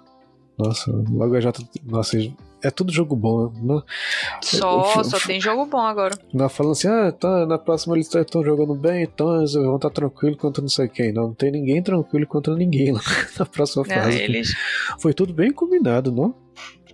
[0.57, 1.53] Nossa, logo já.
[1.85, 2.17] Nossa,
[2.65, 3.51] é tudo jogo bom.
[3.61, 3.81] Né?
[4.41, 6.17] Só, só tem jogo bom agora.
[6.33, 9.89] Não, falando assim, ah, tá, na próxima eles estão jogando bem, então eles vão estar
[9.89, 11.11] tranquilos contra não sei quem.
[11.11, 12.91] Não, não tem ninguém tranquilo contra ninguém
[13.37, 14.21] na próxima fase.
[14.21, 14.53] eles...
[14.99, 16.35] Foi tudo bem combinado, não?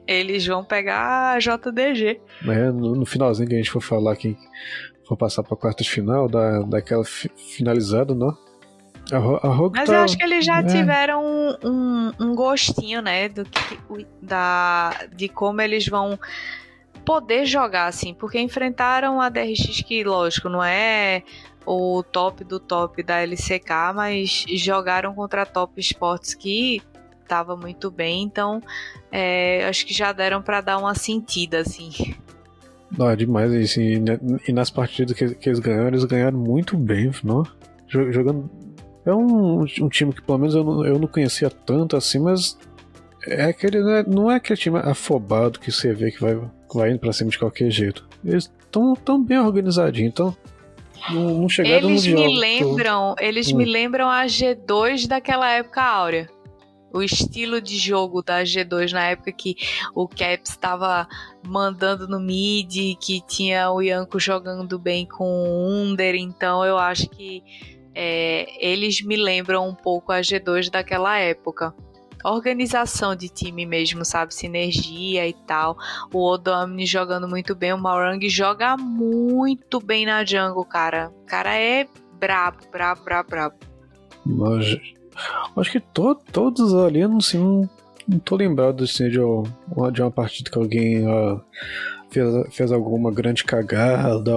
[0.08, 2.20] Eles vão pegar a JDG.
[2.48, 4.36] É, no, no finalzinho que a gente for falar que
[5.08, 8.36] for passar pra quarta de final, da, daquela fi, finalizada, não?
[9.12, 10.64] A, a Mas tá, eu acho que eles já é.
[10.64, 13.80] tiveram um, um, um, gostinho, né, do que,
[14.22, 16.18] da, de como eles vão
[17.06, 21.24] poder jogar, assim, porque enfrentaram a DRX que, lógico, não é
[21.66, 26.82] o top do top da LCK, mas jogaram contra a Top Sports que
[27.22, 28.62] estava muito bem, então
[29.12, 31.92] é, acho que já deram para dar uma sentida, assim.
[32.98, 33.80] Não, é demais isso.
[33.80, 34.02] E,
[34.48, 37.44] e nas partidas que, que, eles ganharam, eles ganharam muito bem, não?
[37.88, 38.50] Jogando
[39.06, 42.58] é um, um time que pelo menos eu não, eu não conhecia tanto assim, mas
[43.26, 46.40] é aquele, não é, não é aquele time afobado que você vê que vai,
[46.74, 48.08] vai indo pra cima de qualquer jeito.
[48.24, 50.36] Eles estão tão bem organizadinhos, então
[51.10, 53.58] não, não chegaram eles no me lembram, Eles hum.
[53.58, 56.30] me lembram a G2 daquela época áurea.
[56.94, 59.56] O estilo de jogo da G2 na época que
[59.96, 61.08] o Caps estava
[61.48, 67.10] mandando no mid, que tinha o Yanko jogando bem com o Under, então eu acho
[67.10, 67.42] que
[67.94, 71.74] é, eles me lembram um pouco a G2 daquela época.
[72.24, 74.34] Organização de time mesmo, sabe?
[74.34, 75.76] Sinergia e tal.
[76.14, 77.74] O Odomini jogando muito bem.
[77.74, 81.12] O Maurang joga muito bem na jungle, cara.
[81.24, 81.88] O cara é
[82.20, 83.56] brabo, brabo, brabo, brabo.
[84.24, 84.78] Mas,
[85.58, 87.68] acho que to, todos ali, não, assim, não,
[88.08, 91.42] não tô lembrado assim, de, uma, de uma partida que alguém uh,
[92.12, 94.32] fez, fez alguma grande cagada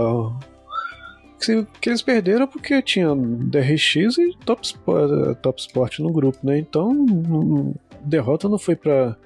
[1.45, 6.59] que, que eles perderam porque tinha DRX e Top Sport, Top Sport no grupo, né?
[6.59, 9.17] Então, derrota não foi pra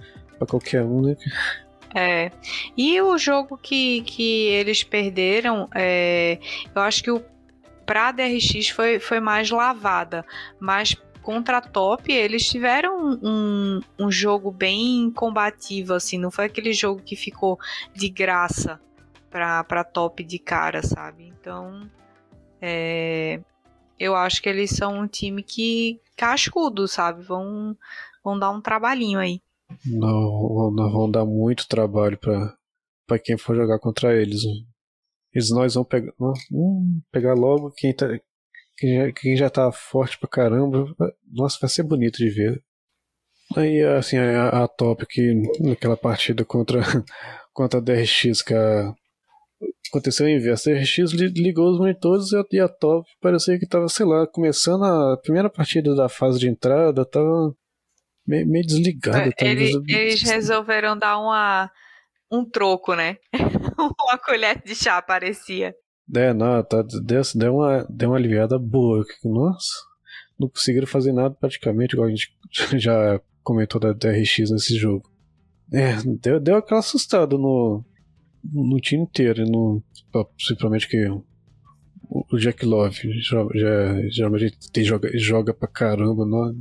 [0.49, 1.17] qualquer um, né?
[1.95, 2.31] É.
[2.77, 6.39] E o jogo que, que eles perderam, é,
[6.75, 7.23] eu acho que o
[7.87, 10.23] pra DRX foi, foi mais lavada,
[10.61, 16.73] mas contra a Top, eles tiveram um, um jogo bem combativo, assim, não foi aquele
[16.73, 17.59] jogo que ficou
[17.95, 18.79] de graça
[19.31, 21.27] pra, pra Top de cara, sabe?
[21.27, 21.89] Então,
[22.61, 23.41] é,
[23.99, 27.23] eu acho que eles são um time que cascudo, sabe?
[27.23, 27.77] Vão,
[28.23, 29.41] vão dar um trabalhinho aí.
[29.85, 34.43] Não, não vão dar muito trabalho para quem for jogar contra eles.
[35.33, 38.07] Eles nós vão pegar, vamos pegar logo quem tá
[38.77, 40.95] quem já, quem já tá forte pra caramba.
[41.31, 42.63] Nossa, vai ser bonito de ver.
[43.57, 46.81] Aí, assim, a, a top que naquela partida contra,
[47.53, 48.95] contra a DRX, que a,
[49.89, 50.71] aconteceu o inverso.
[50.71, 55.17] A RX ligou os monitores e a top parecia que estava, sei lá, começando a
[55.17, 57.55] primeira partida da fase de entrada, tava
[58.27, 59.33] meio, meio desligada.
[59.41, 61.71] É, ele, eles resolveram dar uma,
[62.31, 63.17] um troco, né?
[63.79, 65.75] uma colher de chá, parecia.
[66.15, 69.05] É, não, tá, deu, deu, uma, deu uma aliviada boa.
[69.25, 69.69] Nossa,
[70.39, 72.31] não conseguiram fazer nada praticamente, igual a gente
[72.79, 75.11] já comentou da DRX nesse jogo.
[75.73, 77.85] É, deu, deu aquela assustada no,
[78.53, 79.83] no time inteiro, no,
[80.37, 81.09] principalmente que
[82.11, 86.55] o Jack Love já, já, geralmente tem, joga, joga pra caramba, não,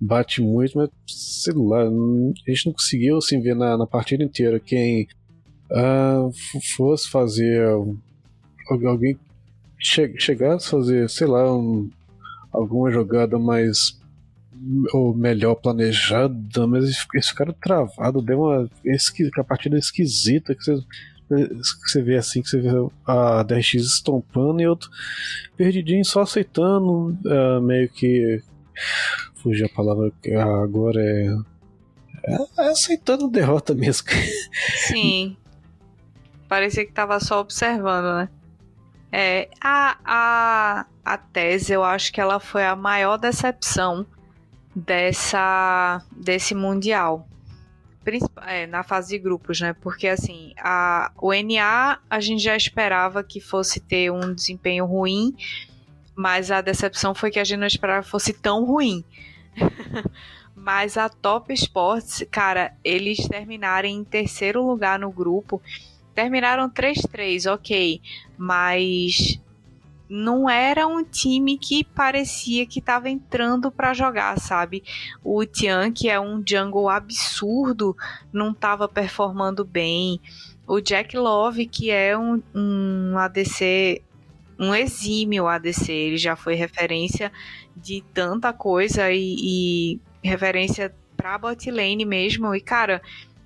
[0.00, 4.58] bate muito, mas sei lá, a gente não conseguiu assim, ver na, na partida inteira
[4.58, 5.06] quem
[5.70, 6.30] uh,
[6.76, 7.64] fosse fazer
[8.68, 9.16] alguém
[9.78, 11.88] che, chegasse a fazer, sei lá, um,
[12.52, 13.98] alguma jogada mais
[14.92, 18.68] ou melhor planejada, mas eles ficaram travados, deu uma
[19.38, 20.84] a partida esquisita que você
[21.36, 22.70] que você vê assim, que você vê
[23.06, 24.90] a DRX estompando e outro
[25.56, 28.42] perdidinho só aceitando, uh, meio que.
[29.34, 30.12] Fugir a palavra
[30.62, 31.34] agora é.
[32.58, 34.08] é aceitando derrota mesmo.
[34.86, 35.36] Sim.
[36.46, 38.28] Parecia que tava só observando, né?
[39.12, 44.06] É, a, a, a tese, eu acho que ela foi a maior decepção
[44.74, 47.26] dessa desse mundial
[48.46, 49.74] é, na fase de grupos, né?
[49.80, 55.34] Porque assim, a, o NA a gente já esperava que fosse ter um desempenho ruim,
[56.14, 59.04] mas a decepção foi que a gente não esperava que fosse tão ruim.
[60.54, 65.60] mas a Top Sports, cara, eles terminarem em terceiro lugar no grupo.
[66.14, 68.00] Terminaram 3-3, ok.
[68.36, 69.40] Mas
[70.10, 74.82] não era um time que parecia que estava entrando para jogar, sabe?
[75.22, 77.96] O Tian, que é um jungle absurdo,
[78.32, 80.20] não estava performando bem.
[80.66, 84.02] O Jack Love, que é um, um ADC,
[84.58, 87.30] um exímio ADC, ele já foi referência
[87.76, 92.52] de tanta coisa e, e referência pra bot lane mesmo.
[92.52, 93.00] E, cara,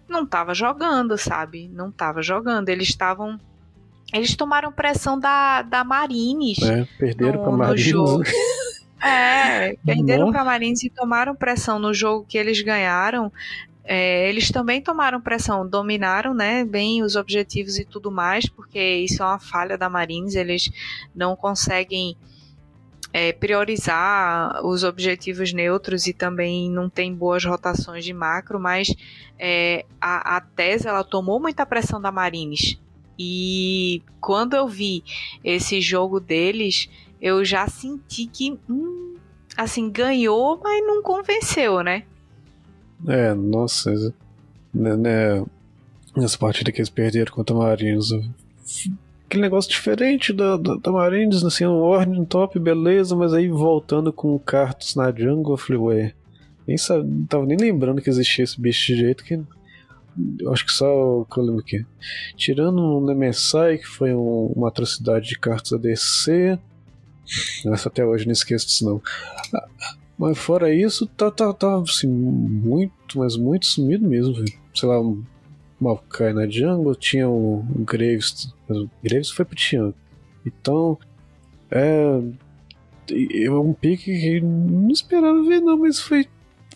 [0.08, 1.68] não estava jogando, sabe?
[1.68, 2.70] Não estava jogando.
[2.70, 3.38] Eles estavam
[4.14, 6.62] eles tomaram pressão da, da Marines.
[6.62, 7.92] É, perderam para Marines.
[9.06, 13.30] É, perderam para Marines e tomaram pressão no jogo que eles ganharam.
[13.84, 19.22] É, eles também tomaram pressão, dominaram né, bem os objetivos e tudo mais, porque isso
[19.22, 20.70] é uma falha da Marines, eles
[21.14, 22.16] não conseguem
[23.12, 28.88] é, priorizar os objetivos neutros e também não tem boas rotações de macro, mas
[29.38, 32.78] é, a, a Tese ela tomou muita pressão da Marines.
[33.18, 35.04] E quando eu vi
[35.42, 36.88] esse jogo deles,
[37.20, 39.16] eu já senti que, hum,
[39.56, 42.04] assim, ganhou, mas não convenceu, né?
[43.06, 43.92] É, nossa,
[44.72, 45.44] né, né,
[46.16, 48.10] nessa partida que eles perderam contra o Marinhos,
[49.26, 54.12] aquele negócio diferente da, da, da Marines, assim, um ordem top, beleza, mas aí voltando
[54.12, 56.14] com o Cartus na jungle, eu falei, ué,
[56.66, 59.40] nem sabe, não tava nem lembrando que existia esse bicho de jeito que
[60.50, 61.84] acho que só o que eu lembro aqui.
[62.36, 66.58] Tirando o Nemesai, que foi um, uma atrocidade de cartas ADC.
[67.66, 69.02] Essa até hoje não esqueço disso não.
[70.16, 74.34] Mas fora isso, tá, tá, tá assim, muito, mas muito sumido mesmo.
[74.74, 75.24] Sei lá, um
[75.80, 78.52] Maokai na jungle, tinha o, o Graves.
[78.68, 79.92] O Graves foi pro Tian.
[80.46, 80.98] Então,
[81.70, 82.20] é.
[83.10, 86.26] É um pique que não esperava ver, não, mas foi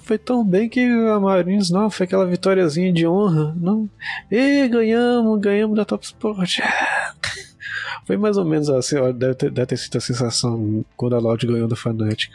[0.09, 3.91] foi tão bem que a Marines, não, foi aquela vitóriazinha de honra, não.
[4.31, 6.61] E ganhamos, ganhamos da Top Sport.
[8.07, 11.47] Foi mais ou menos assim, deve ter, deve ter sido a sensação quando a Loud
[11.47, 12.31] ganhou do Fnatic.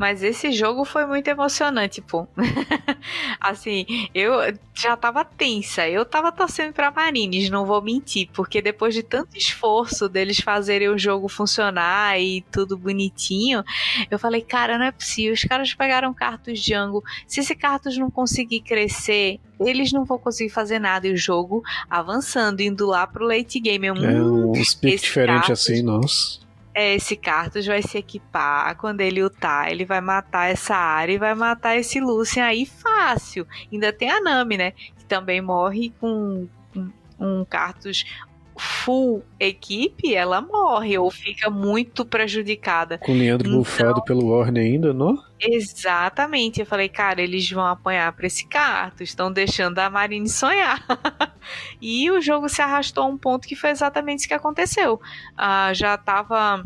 [0.00, 2.26] Mas esse jogo foi muito emocionante, pô.
[3.38, 4.32] assim, eu
[4.74, 5.86] já tava tensa.
[5.86, 8.30] Eu tava torcendo pra Marines, não vou mentir.
[8.32, 13.62] Porque depois de tanto esforço deles fazerem o jogo funcionar e tudo bonitinho,
[14.10, 15.34] eu falei, cara, não é possível.
[15.34, 17.04] Os caras pegaram Cartus Django.
[17.26, 21.08] Se esse Cartus não conseguir crescer, eles não vão conseguir fazer nada.
[21.08, 23.86] E o jogo avançando, indo lá pro late game.
[23.86, 26.40] é um speak diferente assim, nossa
[26.80, 31.18] é, esse Cartus vai se equipar, quando ele lutar, ele vai matar essa área e
[31.18, 33.46] vai matar esse Lucian aí fácil.
[33.70, 34.70] Ainda tem a Nami, né?
[34.70, 38.06] Que também morre com um, um Cartus
[38.60, 42.98] full equipe, ela morre ou fica muito prejudicada.
[42.98, 45.18] Com o Leandro então, bufado pelo Warner ainda, não?
[45.40, 46.60] Exatamente.
[46.60, 50.84] Eu falei, cara, eles vão apanhar para esse carto, estão deixando a Marine sonhar.
[51.80, 55.00] e o jogo se arrastou a um ponto que foi exatamente isso que aconteceu.
[55.36, 56.62] Ah, já tava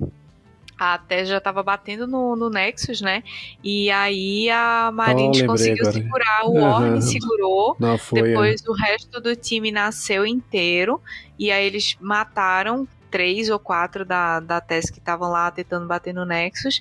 [0.79, 3.23] a Tess já estava batendo no, no, Nexus, né?
[3.63, 5.93] E aí a Marines oh, conseguiu agora.
[5.93, 6.63] segurar, o uhum.
[6.63, 7.77] Orne segurou.
[7.79, 8.71] Não, foi, depois é.
[8.71, 11.01] o resto do time nasceu inteiro.
[11.39, 16.13] E aí eles mataram três ou quatro da, da Tess que estavam lá tentando bater
[16.13, 16.81] no Nexus.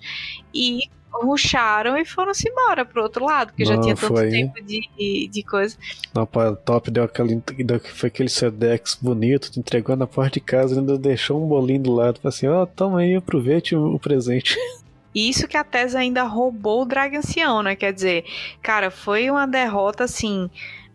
[0.53, 0.89] E
[1.21, 4.29] ruxaram e foram-se embora pro outro lado, porque não, já tinha tanto foi...
[4.29, 5.77] tempo de, de coisa.
[6.13, 10.39] Não, o top deu aquele, deu, foi aquele Sedex bonito, te entregou na porta de
[10.39, 12.19] casa ainda deixou um bolinho do lado.
[12.19, 14.57] Falei assim: ó, oh, toma aí, aproveite o, presente.
[15.13, 17.75] Isso que a Tesa ainda roubou o Drag Ancião, né?
[17.75, 18.25] Quer dizer,
[18.61, 20.49] cara, foi uma derrota assim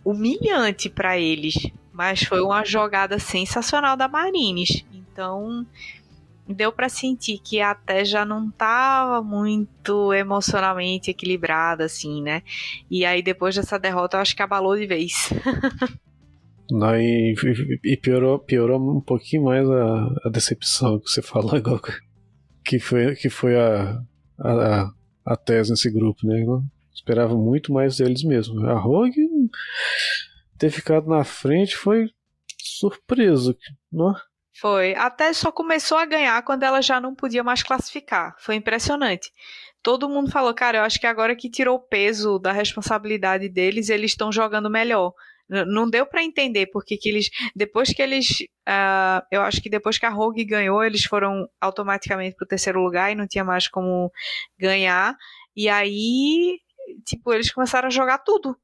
[0.05, 4.85] humilhante para eles, mas foi uma jogada sensacional da Marines.
[4.93, 5.65] Então,
[6.49, 12.43] deu para sentir que até já não tava muito emocionalmente equilibrada, assim, né?
[12.91, 15.31] E aí depois dessa derrota eu acho que abalou de vez.
[16.71, 21.81] E, piorou, piorou um pouquinho mais a, a, decepção que você falou agora.
[22.63, 24.03] Que foi, que foi a,
[24.39, 24.93] a,
[25.25, 26.43] a tese nesse grupo, né?
[26.43, 26.63] Eu
[26.93, 28.67] esperava muito mais deles mesmo.
[28.67, 29.27] A Rogue
[30.59, 32.11] ter ficado na frente foi
[32.61, 33.57] surpreso.
[33.91, 34.15] Não?
[34.61, 34.95] Foi.
[34.97, 38.35] Até só começou a ganhar quando ela já não podia mais classificar.
[38.39, 39.31] Foi impressionante.
[39.83, 43.89] Todo mundo falou, cara, eu acho que agora que tirou o peso da responsabilidade deles,
[43.89, 45.13] eles estão jogando melhor.
[45.49, 47.31] Não deu para entender porque que eles.
[47.55, 48.41] Depois que eles.
[48.69, 53.11] Uh, eu acho que depois que a Rogue ganhou, eles foram automaticamente pro terceiro lugar
[53.13, 54.13] e não tinha mais como
[54.59, 55.17] ganhar.
[55.57, 56.59] E aí,
[57.07, 58.57] tipo, eles começaram a jogar tudo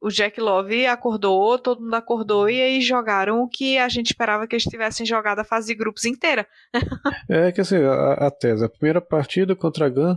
[0.00, 4.46] o Jack Love acordou, todo mundo acordou e aí jogaram o que a gente esperava
[4.46, 6.46] que eles tivessem jogado a fase de grupos inteira.
[7.28, 10.16] é que assim, a, a Tese, a primeira partida contra a Gun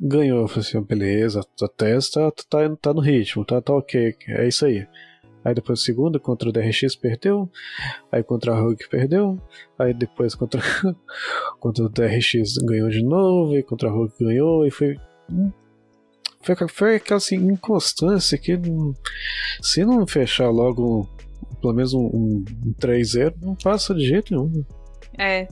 [0.00, 0.48] ganhou.
[0.48, 4.64] falei assim, beleza, a Tese tá, tá, tá no ritmo, tá, tá ok, é isso
[4.64, 4.86] aí.
[5.44, 7.50] Aí depois a segunda contra o DRX perdeu.
[8.10, 9.40] Aí contra a Rogue perdeu.
[9.78, 10.62] Aí depois contra,
[11.58, 13.56] contra o DRX ganhou de novo.
[13.56, 14.64] E contra a Rogue ganhou.
[14.64, 14.96] E foi
[16.42, 18.58] foi, foi aquela assim, inconstância que
[19.60, 21.08] se não fechar logo
[21.62, 24.64] pelo menos um, um, um 3-0, não passa de jeito nenhum.
[25.16, 25.46] É.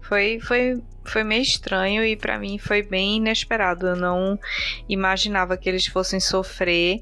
[0.00, 3.86] Foi, foi, foi meio estranho e para mim foi bem inesperado.
[3.86, 4.38] Eu não
[4.88, 7.00] imaginava que eles fossem sofrer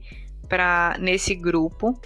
[0.49, 1.99] pra, nesse grupo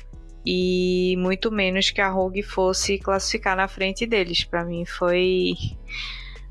[0.45, 4.45] e muito menos que a Rogue fosse classificar na frente deles.
[4.45, 5.55] Para mim foi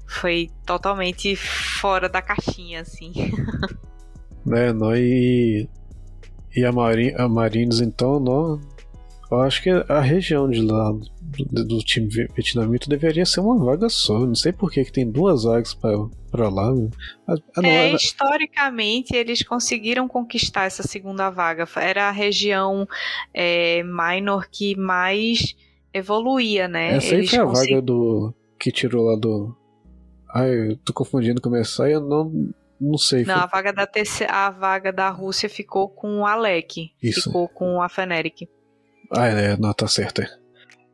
[0.07, 3.11] foi totalmente fora da caixinha assim.
[4.45, 4.71] né?
[4.71, 5.67] Nós e,
[6.55, 8.59] e a, Marin, a Marines, então, não,
[9.31, 10.91] eu acho que a região de lá
[11.51, 14.19] do, do time vietnamita deveria ser uma vaga só.
[14.19, 16.73] Não sei por que, que tem duas vagas para lá.
[17.27, 17.95] Ah, não, é, era...
[17.95, 21.67] Historicamente, eles conseguiram conquistar essa segunda vaga.
[21.77, 22.87] Era a região
[23.33, 25.55] é, minor que mais
[25.93, 26.97] evoluía, né?
[26.97, 27.73] Essa aí foi a consegui...
[27.73, 29.55] vaga do que tirou lá do.
[30.33, 33.23] Ai, eu tô confundindo com o Messiah, eu não não sei.
[33.23, 33.43] Não, foi...
[33.43, 36.91] a vaga da TC, a vaga da Rússia ficou com o Alec.
[37.01, 37.23] Isso.
[37.23, 38.49] Ficou com a Feneric.
[39.11, 40.21] Ah, é, não, tá certo.
[40.21, 40.27] É.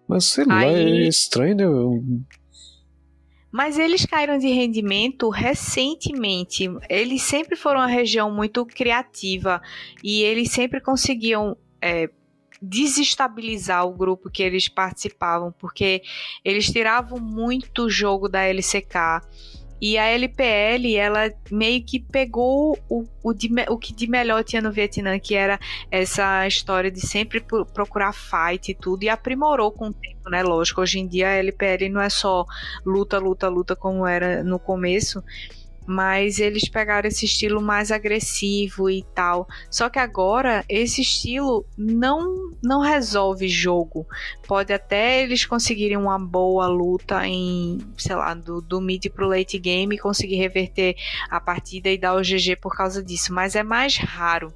[0.07, 2.19] Mas sei lá, é estranho, né?
[3.51, 6.69] Mas eles caíram de rendimento recentemente.
[6.89, 9.61] Eles sempre foram uma região muito criativa
[10.01, 12.09] e eles sempre conseguiam é,
[12.61, 16.01] desestabilizar o grupo que eles participavam, porque
[16.45, 19.21] eles tiravam muito jogo da LCK
[19.81, 24.61] e a LPL, ela meio que pegou o, o, de, o que de melhor tinha
[24.61, 25.59] no Vietnã, que era
[25.89, 27.43] essa história de sempre
[27.73, 30.43] procurar fight e tudo, e aprimorou com o tempo, né?
[30.43, 32.45] Lógico, hoje em dia a LPL não é só
[32.85, 35.23] luta, luta, luta como era no começo
[35.85, 39.47] mas eles pegaram esse estilo mais agressivo e tal.
[39.69, 44.05] Só que agora esse estilo não não resolve jogo.
[44.47, 49.57] Pode até eles conseguirem uma boa luta em, sei lá, do, do mid pro late
[49.57, 50.95] game e conseguir reverter
[51.29, 54.53] a partida e dar o GG por causa disso, mas é mais raro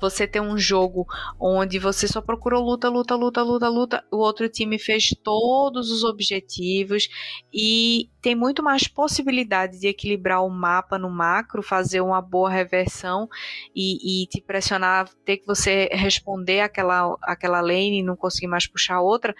[0.00, 1.06] você ter um jogo
[1.38, 6.04] onde você só procurou luta, luta, luta, luta, luta, o outro time fez todos os
[6.04, 7.08] objetivos
[7.52, 13.28] e tem muito mais possibilidade de equilibrar o mapa no macro, fazer uma boa reversão
[13.74, 18.66] e, e te pressionar, ter que você responder aquela, aquela lane e não conseguir mais
[18.66, 19.34] puxar outra.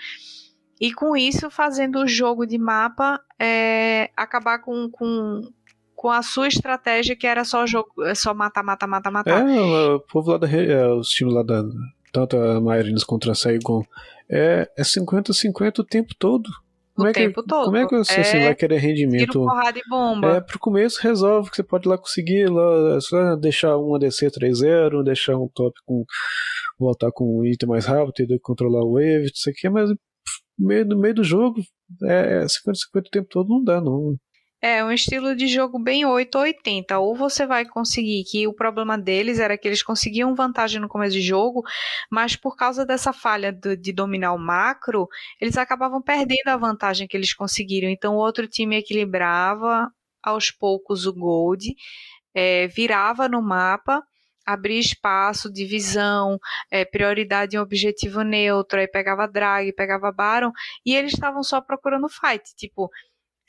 [0.81, 5.43] E com isso, fazendo o jogo de mapa, é, acabar com, com
[6.01, 9.47] com a sua estratégia que era só jogo, é só matar, matar, matar, matar.
[9.47, 9.61] É,
[9.93, 11.63] o povo lá da é, os times lá da
[12.11, 13.85] tanto a Marines contra a Saigon
[14.27, 16.49] é 50-50 o tempo todo.
[16.95, 17.67] Como o é tempo que, todo.
[17.67, 19.33] Como é que você assim, é, vai querer rendimento?
[19.33, 20.37] Tiro, porrada e bomba.
[20.37, 25.37] É, pro começo resolve que você pode lá conseguir lá, deixar um ADC 3-0, deixar
[25.37, 26.07] um top com.
[26.79, 29.97] voltar com um item mais rápido, controlar o wave, isso aqui, mas no
[30.67, 31.61] meio, no meio do jogo,
[32.05, 34.17] é 50-50 o tempo todo não dá, não.
[34.63, 36.99] É, um estilo de jogo bem 8 ou 80.
[36.99, 41.13] Ou você vai conseguir, que o problema deles era que eles conseguiam vantagem no começo
[41.15, 41.63] de jogo,
[42.11, 45.09] mas por causa dessa falha de, de dominar o macro,
[45.41, 47.89] eles acabavam perdendo a vantagem que eles conseguiram.
[47.89, 49.91] Então o outro time equilibrava
[50.23, 51.75] aos poucos o gold,
[52.35, 54.03] é, virava no mapa
[54.47, 56.39] abrir espaço, divisão,
[56.71, 60.51] é, prioridade em objetivo neutro, aí pegava drag, pegava baron,
[60.85, 62.91] e eles estavam só procurando fight, tipo,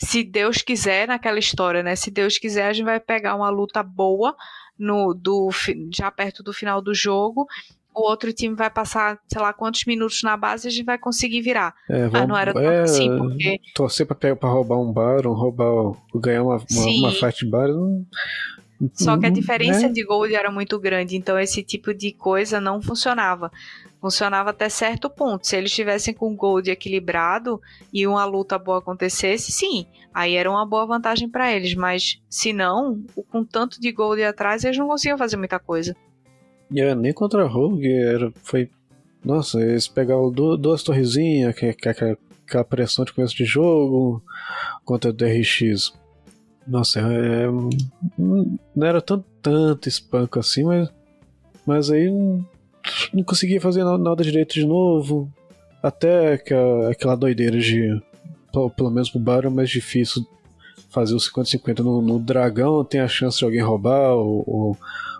[0.03, 1.95] se Deus quiser naquela história, né?
[1.95, 4.35] Se Deus quiser, a gente vai pegar uma luta boa
[4.77, 5.49] no do
[5.93, 7.45] já perto do final do jogo.
[7.93, 10.97] O outro time vai passar, sei lá, quantos minutos na base e a gente vai
[10.97, 11.75] conseguir virar.
[11.89, 13.59] É, vamos, ah, não era tão é, assim, porque.
[13.75, 18.05] Torcer pra, pra roubar um Baron, roubar, ganhar uma, uma, uma fight Baron.
[18.93, 19.89] Só que a diferença né?
[19.89, 23.51] de gold era muito grande, então esse tipo de coisa não funcionava.
[23.99, 25.45] Funcionava até certo ponto.
[25.45, 27.61] Se eles estivessem com gold equilibrado
[27.93, 31.75] e uma luta boa acontecesse, sim, aí era uma boa vantagem para eles.
[31.75, 35.95] Mas se não, com tanto de gold atrás, eles não conseguiam fazer muita coisa.
[36.71, 38.69] E era nem contra a Rogue, era, foi.
[39.23, 42.17] Nossa, eles pegavam duas torrezinhas, que, que, que,
[42.47, 44.23] aquela pressão de começo de jogo,
[44.83, 45.93] contra o DRX
[46.67, 47.47] nossa, é, é,
[48.17, 50.89] não era tanto, tanto espanco assim, mas,
[51.65, 55.31] mas aí não, conseguia fazer nada direito de novo.
[55.81, 56.53] Até que
[56.89, 58.01] aquela doideira de.
[58.75, 60.25] Pelo menos pro bar é mais difícil
[60.89, 64.77] fazer o 50-50 no, no, dragão, tem a chance de alguém roubar ou, ou,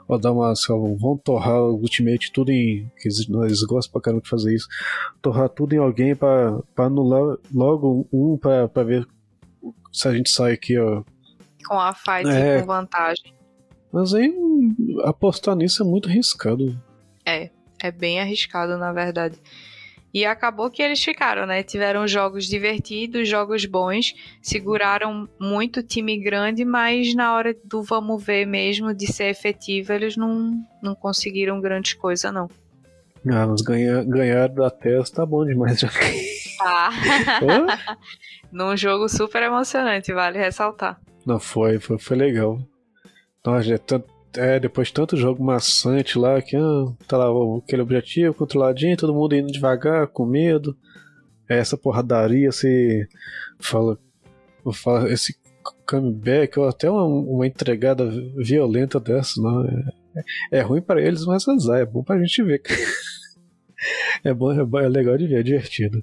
[0.07, 0.53] ou dar uma.
[0.99, 2.85] Vão torrar o ultimate tudo em.
[2.97, 4.67] Que eles, eles gostam pra caramba de fazer isso.
[5.21, 9.07] Torrar tudo em alguém pra, pra anular logo um pra, pra ver
[9.91, 11.03] se a gente sai aqui, ó,
[11.61, 12.59] com a fight é.
[12.59, 13.33] com vantagem.
[13.91, 14.33] Mas aí
[15.03, 16.79] apostar nisso é muito arriscado.
[17.25, 17.49] É,
[17.81, 19.37] é bem arriscado, na verdade.
[20.13, 21.63] E acabou que eles ficaram, né?
[21.63, 28.45] Tiveram jogos divertidos, jogos bons, seguraram muito time grande, mas na hora do vamos ver
[28.45, 30.51] mesmo, de ser efetivo, eles não,
[30.83, 32.49] não conseguiram grande coisa, não.
[33.25, 35.89] Ah, mas ganhar, ganhar da testa tá bom demais já.
[38.51, 40.99] Num jogo super emocionante, vale ressaltar.
[41.25, 42.59] Não foi, foi, foi legal.
[43.45, 47.27] Nossa, é, tanto, é, depois de tanto jogo maçante lá, que ah, tá lá
[47.57, 50.77] aquele objetivo controladinho, todo mundo indo devagar, com medo.
[51.49, 53.07] É essa porradaria, você
[53.59, 53.97] fala,
[54.73, 55.35] fala esse
[55.85, 59.65] comeback, ou até uma, uma entregada violenta dessa, não.
[59.65, 62.61] É, é ruim para eles, mas azar, é bom pra gente ver.
[64.23, 66.01] é bom, é bom, é legal de ver, é divertido.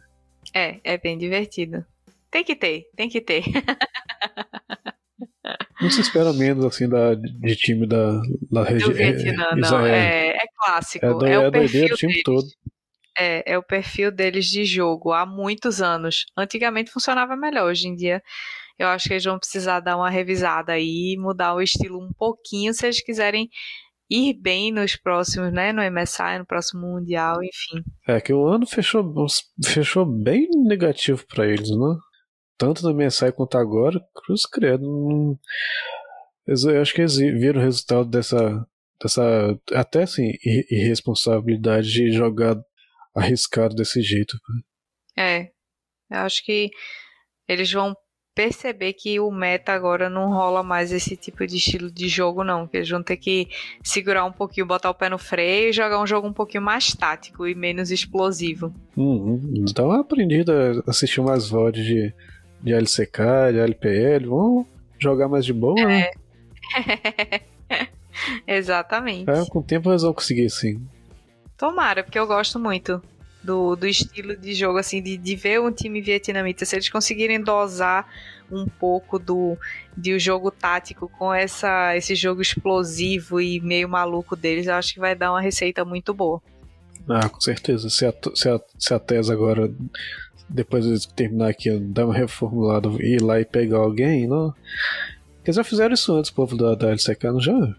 [0.54, 1.84] É, é bem divertido.
[2.30, 3.42] Tem que ter, tem que ter.
[5.80, 8.20] Não se espera menos assim da, de time da,
[8.50, 8.92] da região.
[8.92, 9.86] Vietnã, não.
[9.86, 11.06] É, é clássico.
[11.06, 12.24] É, do, é, é o perfil time deles.
[12.24, 12.46] todo.
[13.16, 16.26] É, é o perfil deles de jogo há muitos anos.
[16.36, 18.20] Antigamente funcionava melhor, hoje em dia
[18.78, 22.72] eu acho que eles vão precisar dar uma revisada aí, mudar o estilo um pouquinho
[22.72, 23.50] se eles quiserem
[24.10, 27.82] ir bem nos próximos, né, no MSI, no próximo mundial, enfim.
[28.06, 29.14] É que o ano fechou
[29.64, 31.96] fechou bem negativo para eles, né?
[32.58, 35.38] tanto na mensagem quanto agora, cruz credo.
[36.46, 38.66] eu acho que eles viram o resultado dessa,
[39.00, 42.56] dessa até assim, irresponsabilidade de jogar
[43.14, 44.36] arriscado desse jeito.
[45.16, 45.44] É,
[46.10, 46.68] eu acho que
[47.46, 47.94] eles vão
[48.38, 52.68] perceber que o meta agora não rola mais esse tipo de estilo de jogo, não.
[52.68, 53.48] Que eles vão ter que
[53.82, 56.94] segurar um pouquinho, botar o pé no freio e jogar um jogo um pouquinho mais
[56.94, 58.72] tático e menos explosivo.
[58.96, 59.40] Uhum.
[59.56, 62.14] Então aprendido a assistir umas VODs de
[62.62, 64.66] de LCK, de LPL, vão
[65.00, 66.10] jogar mais de boa, né?
[67.30, 67.88] é.
[68.58, 69.30] Exatamente.
[69.30, 70.80] É, com o tempo eles vão conseguir, sim.
[71.56, 73.02] Tomara, porque eu gosto muito
[73.48, 76.66] do, do estilo de jogo, assim, de, de ver um time vietnamita.
[76.66, 78.06] Se eles conseguirem dosar
[78.52, 79.56] um pouco do
[79.96, 85.00] de jogo tático com essa, esse jogo explosivo e meio maluco deles, eu acho que
[85.00, 86.42] vai dar uma receita muito boa.
[87.08, 87.88] Ah, com certeza.
[87.88, 89.72] Se a, se a, se a TES agora
[90.46, 94.54] depois de terminar aqui, dar uma reformulada e ir lá e pegar alguém, não?
[95.42, 97.74] Eles já fizeram isso antes, o povo da, da LCK, não já?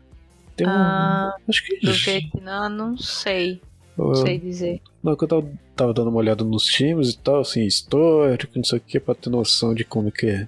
[0.56, 1.80] Tem um, ah, acho que.
[1.80, 3.62] Do Vietnã, não sei.
[4.07, 4.81] Não sei dizer.
[5.03, 8.63] Não, que eu tava, tava, dando uma olhada nos times e tal, assim, histórico, não
[8.63, 10.47] sei o que, pra ter noção de como que é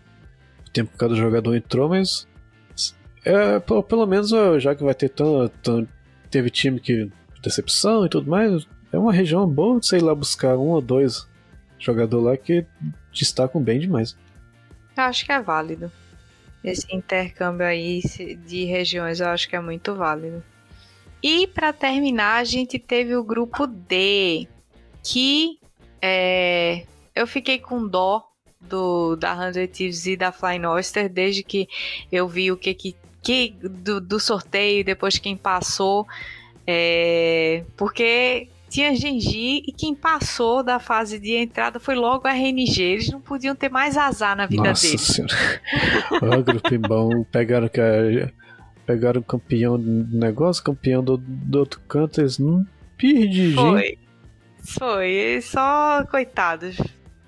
[0.67, 2.27] o tempo que cada jogador entrou, mas.
[3.23, 5.87] É, pelo, pelo menos, já que vai ter tanto.
[6.29, 7.09] Teve time que.
[7.43, 11.27] decepção e tudo mais, é uma região boa de, sei lá, buscar um ou dois
[11.79, 12.65] jogador lá que
[13.11, 14.15] destacam bem demais.
[14.95, 15.91] Eu acho que é válido.
[16.63, 18.01] Esse intercâmbio aí
[18.45, 20.43] de regiões eu acho que é muito válido.
[21.23, 24.47] E para terminar, a gente teve o grupo D,
[25.03, 25.59] que
[26.01, 26.83] é,
[27.15, 28.23] eu fiquei com dó
[28.59, 31.67] do da Hundred Thieves e da Flying Oyster desde que
[32.11, 36.07] eu vi o que que, que do, do sorteio depois quem passou
[36.65, 42.81] é, porque tinha Genji e quem passou da fase de entrada foi logo a RNG.
[42.81, 45.01] Eles não podiam ter mais azar na vida Nossa deles.
[45.01, 45.33] senhora.
[46.39, 47.23] Ó, grupo bom.
[47.25, 48.31] Pegaram, que-
[48.85, 52.65] pegaram campeão do negócio, campeão do, do outro canto, eles não
[52.99, 53.55] gente.
[53.55, 53.97] Foi.
[54.63, 55.39] Foi.
[55.41, 56.77] Só coitados.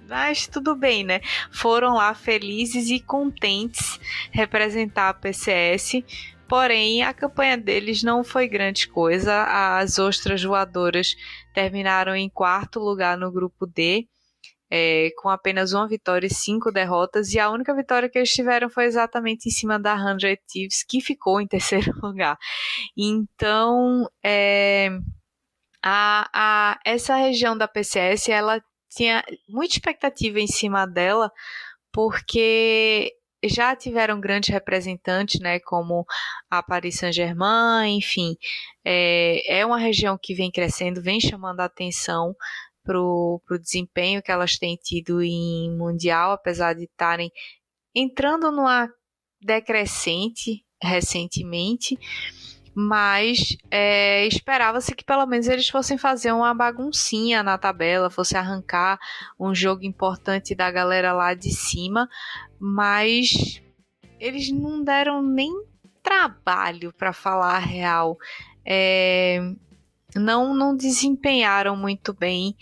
[0.08, 1.22] Mas tudo bem, né?
[1.52, 4.00] Foram lá felizes e contentes
[4.32, 6.04] representar a PCS.
[6.48, 9.44] Porém, a campanha deles não foi grande coisa.
[9.44, 11.16] As ostras voadoras
[11.54, 14.08] terminaram em quarto lugar no grupo D,
[14.76, 17.32] é, com apenas uma vitória e cinco derrotas.
[17.32, 21.00] E a única vitória que eles tiveram foi exatamente em cima da 100 Thieves, que
[21.00, 22.36] ficou em terceiro lugar.
[22.98, 24.90] Então, é,
[25.84, 28.60] a, a, essa região da PCS, ela
[28.90, 31.32] tinha muita expectativa em cima dela,
[31.92, 33.12] porque
[33.46, 36.04] já tiveram grandes representantes, né, como
[36.50, 38.36] a Paris Saint-Germain, enfim,
[38.84, 42.34] é, é uma região que vem crescendo, vem chamando a atenção
[42.84, 47.32] para o desempenho que elas têm tido em Mundial, apesar de estarem
[47.96, 48.90] entrando numa
[49.42, 51.98] decrescente recentemente,
[52.76, 59.00] mas é, esperava-se que pelo menos eles fossem fazer uma baguncinha na tabela, fosse arrancar
[59.40, 62.10] um jogo importante da galera lá de cima,
[62.60, 63.62] mas
[64.20, 65.52] eles não deram nem
[66.02, 68.18] trabalho para falar a real.
[68.66, 69.40] É,
[70.16, 72.56] não, não desempenharam muito bem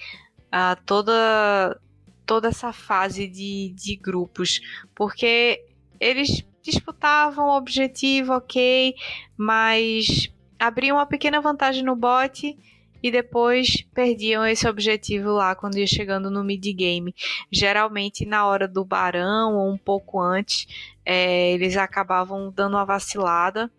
[0.48, 1.80] uh, toda,
[2.26, 4.60] toda essa fase de, de grupos,
[4.95, 5.64] porque
[5.99, 8.94] eles disputavam o objetivo, ok,
[9.38, 12.57] mas abriam uma pequena vantagem no bot
[13.03, 17.15] e depois perdiam esse objetivo lá quando ia chegando no mid-game.
[17.52, 20.68] Geralmente na hora do barão ou um pouco antes,
[21.03, 23.72] é, eles acabavam dando uma vacilada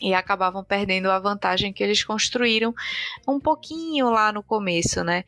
[0.00, 2.74] e acabavam perdendo a vantagem que eles construíram
[3.26, 5.24] um pouquinho lá no começo, né?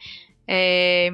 [0.46, 1.12] É,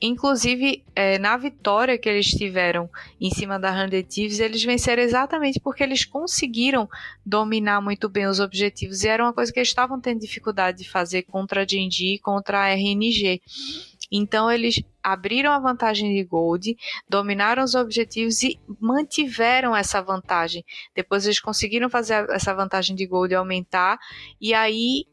[0.00, 2.88] Inclusive, é, na vitória que eles tiveram
[3.20, 6.88] em cima da Hundred Thieves, eles venceram exatamente porque eles conseguiram
[7.26, 9.02] dominar muito bem os objetivos.
[9.02, 12.18] E era uma coisa que eles estavam tendo dificuldade de fazer contra a Genji e
[12.18, 13.42] contra a RNG.
[14.10, 16.76] Então, eles abriram a vantagem de Gold,
[17.08, 20.64] dominaram os objetivos e mantiveram essa vantagem.
[20.94, 23.98] Depois, eles conseguiram fazer essa vantagem de Gold aumentar.
[24.40, 25.04] E aí,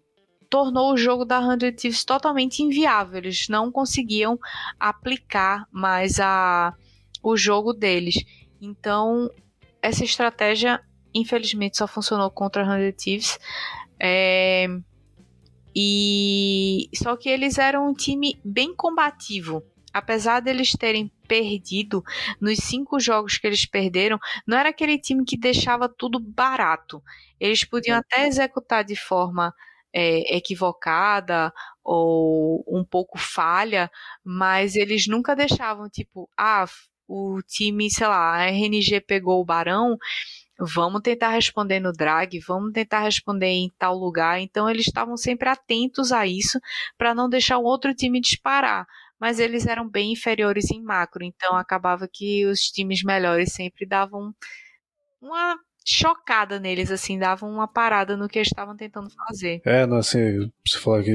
[0.50, 3.18] tornou o jogo da Hundred Thieves totalmente inviável.
[3.18, 4.40] Eles não conseguiam
[4.80, 6.74] aplicar mais a,
[7.22, 8.16] o jogo deles.
[8.62, 9.30] Então,
[9.82, 10.82] essa estratégia,
[11.14, 13.38] infelizmente, só funcionou contra a Hundred Thieves.
[14.00, 14.68] É,
[15.76, 19.64] e só que eles eram um time bem combativo.
[19.94, 22.04] Apesar deles terem perdido
[22.40, 27.02] nos cinco jogos que eles perderam, não era aquele time que deixava tudo barato.
[27.40, 29.54] Eles podiam até executar de forma
[29.94, 31.54] é, equivocada
[31.84, 33.90] ou um pouco falha,
[34.24, 36.66] mas eles nunca deixavam, tipo, ah,
[37.08, 39.98] o time, sei lá, a RNG pegou o Barão,
[40.60, 44.40] vamos tentar responder no drag, vamos tentar responder em tal lugar.
[44.40, 46.60] Então eles estavam sempre atentos a isso
[46.98, 48.86] para não deixar o outro time disparar.
[49.20, 54.34] Mas eles eram bem inferiores em macro, então acabava que os times melhores sempre davam
[55.22, 59.62] uma chocada neles, assim, davam uma parada no que eles estavam tentando fazer.
[59.64, 61.14] É, não, assim, você falar que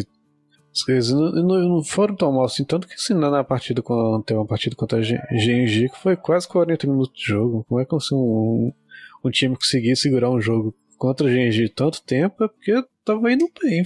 [0.89, 3.83] eles não, não, foram tão mal assim, tanto que assim, na partida,
[4.25, 7.65] tem uma partida contra a GNG, que foi quase 40 minutos de jogo.
[7.69, 8.73] Como é que assim, um,
[9.25, 12.45] um time conseguir segurar um jogo contra a GNG tanto tempo?
[12.45, 13.83] É porque tava indo bem.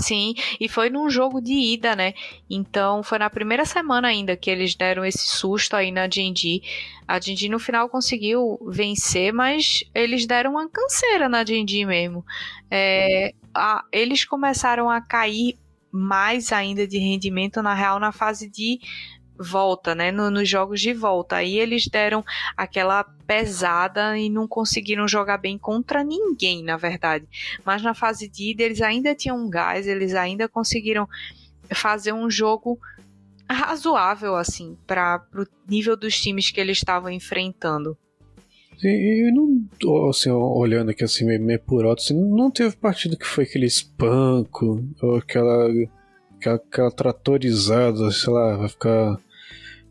[0.00, 2.14] Sim, e foi num jogo de ida, né?
[2.48, 6.62] Então foi na primeira semana ainda que eles deram esse susto aí na Genji.
[7.06, 12.24] A Genji no final conseguiu vencer, mas eles deram uma canseira na Genji mesmo.
[12.70, 15.58] É, a, eles começaram a cair
[15.92, 18.80] mais ainda de rendimento na real na fase de
[19.40, 20.12] volta, né?
[20.12, 21.36] No, nos jogos de volta.
[21.36, 22.22] Aí eles deram
[22.56, 27.26] aquela pesada e não conseguiram jogar bem contra ninguém, na verdade.
[27.64, 31.08] Mas na fase de ida eles ainda tinham um gás, eles ainda conseguiram
[31.72, 32.78] fazer um jogo
[33.48, 37.96] razoável, assim, para o nível dos times que eles estavam enfrentando.
[38.82, 43.16] E, e não, assim, olhando aqui assim, meio, meio por alto, assim, não teve partida
[43.16, 45.68] que foi aquele espanco, ou aquela,
[46.38, 49.18] aquela, aquela tratorizada, sei lá, vai ficar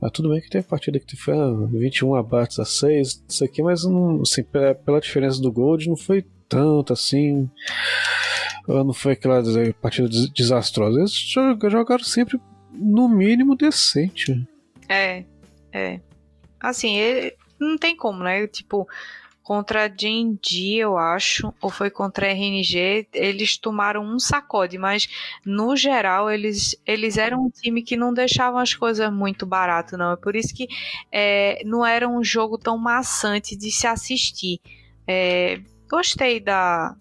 [0.01, 3.61] ah, tudo bem que teve partida que foi ah, 21 abates a 6, isso aqui,
[3.61, 7.49] mas não, assim, pela, pela diferença do Gold não foi tanto assim.
[8.67, 9.41] Não foi aquela
[9.81, 10.99] partida desastrosa.
[10.99, 11.11] Eles
[11.71, 12.39] jogaram sempre
[12.71, 14.47] no mínimo decente.
[14.87, 15.23] É,
[15.71, 15.99] é.
[16.59, 18.45] assim, ele, não tem como, né?
[18.47, 18.87] Tipo,
[19.49, 25.09] contra a Genji, eu acho, ou foi contra a RNG, eles tomaram um sacode, mas
[25.43, 30.11] no geral eles, eles eram um time que não deixavam as coisas muito barato, não.
[30.11, 30.67] É por isso que
[31.11, 34.59] é, não era um jogo tão maçante de se assistir.
[35.07, 35.59] É,
[35.89, 36.95] gostei da,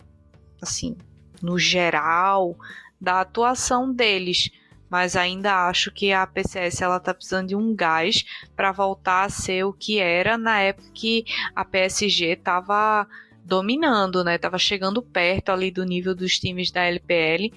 [0.62, 0.96] assim,
[1.42, 2.56] no geral,
[2.98, 4.50] da atuação deles
[4.90, 8.24] mas ainda acho que a PCS ela tá precisando de um gás
[8.56, 11.24] para voltar a ser o que era na época que
[11.55, 13.06] a PSG estava
[13.44, 14.36] dominando, né?
[14.39, 17.52] Tava chegando perto ali do nível dos times da LPL,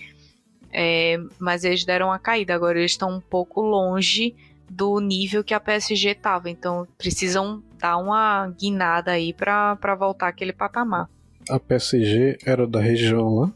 [0.71, 2.55] é, mas eles deram uma caída.
[2.55, 4.35] Agora eles estão um pouco longe
[4.69, 10.53] do nível que a PSG tava, então precisam dar uma guinada aí para voltar aquele
[10.53, 11.09] patamar.
[11.49, 13.53] A PSG era da região lá?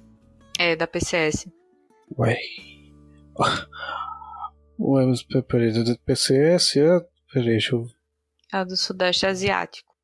[0.59, 1.47] É, da PCS.
[2.17, 2.37] Ué.
[4.79, 6.99] Ué, mas peraí, do PCS é.
[7.31, 7.85] Peraí, deixa eu.
[8.51, 9.95] A do Sudeste Asiático.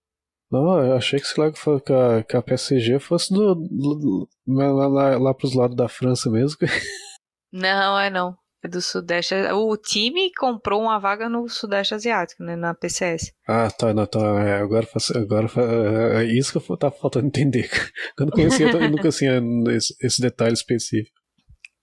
[0.51, 4.87] Não, eu achei que, sei lá, que, a, que a PSG fosse do, do, lá,
[4.87, 6.57] lá, lá pros lados da França mesmo.
[7.53, 8.37] Não, é não.
[8.63, 9.33] É do Sudeste.
[9.53, 12.55] O time comprou uma vaga no Sudeste Asiático, né?
[12.55, 13.33] Na PCS.
[13.45, 14.19] Ah, tá, não, tá.
[14.19, 17.69] É, agora, agora é, é isso que eu tá faltando entender.
[18.17, 19.41] Eu não conhecia, eu nunca tinha
[19.75, 21.20] esse, esse detalhe específico.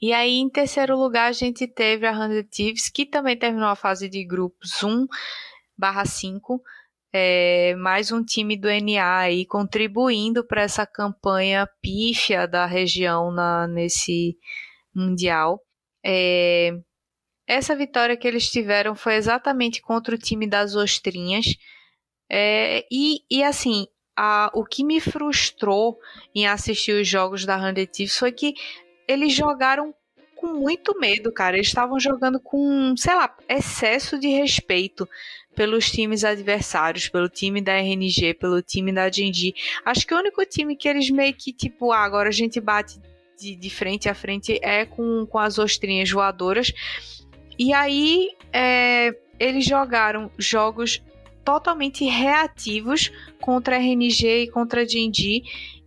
[0.00, 3.74] E aí, em terceiro lugar, a gente teve a Hundred Thieves, que também terminou a
[3.74, 5.06] fase de grupos 1
[5.76, 6.62] barra 5.
[7.12, 13.66] É, mais um time do NA aí contribuindo para essa campanha pífia da região na,
[13.66, 14.36] nesse
[14.94, 15.60] Mundial.
[16.04, 16.70] É,
[17.46, 21.56] essa vitória que eles tiveram foi exatamente contra o time das Ostrinhas.
[22.30, 25.98] É, e, e assim, a, o que me frustrou
[26.34, 28.54] em assistir os jogos da Hundred Thieves foi que
[29.08, 29.94] eles jogaram
[30.36, 31.56] com muito medo, cara.
[31.56, 35.08] Eles estavam jogando com, sei lá, excesso de respeito
[35.56, 39.52] pelos times adversários, pelo time da RNG, pelo time da Genji.
[39.84, 43.00] Acho que o único time que eles meio que, tipo, ah, agora a gente bate
[43.36, 46.72] de, de frente a frente é com, com as ostrinhas voadoras.
[47.58, 51.02] E aí é, eles jogaram jogos
[51.44, 53.10] totalmente reativos
[53.40, 55.42] contra a RNG e contra a Genji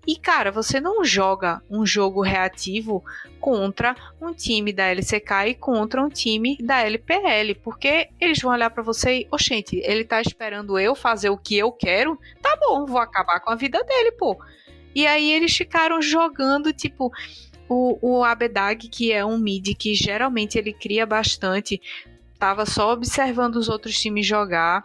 [0.06, 3.04] e cara, você não joga um jogo reativo
[3.40, 8.70] contra um time da LCK e contra um time da LPL, porque eles vão olhar
[8.72, 12.20] para você e, oxente, ele tá esperando eu fazer o que eu quero?
[12.42, 14.38] Tá bom, vou acabar com a vida dele, pô.
[14.94, 17.12] E aí eles ficaram jogando, tipo,
[17.70, 21.80] o, o Abedag, que é um mid que geralmente ele cria bastante,
[22.40, 24.84] tava só observando os outros times jogar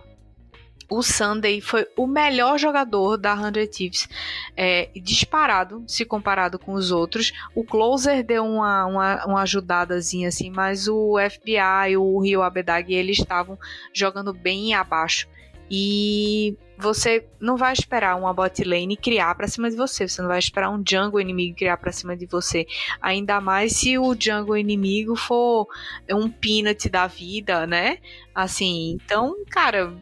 [0.89, 4.09] o Sunday foi o melhor jogador da 100 Thieves,
[4.57, 7.33] é, disparado se comparado com os outros.
[7.55, 13.19] O Closer deu uma, uma, uma ajudadazinha assim, mas o FBI, o Rio Abedag, eles
[13.19, 13.59] estavam
[13.93, 15.29] jogando bem abaixo.
[15.69, 20.29] E você não vai esperar uma bot lane criar para cima de você, você não
[20.29, 22.67] vai esperar um jungle inimigo criar para cima de você.
[23.01, 25.67] Ainda mais se o jungle inimigo for
[26.11, 27.99] um peanut da vida, né?
[28.33, 29.93] Assim, então, cara,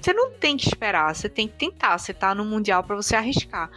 [0.00, 1.98] você não tem que esperar, você tem que tentar.
[1.98, 3.70] Você tá no Mundial para você arriscar.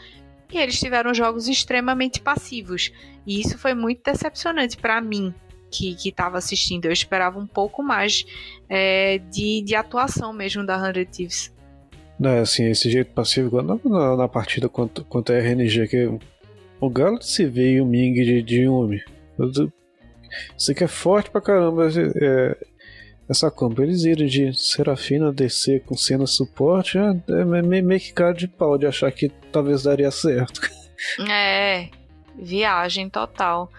[0.52, 2.92] E eles tiveram jogos extremamente passivos.
[3.26, 5.34] E isso foi muito decepcionante para mim,
[5.72, 6.86] que estava assistindo.
[6.86, 8.26] Eu esperava um pouco mais
[8.70, 11.54] é, de, de atuação mesmo da 100 Thieves.
[12.20, 16.20] Não, é assim, esse jeito passivo, na, na, na partida contra, contra a RNG, que
[16.80, 19.02] o Galo se e o Ming de, de Yumi.
[20.58, 21.90] Isso aqui é forte pra caramba.
[22.22, 22.58] É,
[23.30, 23.84] essa compra.
[23.84, 28.78] Eles irem de Serafina descer com cena suporte é, é meio que cara de pau
[28.78, 30.62] de achar que talvez daria certo.
[31.30, 31.90] É,
[32.40, 33.70] viagem total.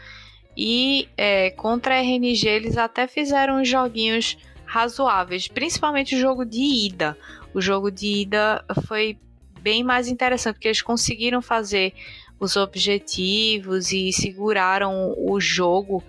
[0.55, 6.61] E é, contra a RNG eles até fizeram uns joguinhos razoáveis, principalmente o jogo de
[6.61, 7.17] ida.
[7.55, 9.17] O jogo de ida foi
[9.61, 11.95] bem mais interessante, porque eles conseguiram fazer
[12.39, 16.03] os objetivos e seguraram o jogo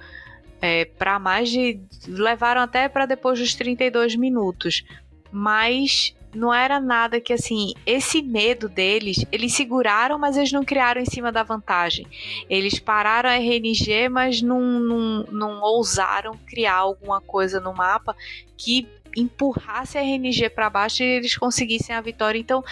[0.66, 1.80] é, para mais de.
[2.08, 4.84] levaram até para depois dos 32 minutos.
[5.32, 11.02] Mas não era nada que assim, esse medo deles, eles seguraram, mas eles não criaram
[11.02, 12.08] em cima da vantagem.
[12.50, 18.16] Eles pararam a RNG, mas não, não, não ousaram criar alguma coisa no mapa
[18.58, 22.40] que empurrasse a RNG para baixo e eles conseguissem a vitória.
[22.40, 22.64] Então,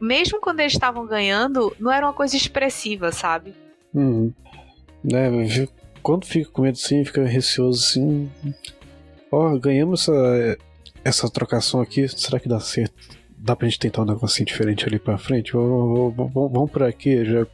[0.00, 3.54] mesmo quando eles estavam ganhando, não era uma coisa expressiva, sabe?
[3.92, 4.32] Uhum.
[5.12, 5.28] É,
[6.02, 8.30] quando fica com medo assim, fica receoso assim.
[9.30, 10.58] Ó, oh, ganhamos essa,
[11.04, 12.94] essa trocação aqui, será que dá certo?
[13.38, 15.52] Dá pra gente tentar um negocinho diferente ali pra frente?
[15.52, 17.46] Vamos, vamos, vamos por aqui, já,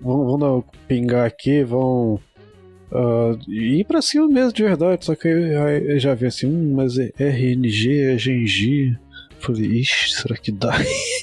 [0.00, 2.20] vamos, vamos pingar aqui, vão
[2.92, 5.04] uh, ir pra cima mesmo de verdade.
[5.04, 8.96] Só que aí já vi assim, hum, mas é RNG, é Genji.
[9.38, 10.74] falei, ixi, será que dá?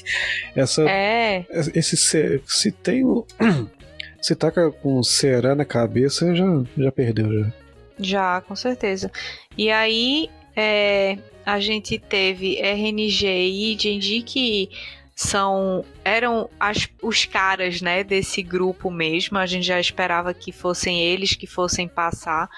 [0.54, 1.46] Essa, é.
[1.74, 3.26] Esse, se tem o.
[4.22, 6.46] Se taca com o Ceará na cabeça, já,
[6.78, 7.52] já perdeu já.
[7.98, 9.10] Já, com certeza.
[9.58, 14.70] E aí, é, a gente teve RNG e Genji que
[15.14, 21.00] são eram as, os caras né desse grupo mesmo a gente já esperava que fossem
[21.00, 22.48] eles que fossem passar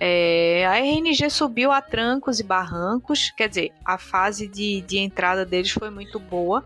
[0.00, 5.44] é, a RNG subiu a trancos e barrancos quer dizer a fase de, de entrada
[5.44, 6.64] deles foi muito boa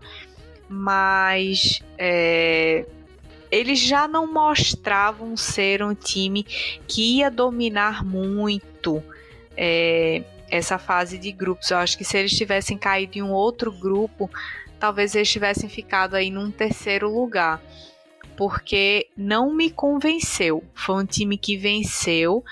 [0.69, 2.85] mas é,
[3.51, 6.43] eles já não mostravam ser um time
[6.87, 9.03] que ia dominar muito
[9.55, 11.71] é, essa fase de grupos.
[11.71, 14.29] Eu acho que se eles tivessem caído em um outro grupo,
[14.79, 17.61] talvez eles tivessem ficado aí num terceiro lugar.
[18.35, 20.63] Porque não me convenceu.
[20.75, 22.43] Foi um time que venceu,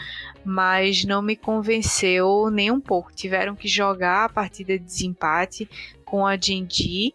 [0.44, 3.14] mas não me convenceu nem um pouco.
[3.14, 5.70] Tiveram que jogar a partida de desempate
[6.04, 7.14] com a Jinji.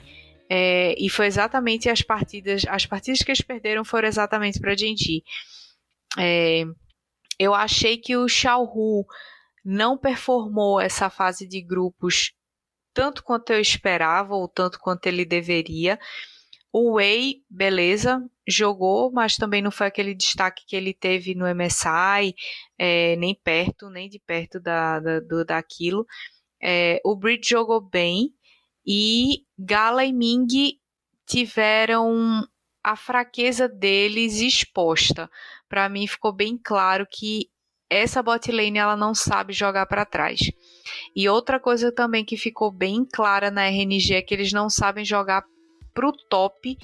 [0.53, 2.65] É, e foi exatamente as partidas.
[2.69, 5.23] As partidas que eles perderam foram exatamente para a Jinji.
[6.19, 6.65] É,
[7.39, 9.07] eu achei que o Xiaohu
[9.65, 12.33] não performou essa fase de grupos
[12.93, 15.99] tanto quanto eu esperava ou tanto quanto ele deveria.
[16.73, 22.35] O Wei, beleza, jogou, mas também não foi aquele destaque que ele teve no MSI,
[22.79, 26.07] é, nem perto, nem de perto da, da, do, daquilo.
[26.63, 28.35] É, o Bridge jogou bem
[28.87, 30.79] e Gala e Ming
[31.27, 32.47] tiveram
[32.83, 35.31] a fraqueza deles exposta.
[35.69, 37.51] Para mim ficou bem claro que
[37.91, 40.41] essa bot lane ela não sabe jogar para trás.
[41.15, 45.05] E outra coisa também que ficou bem clara na RNG é que eles não sabem
[45.05, 45.45] jogar
[45.93, 46.79] pro top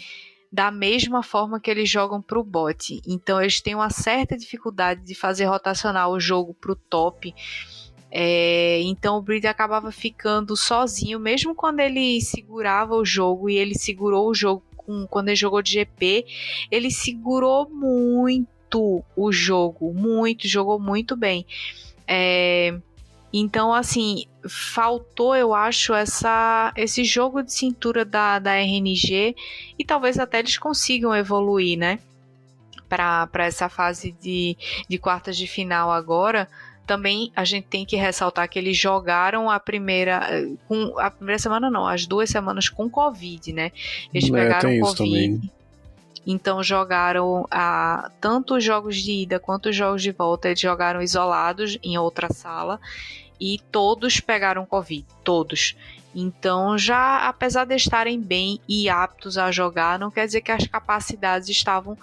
[0.53, 3.01] da mesma forma que eles jogam pro bot.
[3.07, 7.35] Então eles têm uma certa dificuldade de fazer rotacionar o jogo pro top.
[8.19, 13.75] É, então o Breed acabava ficando sozinho, mesmo quando ele segurava o jogo e ele
[13.75, 16.25] segurou o jogo com, quando ele jogou de GP,
[16.71, 21.47] ele segurou muito muito o jogo, muito, jogou muito bem.
[22.07, 22.77] É,
[23.33, 29.37] então, assim, faltou, eu acho, essa, esse jogo de cintura da, da RNG
[29.79, 31.99] e talvez até eles consigam evoluir, né?
[32.89, 34.57] Para essa fase de,
[34.89, 36.49] de quartas de final agora.
[36.87, 40.21] Também a gente tem que ressaltar que eles jogaram a primeira.
[40.69, 43.73] Com, a primeira semana não, as duas semanas com Covid, né?
[44.15, 45.53] Eles é, pegaram Covid.
[46.27, 51.01] Então jogaram a, tanto os jogos de ida quanto os jogos de volta, eles jogaram
[51.01, 52.81] isolados em outra sala
[53.41, 55.77] e todos pegaram Covid, todos.
[56.19, 60.67] Então, já apesar de estarem bem e aptos a jogar, não quer dizer que as
[60.67, 61.97] capacidades estavam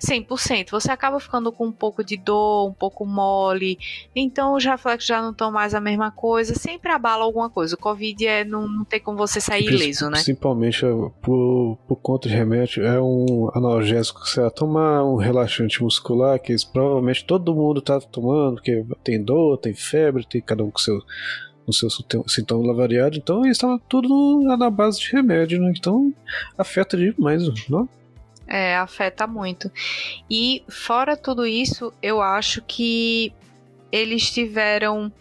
[0.00, 0.70] 100%.
[0.70, 3.78] Você acaba ficando com um pouco de dor, um pouco mole.
[4.16, 6.54] Então os reflexos já não estão mais a mesma coisa.
[6.54, 7.74] Sempre abala alguma coisa.
[7.74, 10.14] O Covid é, não, não tem como você sair ileso, né?
[10.14, 10.88] Principalmente é,
[11.20, 16.38] por, por conta de remédio, é um analgésico que você vai tomar, um relaxante muscular,
[16.38, 20.78] que provavelmente todo mundo está tomando, porque tem dor, tem febre, tem cada um com
[20.78, 21.00] seu
[21.66, 21.88] o seu
[22.26, 25.72] sintoma variado, então estava tudo na base de remédio, né?
[25.76, 26.12] Então
[26.58, 27.88] afeta demais, não?
[28.52, 29.70] É, afeta muito.
[30.28, 33.32] E fora tudo isso, eu acho que
[33.92, 35.12] eles tiveram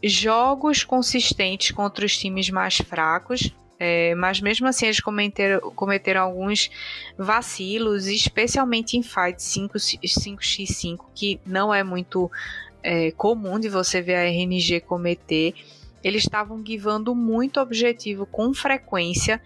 [0.00, 3.52] jogos consistentes contra os times mais fracos.
[3.76, 6.70] É, mas mesmo assim eles cometeram, cometeram alguns
[7.18, 12.30] vacilos, especialmente em fight 5, 5x5, que não é muito
[12.84, 15.54] é, comum de você ver a RNG cometer.
[16.04, 19.42] Eles estavam givando muito objetivo com frequência.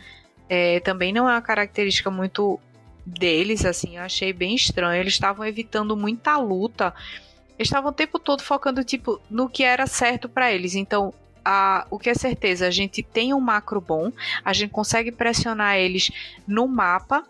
[0.46, 2.60] É, também não é uma característica muito
[3.08, 5.00] deles, assim, eu achei bem estranho.
[5.00, 6.94] Eles estavam evitando muita luta.
[7.58, 10.74] Estavam o tempo todo focando, tipo, no que era certo para eles.
[10.74, 11.12] Então,
[11.44, 14.12] a, o que é certeza, a gente tem um macro bom,
[14.44, 16.10] a gente consegue pressionar eles
[16.46, 17.24] no mapa.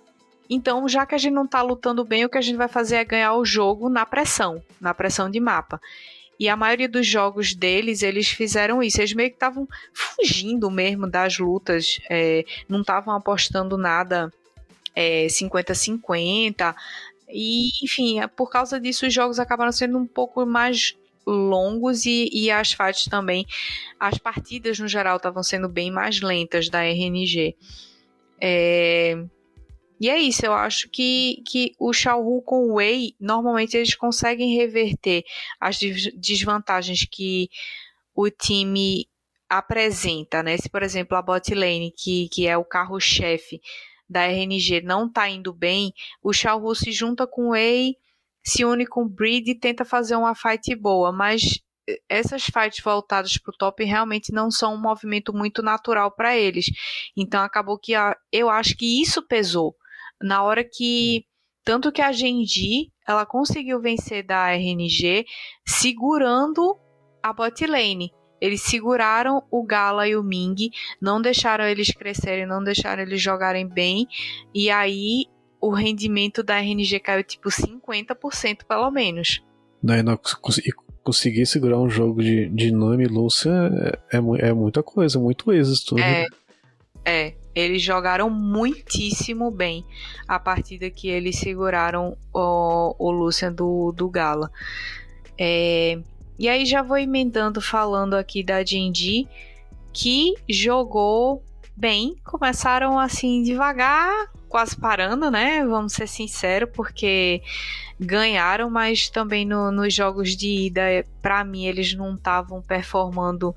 [0.51, 2.97] Então, já que a gente não tá lutando bem, o que a gente vai fazer
[2.97, 5.81] é ganhar o jogo na pressão, na pressão de mapa.
[6.41, 9.01] E a maioria dos jogos deles, eles fizeram isso.
[9.01, 14.33] Eles meio que estavam fugindo mesmo das lutas, é, não estavam apostando nada
[15.27, 16.61] 50-50.
[16.61, 16.75] É,
[17.31, 20.97] e, enfim, é, por causa disso, os jogos acabaram sendo um pouco mais
[21.27, 23.47] longos e, e as fights também,
[24.01, 27.55] as partidas no geral estavam sendo bem mais lentas da RNG.
[28.41, 29.17] É,
[30.01, 34.57] e é isso, eu acho que, que o Xiaohu com o Wei, normalmente eles conseguem
[34.57, 35.25] reverter
[35.61, 35.79] as
[36.15, 37.51] desvantagens que
[38.15, 39.07] o time
[39.49, 40.57] apresenta, né?
[40.57, 43.61] Se, por exemplo, a bot lane, que, que é o carro-chefe
[44.09, 47.97] da RNG não está indo bem, o Xiaohu se junta com o Wei,
[48.45, 51.61] se une com o Breed e tenta fazer uma fight boa, mas
[52.09, 56.67] essas fights voltadas pro top realmente não são um movimento muito natural para eles.
[57.17, 59.75] Então acabou que a, eu acho que isso pesou.
[60.21, 61.25] Na hora que.
[61.65, 65.27] Tanto que a Genji ela conseguiu vencer da RNG
[65.67, 66.79] segurando
[67.23, 68.11] a bot lane.
[68.41, 70.71] Eles seguraram o Gala e o Ming,
[71.01, 74.07] não deixaram eles crescerem, não deixaram eles jogarem bem.
[74.55, 75.27] E aí
[75.61, 79.43] o rendimento da RNG caiu tipo 50% pelo menos.
[79.83, 80.19] Não, não,
[81.03, 83.51] conseguir segurar um jogo de, de Nami e Lúcia
[84.13, 85.95] é, é, é, muita coisa, muito êxito.
[85.95, 86.23] Né?
[86.23, 86.27] É,
[87.05, 89.85] é, eles jogaram muitíssimo bem
[90.27, 94.51] a partida que eles seguraram o, o Lucian do, do Gala.
[95.39, 95.99] É,
[96.39, 99.29] e aí já vou emendando falando aqui da Jinji,
[99.93, 101.43] que jogou
[101.77, 105.65] bem, começaram assim devagar, quase parando, né?
[105.65, 107.43] Vamos ser sinceros, porque
[107.99, 110.83] ganharam, mas também no, nos jogos de ida,
[111.21, 113.55] para mim, eles não estavam performando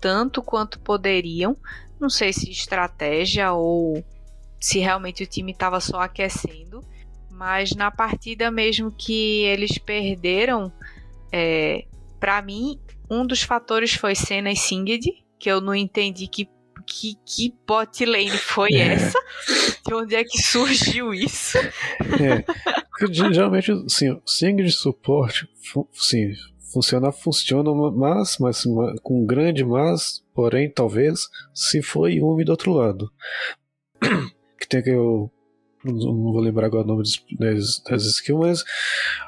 [0.00, 1.56] tanto quanto poderiam.
[1.98, 4.04] Não sei se estratégia ou
[4.60, 6.84] se realmente o time estava só aquecendo,
[7.30, 10.72] mas na partida mesmo que eles perderam,
[11.32, 11.84] é,
[12.20, 12.78] para mim,
[13.10, 16.48] um dos fatores foi Senna e Singed, que eu não entendi que
[16.86, 18.94] que, que bot lane foi é.
[18.94, 19.18] essa?
[19.86, 21.56] De onde é que surgiu isso?
[21.58, 22.42] É,
[22.90, 25.48] porque geralmente, assim, o Singed de suporte,
[25.92, 26.32] sim,
[26.72, 28.64] funciona, funciona, mas, mas
[29.02, 33.10] com um grande mas, porém, talvez, se foi um do outro lado.
[34.60, 35.32] Que tem que eu
[35.82, 37.02] não vou lembrar agora o nome
[37.38, 38.64] das, das skills, mas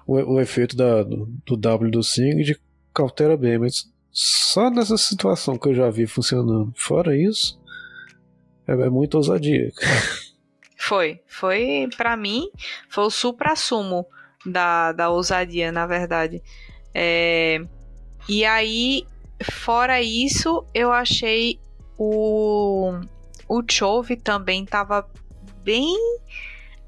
[0.06, 2.60] o, o efeito da, do, do W do Singed
[2.94, 6.72] cautela bem, mas só nessa situação que eu já vi funcionando.
[6.76, 7.60] Fora isso,
[8.66, 9.70] é, é muito ousadia.
[10.76, 12.50] Foi, foi para mim,
[12.88, 14.04] foi o supra-sumo
[14.44, 16.42] da, da ousadia, na verdade.
[16.92, 17.64] É,
[18.28, 19.06] e aí,
[19.48, 21.60] fora isso, eu achei
[21.96, 22.98] o
[23.48, 25.06] o Chove também tava
[25.62, 25.94] bem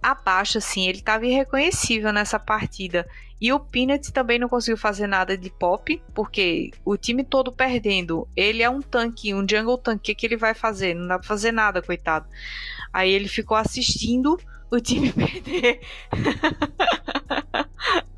[0.04, 3.06] abaixo, assim, ele tava irreconhecível nessa partida.
[3.40, 8.28] E o Peanut também não conseguiu fazer nada de pop, porque o time todo perdendo.
[8.36, 9.98] Ele é um tanque, um jungle tanque.
[9.98, 10.94] O que, que ele vai fazer?
[10.94, 12.26] Não dá pra fazer nada, coitado.
[12.92, 14.38] Aí ele ficou assistindo
[14.70, 15.80] o time perder.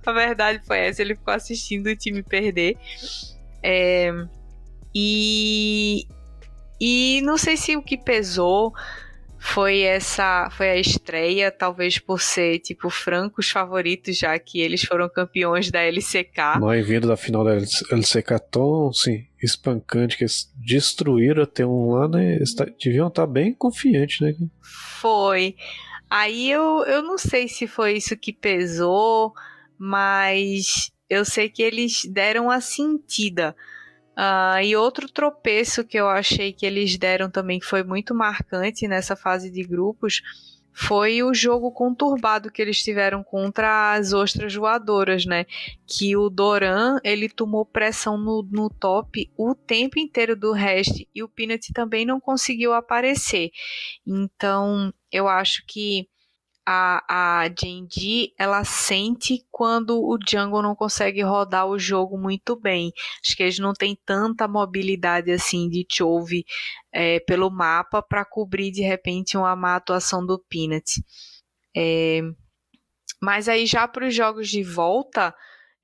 [0.04, 2.76] A verdade foi essa, ele ficou assistindo o time perder.
[3.62, 4.12] É,
[4.94, 6.06] e,
[6.80, 8.72] e não sei se o que pesou
[9.46, 15.08] foi essa foi a estreia, talvez por ser tipo francos favoritos, já que eles foram
[15.08, 16.58] campeões da LCK.
[16.60, 22.20] Nós vindo da final da LCK tão sim, espancante que eles destruíram até um ano
[22.20, 22.42] e
[22.82, 24.34] deviam estar bem confiantes, né?
[25.00, 25.54] Foi.
[26.10, 29.32] Aí eu, eu não sei se foi isso que pesou,
[29.78, 33.54] mas eu sei que eles deram a sentida
[34.16, 38.88] Uh, e outro tropeço que eu achei que eles deram também, que foi muito marcante
[38.88, 40.22] nessa fase de grupos,
[40.78, 45.46] foi o jogo conturbado que eles tiveram contra as ostras voadoras, né?
[45.86, 51.22] Que o Doran, ele tomou pressão no, no top o tempo inteiro do resto e
[51.22, 53.50] o Peanut também não conseguiu aparecer.
[54.06, 56.08] Então, eu acho que
[56.66, 62.92] a, a Genji, ela sente quando o Jungle não consegue rodar o jogo muito bem.
[63.24, 66.44] Acho que eles não têm tanta mobilidade assim de Chove
[66.92, 71.00] é, pelo mapa para cobrir de repente uma má atuação do Peanut.
[71.76, 72.20] É,
[73.22, 75.32] mas aí já para os jogos de volta,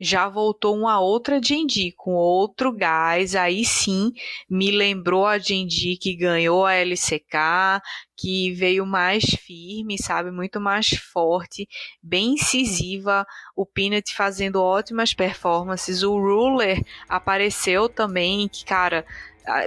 [0.03, 3.37] já voltou uma outra Jinji com outro gás.
[3.37, 4.13] Aí sim
[4.51, 7.81] me lembrou a Jinji que ganhou a LCK,
[8.17, 10.33] que veio mais firme, sabe?
[10.33, 11.69] Muito mais forte,
[12.03, 13.25] bem incisiva.
[13.55, 16.03] O Peanut fazendo ótimas performances.
[16.03, 19.07] O Ruler apareceu também, que, cara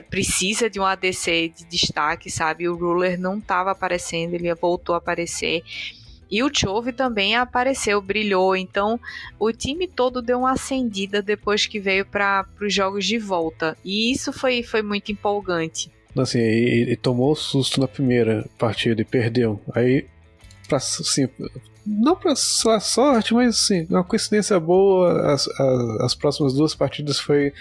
[0.10, 2.68] precisa de um ADC de destaque, sabe?
[2.68, 5.64] O Ruler não estava aparecendo, ele voltou a aparecer.
[6.30, 8.56] E o Chove também apareceu, brilhou.
[8.56, 8.99] Então,
[9.39, 13.77] o time todo deu uma acendida depois que veio para os jogos de volta.
[13.84, 15.91] E isso foi, foi muito empolgante.
[16.18, 19.61] Assim, e, e tomou susto na primeira partida e perdeu.
[19.73, 20.06] Aí,
[20.68, 21.27] pra, assim,
[21.85, 25.34] não pra sua sorte, mas assim, uma coincidência boa.
[25.34, 27.53] As, as, as próximas duas partidas foi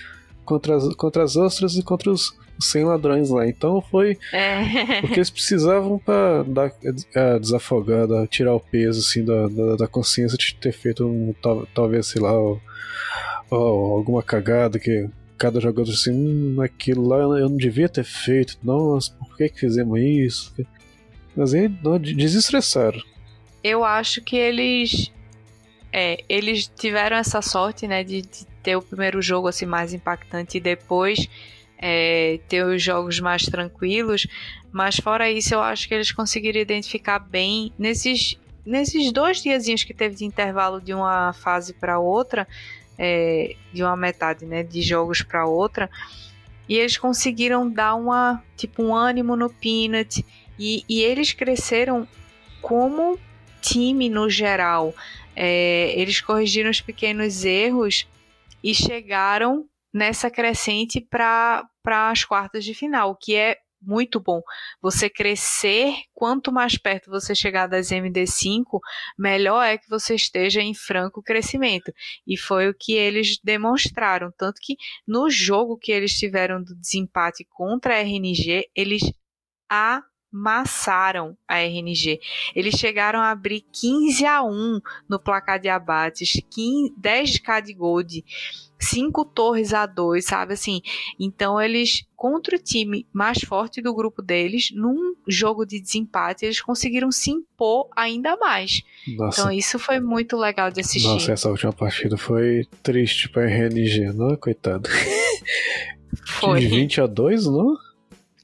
[0.45, 3.47] contra as, contra as ostras e contra os, 100 ladrões lá.
[3.47, 5.01] Então foi é.
[5.01, 6.73] porque eles precisavam para dar
[7.15, 11.35] a desafogada, tirar o peso assim da, da, da, consciência de ter feito um,
[11.75, 12.31] talvez, sei lá,
[13.51, 19.13] alguma cagada que cada jogador assim, hum, aquilo lá eu não devia ter feito, nossa,
[19.15, 20.55] por que, que fizemos isso?
[21.37, 23.01] Mas aí não, desestressaram.
[23.63, 25.11] Eu acho que eles
[25.93, 30.57] é, eles tiveram essa sorte, né, de, de ter o primeiro jogo assim mais impactante
[30.57, 31.29] e depois
[31.79, 34.27] é, ter os jogos mais tranquilos.
[34.73, 39.93] Mas fora isso, eu acho que eles conseguiram identificar bem nesses, nesses dois diazinhos que
[39.93, 42.49] teve de intervalo de uma fase para outra,
[42.99, 45.91] é, de uma metade né, de jogos para outra.
[46.67, 50.25] E eles conseguiram dar uma, tipo, um ânimo no Peanut.
[50.59, 52.09] E, e eles cresceram
[52.63, 53.19] como
[53.61, 54.95] time no geral.
[55.37, 58.07] É, eles corrigiram os pequenos erros
[58.65, 64.41] e chegaram nessa crescente para as quartas de final, o que é muito bom.
[64.81, 68.81] Você crescer, quanto mais perto você chegar das MD5,
[69.19, 71.93] melhor é que você esteja em franco crescimento.
[72.27, 74.33] E foi o que eles demonstraram.
[74.39, 74.77] Tanto que
[75.07, 79.03] no jogo que eles tiveram do desempate contra a RNG, eles
[80.35, 82.21] amassaram a RNG.
[82.55, 88.25] Eles chegaram a abrir 15 a 1 no placar de abates, 15, 10k de gold
[88.81, 90.83] cinco torres a dois, sabe assim?
[91.19, 96.61] Então eles contra o time mais forte do grupo deles, num jogo de desempate, eles
[96.61, 98.83] conseguiram se impor ainda mais.
[99.17, 99.41] Nossa.
[99.41, 101.09] Então isso foi muito legal de assistir.
[101.09, 104.33] Nossa, essa última partida foi triste para RNG, não?
[104.33, 104.89] É, coitado.
[106.27, 106.61] Foi.
[106.61, 107.77] De 20 a 2, não?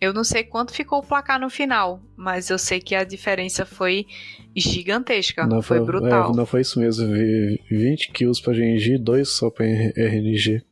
[0.01, 3.67] Eu não sei quanto ficou o placar no final, mas eu sei que a diferença
[3.67, 4.07] foi
[4.57, 5.47] gigantesca.
[5.47, 6.33] Não foi, foi brutal.
[6.33, 7.07] É, não foi isso mesmo.
[7.71, 10.63] 20 kills pra GNG e 2 só pra RNG.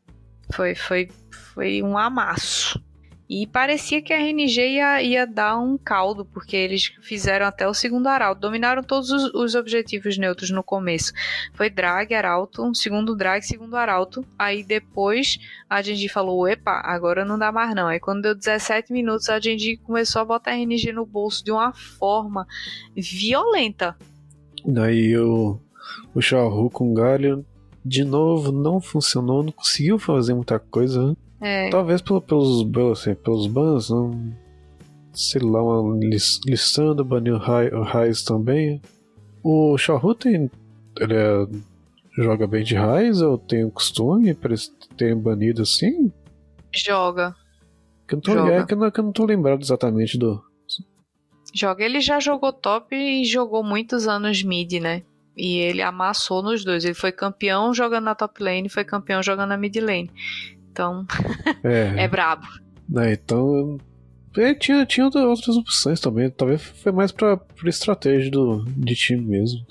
[0.54, 2.82] Foi, foi, foi um amasso.
[3.28, 7.74] E parecia que a RNG ia, ia dar um caldo, porque eles fizeram até o
[7.74, 8.40] segundo arauto.
[8.40, 11.12] Dominaram todos os, os objetivos neutros no começo.
[11.52, 14.24] Foi drag, arauto, um segundo drag, segundo arauto.
[14.38, 15.38] Aí depois
[15.68, 17.86] a gente falou: epa, agora não dá mais não.
[17.86, 21.52] Aí quando deu 17 minutos, a gente começou a botar a RNG no bolso de
[21.52, 22.46] uma forma
[22.96, 23.94] violenta.
[24.64, 25.60] Daí o,
[26.14, 27.44] o Xiaohu com galho
[27.84, 31.14] de novo não funcionou, não conseguiu fazer muita coisa.
[31.40, 31.70] É.
[31.70, 34.32] Talvez pelo, pelos, assim, pelos bans, não,
[35.12, 35.98] sei lá, uma
[36.46, 38.80] listando, baniu o Raiz também.
[39.42, 40.50] O Xiaohu tem.
[41.00, 41.46] Ele é,
[42.16, 44.54] joga bem de Raiz ou tem o costume para
[44.96, 46.12] ter banido assim?
[46.74, 47.34] Joga.
[48.06, 48.52] Que eu não tô, joga.
[48.52, 50.42] É, que eu não, que eu não tô lembrado exatamente do.
[51.54, 51.84] Joga.
[51.84, 55.02] Ele já jogou top e jogou muitos anos mid, né?
[55.36, 56.84] E ele amassou nos dois.
[56.84, 60.10] Ele foi campeão jogando na top lane e foi campeão jogando na mid lane.
[60.78, 61.04] Então,
[61.64, 62.46] é, é brabo.
[62.96, 63.78] É, então,
[64.36, 66.30] é, tinha, tinha outras opções também.
[66.30, 69.66] Talvez foi mais pra, pra estratégia do, de time mesmo.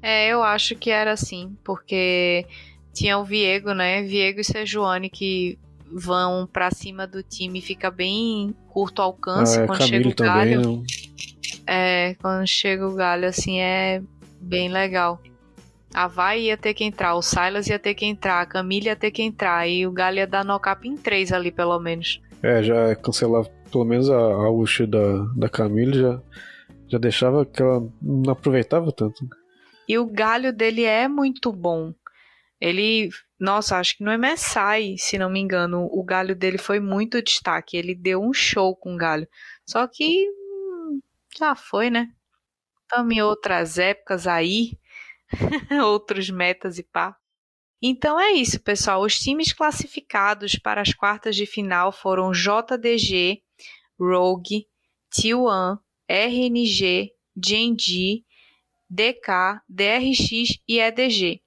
[0.00, 2.46] É, eu acho que era assim, porque
[2.94, 4.02] tinha o Viego, né?
[4.02, 5.58] Viego e Sejuani que
[5.94, 10.24] vão para cima do time fica bem curto alcance ah, é, quando Camille chega o
[10.24, 10.62] galho.
[10.62, 10.84] Também, né?
[11.66, 14.02] É, quando chega o galho assim é
[14.40, 15.20] bem legal.
[15.94, 18.96] A Vai ia ter que entrar, o Silas ia ter que entrar, a Camille ia
[18.96, 22.20] ter que entrar, e o Galho ia dar knock-up em três ali, pelo menos.
[22.42, 26.22] É, já cancelava pelo menos a, a ult da, da Camille, já,
[26.88, 29.26] já deixava que ela não aproveitava tanto.
[29.88, 31.94] E o galho dele é muito bom.
[32.60, 33.10] Ele,
[33.40, 37.76] nossa, acho que no MSI, se não me engano, o galho dele foi muito destaque.
[37.76, 39.26] Ele deu um show com o galho.
[39.66, 41.00] Só que hum,
[41.36, 42.08] já foi, né?
[42.82, 44.78] Estamos em outras épocas aí.
[45.84, 47.16] outros metas e pá.
[47.82, 49.02] Então é isso, pessoal.
[49.02, 53.42] Os times classificados para as quartas de final foram JDG,
[53.98, 54.66] Rogue,
[55.12, 55.78] T1,
[56.08, 58.24] RNG, Genji,
[58.88, 61.42] DK, DRX e EDG.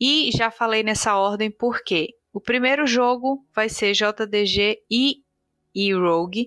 [0.00, 5.22] E já falei nessa ordem porque o primeiro jogo vai ser JDG e,
[5.74, 6.46] e Rogue.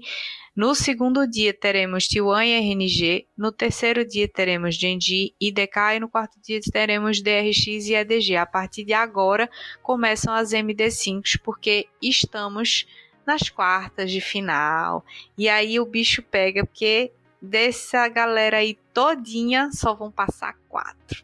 [0.53, 5.99] No segundo dia teremos T1 e RNG, no terceiro dia teremos Genji e DK e
[6.02, 8.36] no quarto dia teremos DRX e EDG.
[8.36, 9.49] A partir de agora
[9.82, 12.86] começam as MD5 porque estamos
[13.26, 15.06] nas quartas de final.
[15.38, 17.11] E aí o bicho pega porque
[17.41, 21.23] dessa galera aí todinha só vão passar quatro.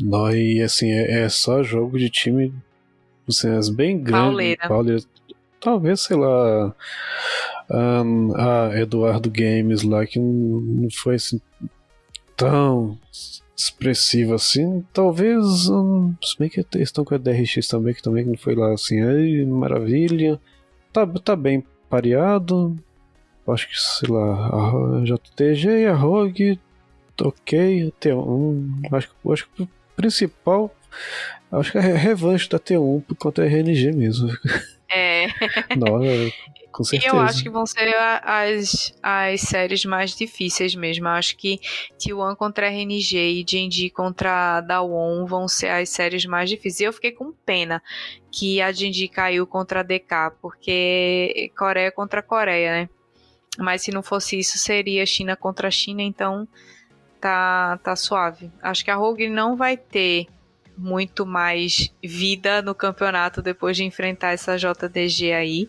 [0.00, 2.52] Não, e assim, é, é só jogo de time
[3.28, 4.24] assim, bem grande.
[4.24, 4.68] Pauleira.
[4.68, 5.02] Pauleira.
[5.66, 6.72] Talvez, sei lá
[7.68, 11.40] a Eduardo Games lá, que não foi assim
[12.36, 12.96] tão
[13.56, 14.86] expressivo assim.
[14.92, 15.68] Talvez.
[15.68, 18.72] Um, se bem que eles estão com a DRX também, que também não foi lá
[18.74, 19.02] assim.
[19.02, 20.40] Aí, maravilha.
[20.92, 22.78] Tá, tá bem pareado.
[23.48, 26.60] Acho que, sei lá, a JTG e a Rogue.
[27.20, 28.88] Ok, T1.
[28.92, 30.72] Acho, acho que o principal.
[31.50, 34.28] Acho que a revanche da T1 por conta da RNG mesmo.
[34.88, 35.26] É.
[35.76, 36.32] Nossa,
[36.72, 37.14] com certeza.
[37.14, 41.06] Eu acho que vão ser as, as séries mais difíceis mesmo.
[41.06, 41.58] Eu acho que
[41.98, 46.80] T1 contra RNG e Genji contra Dawon vão ser as séries mais difíceis.
[46.80, 47.82] E eu fiquei com pena
[48.30, 52.88] que a Genji caiu contra a DK, porque Coreia contra Coreia, né?
[53.58, 56.46] Mas se não fosse isso, seria China contra China, então
[57.20, 58.50] tá, tá suave.
[58.62, 60.26] Acho que a Rogue não vai ter
[60.76, 65.68] muito mais vida no campeonato depois de enfrentar essa JDG aí.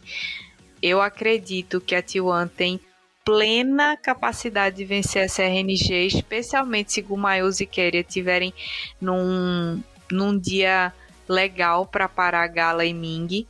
[0.82, 2.80] Eu acredito que a T1 tem
[3.26, 8.54] plena capacidade de vencer essa RNG, especialmente se Gumayus e Keria tiverem
[9.02, 9.82] num,
[10.12, 10.94] num dia
[11.28, 13.46] legal para parar Gala e Ming.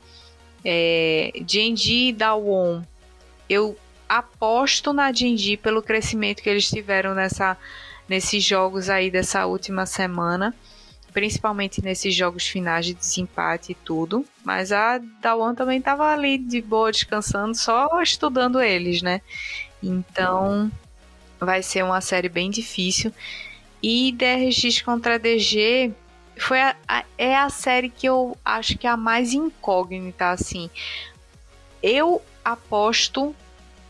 [0.66, 2.82] É, Genji e Dawon,
[3.50, 3.78] eu
[4.10, 7.58] aposto na Genji pelo crescimento que eles tiveram nessa,
[8.08, 10.56] nesses jogos aí dessa última semana
[11.18, 14.24] principalmente nesses jogos finais de desempate e tudo.
[14.46, 19.22] Mas a Dawan também estava ali de boa, descansando, só estudando eles, né?
[19.82, 20.72] Então
[21.40, 23.12] vai ser uma série bem difícil.
[23.82, 25.92] E DRX contra DG
[26.38, 30.70] foi a, a, é a série que eu acho que é a mais incógnita, assim.
[31.82, 33.36] Eu aposto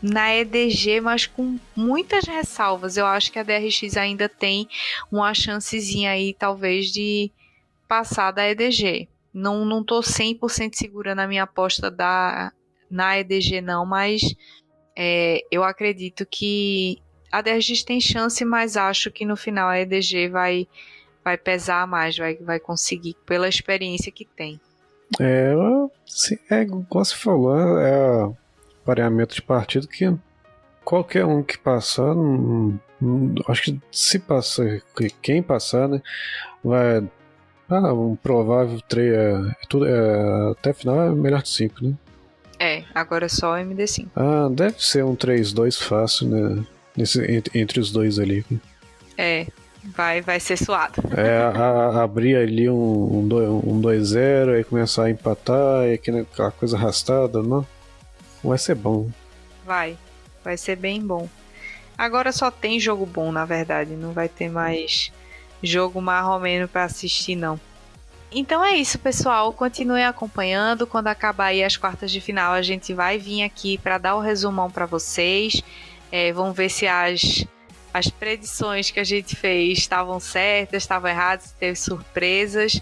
[0.02, 2.96] na EDG, mas com muitas ressalvas.
[2.96, 4.68] Eu acho que a DRX ainda tem
[5.10, 7.30] uma chancezinha aí, talvez, de
[7.88, 9.08] passar da EDG.
[9.32, 12.52] Não, não tô 100% segura na minha aposta da,
[12.90, 14.22] na EDG, não, mas
[14.96, 16.98] é, eu acredito que
[17.30, 20.66] a DRX tem chance, mas acho que no final a EDG vai,
[21.22, 24.60] vai pesar mais, vai, vai conseguir, pela experiência que tem.
[25.20, 25.52] É,
[26.06, 28.32] assim, é igual você falou, é
[28.88, 30.10] pareamento de partido que
[30.82, 34.80] qualquer um que passar, não, não, acho que se passar,
[35.20, 36.00] quem passar, né,
[36.64, 37.06] vai.
[37.68, 41.94] Ah, um provável 3 é, é, tudo, é, até final é melhor de 5, né?
[42.58, 44.06] É, agora é só MD5.
[44.16, 46.64] Ah, deve ser um 3-2 fácil, né?
[46.96, 48.42] Nesse, entre, entre, os dois ali.
[49.18, 49.46] É,
[49.94, 50.94] vai, vai ser suado.
[51.14, 56.50] É, a, a, abrir ali um 2-0, um, um aí começar a empatar, e aquela
[56.52, 57.66] coisa arrastada, não?
[58.42, 59.08] Vai ser bom.
[59.64, 59.96] Vai.
[60.44, 61.28] Vai ser bem bom.
[61.96, 63.90] Agora só tem jogo bom, na verdade.
[63.92, 65.12] Não vai ter mais
[65.62, 67.60] jogo marromeno para assistir, não.
[68.30, 69.52] Então é isso, pessoal.
[69.52, 70.86] Continue acompanhando.
[70.86, 74.20] Quando acabar aí as quartas de final, a gente vai vir aqui para dar o
[74.20, 75.62] resumão para vocês.
[76.12, 77.44] É, vamos ver se as,
[77.92, 82.80] as predições que a gente fez estavam certas, estavam erradas, se teve surpresas.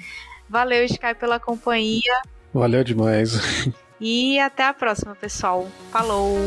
[0.49, 2.22] Valeu, Sky, pela companhia.
[2.53, 3.68] Valeu demais.
[3.99, 5.68] E até a próxima, pessoal.
[5.91, 6.38] Falou!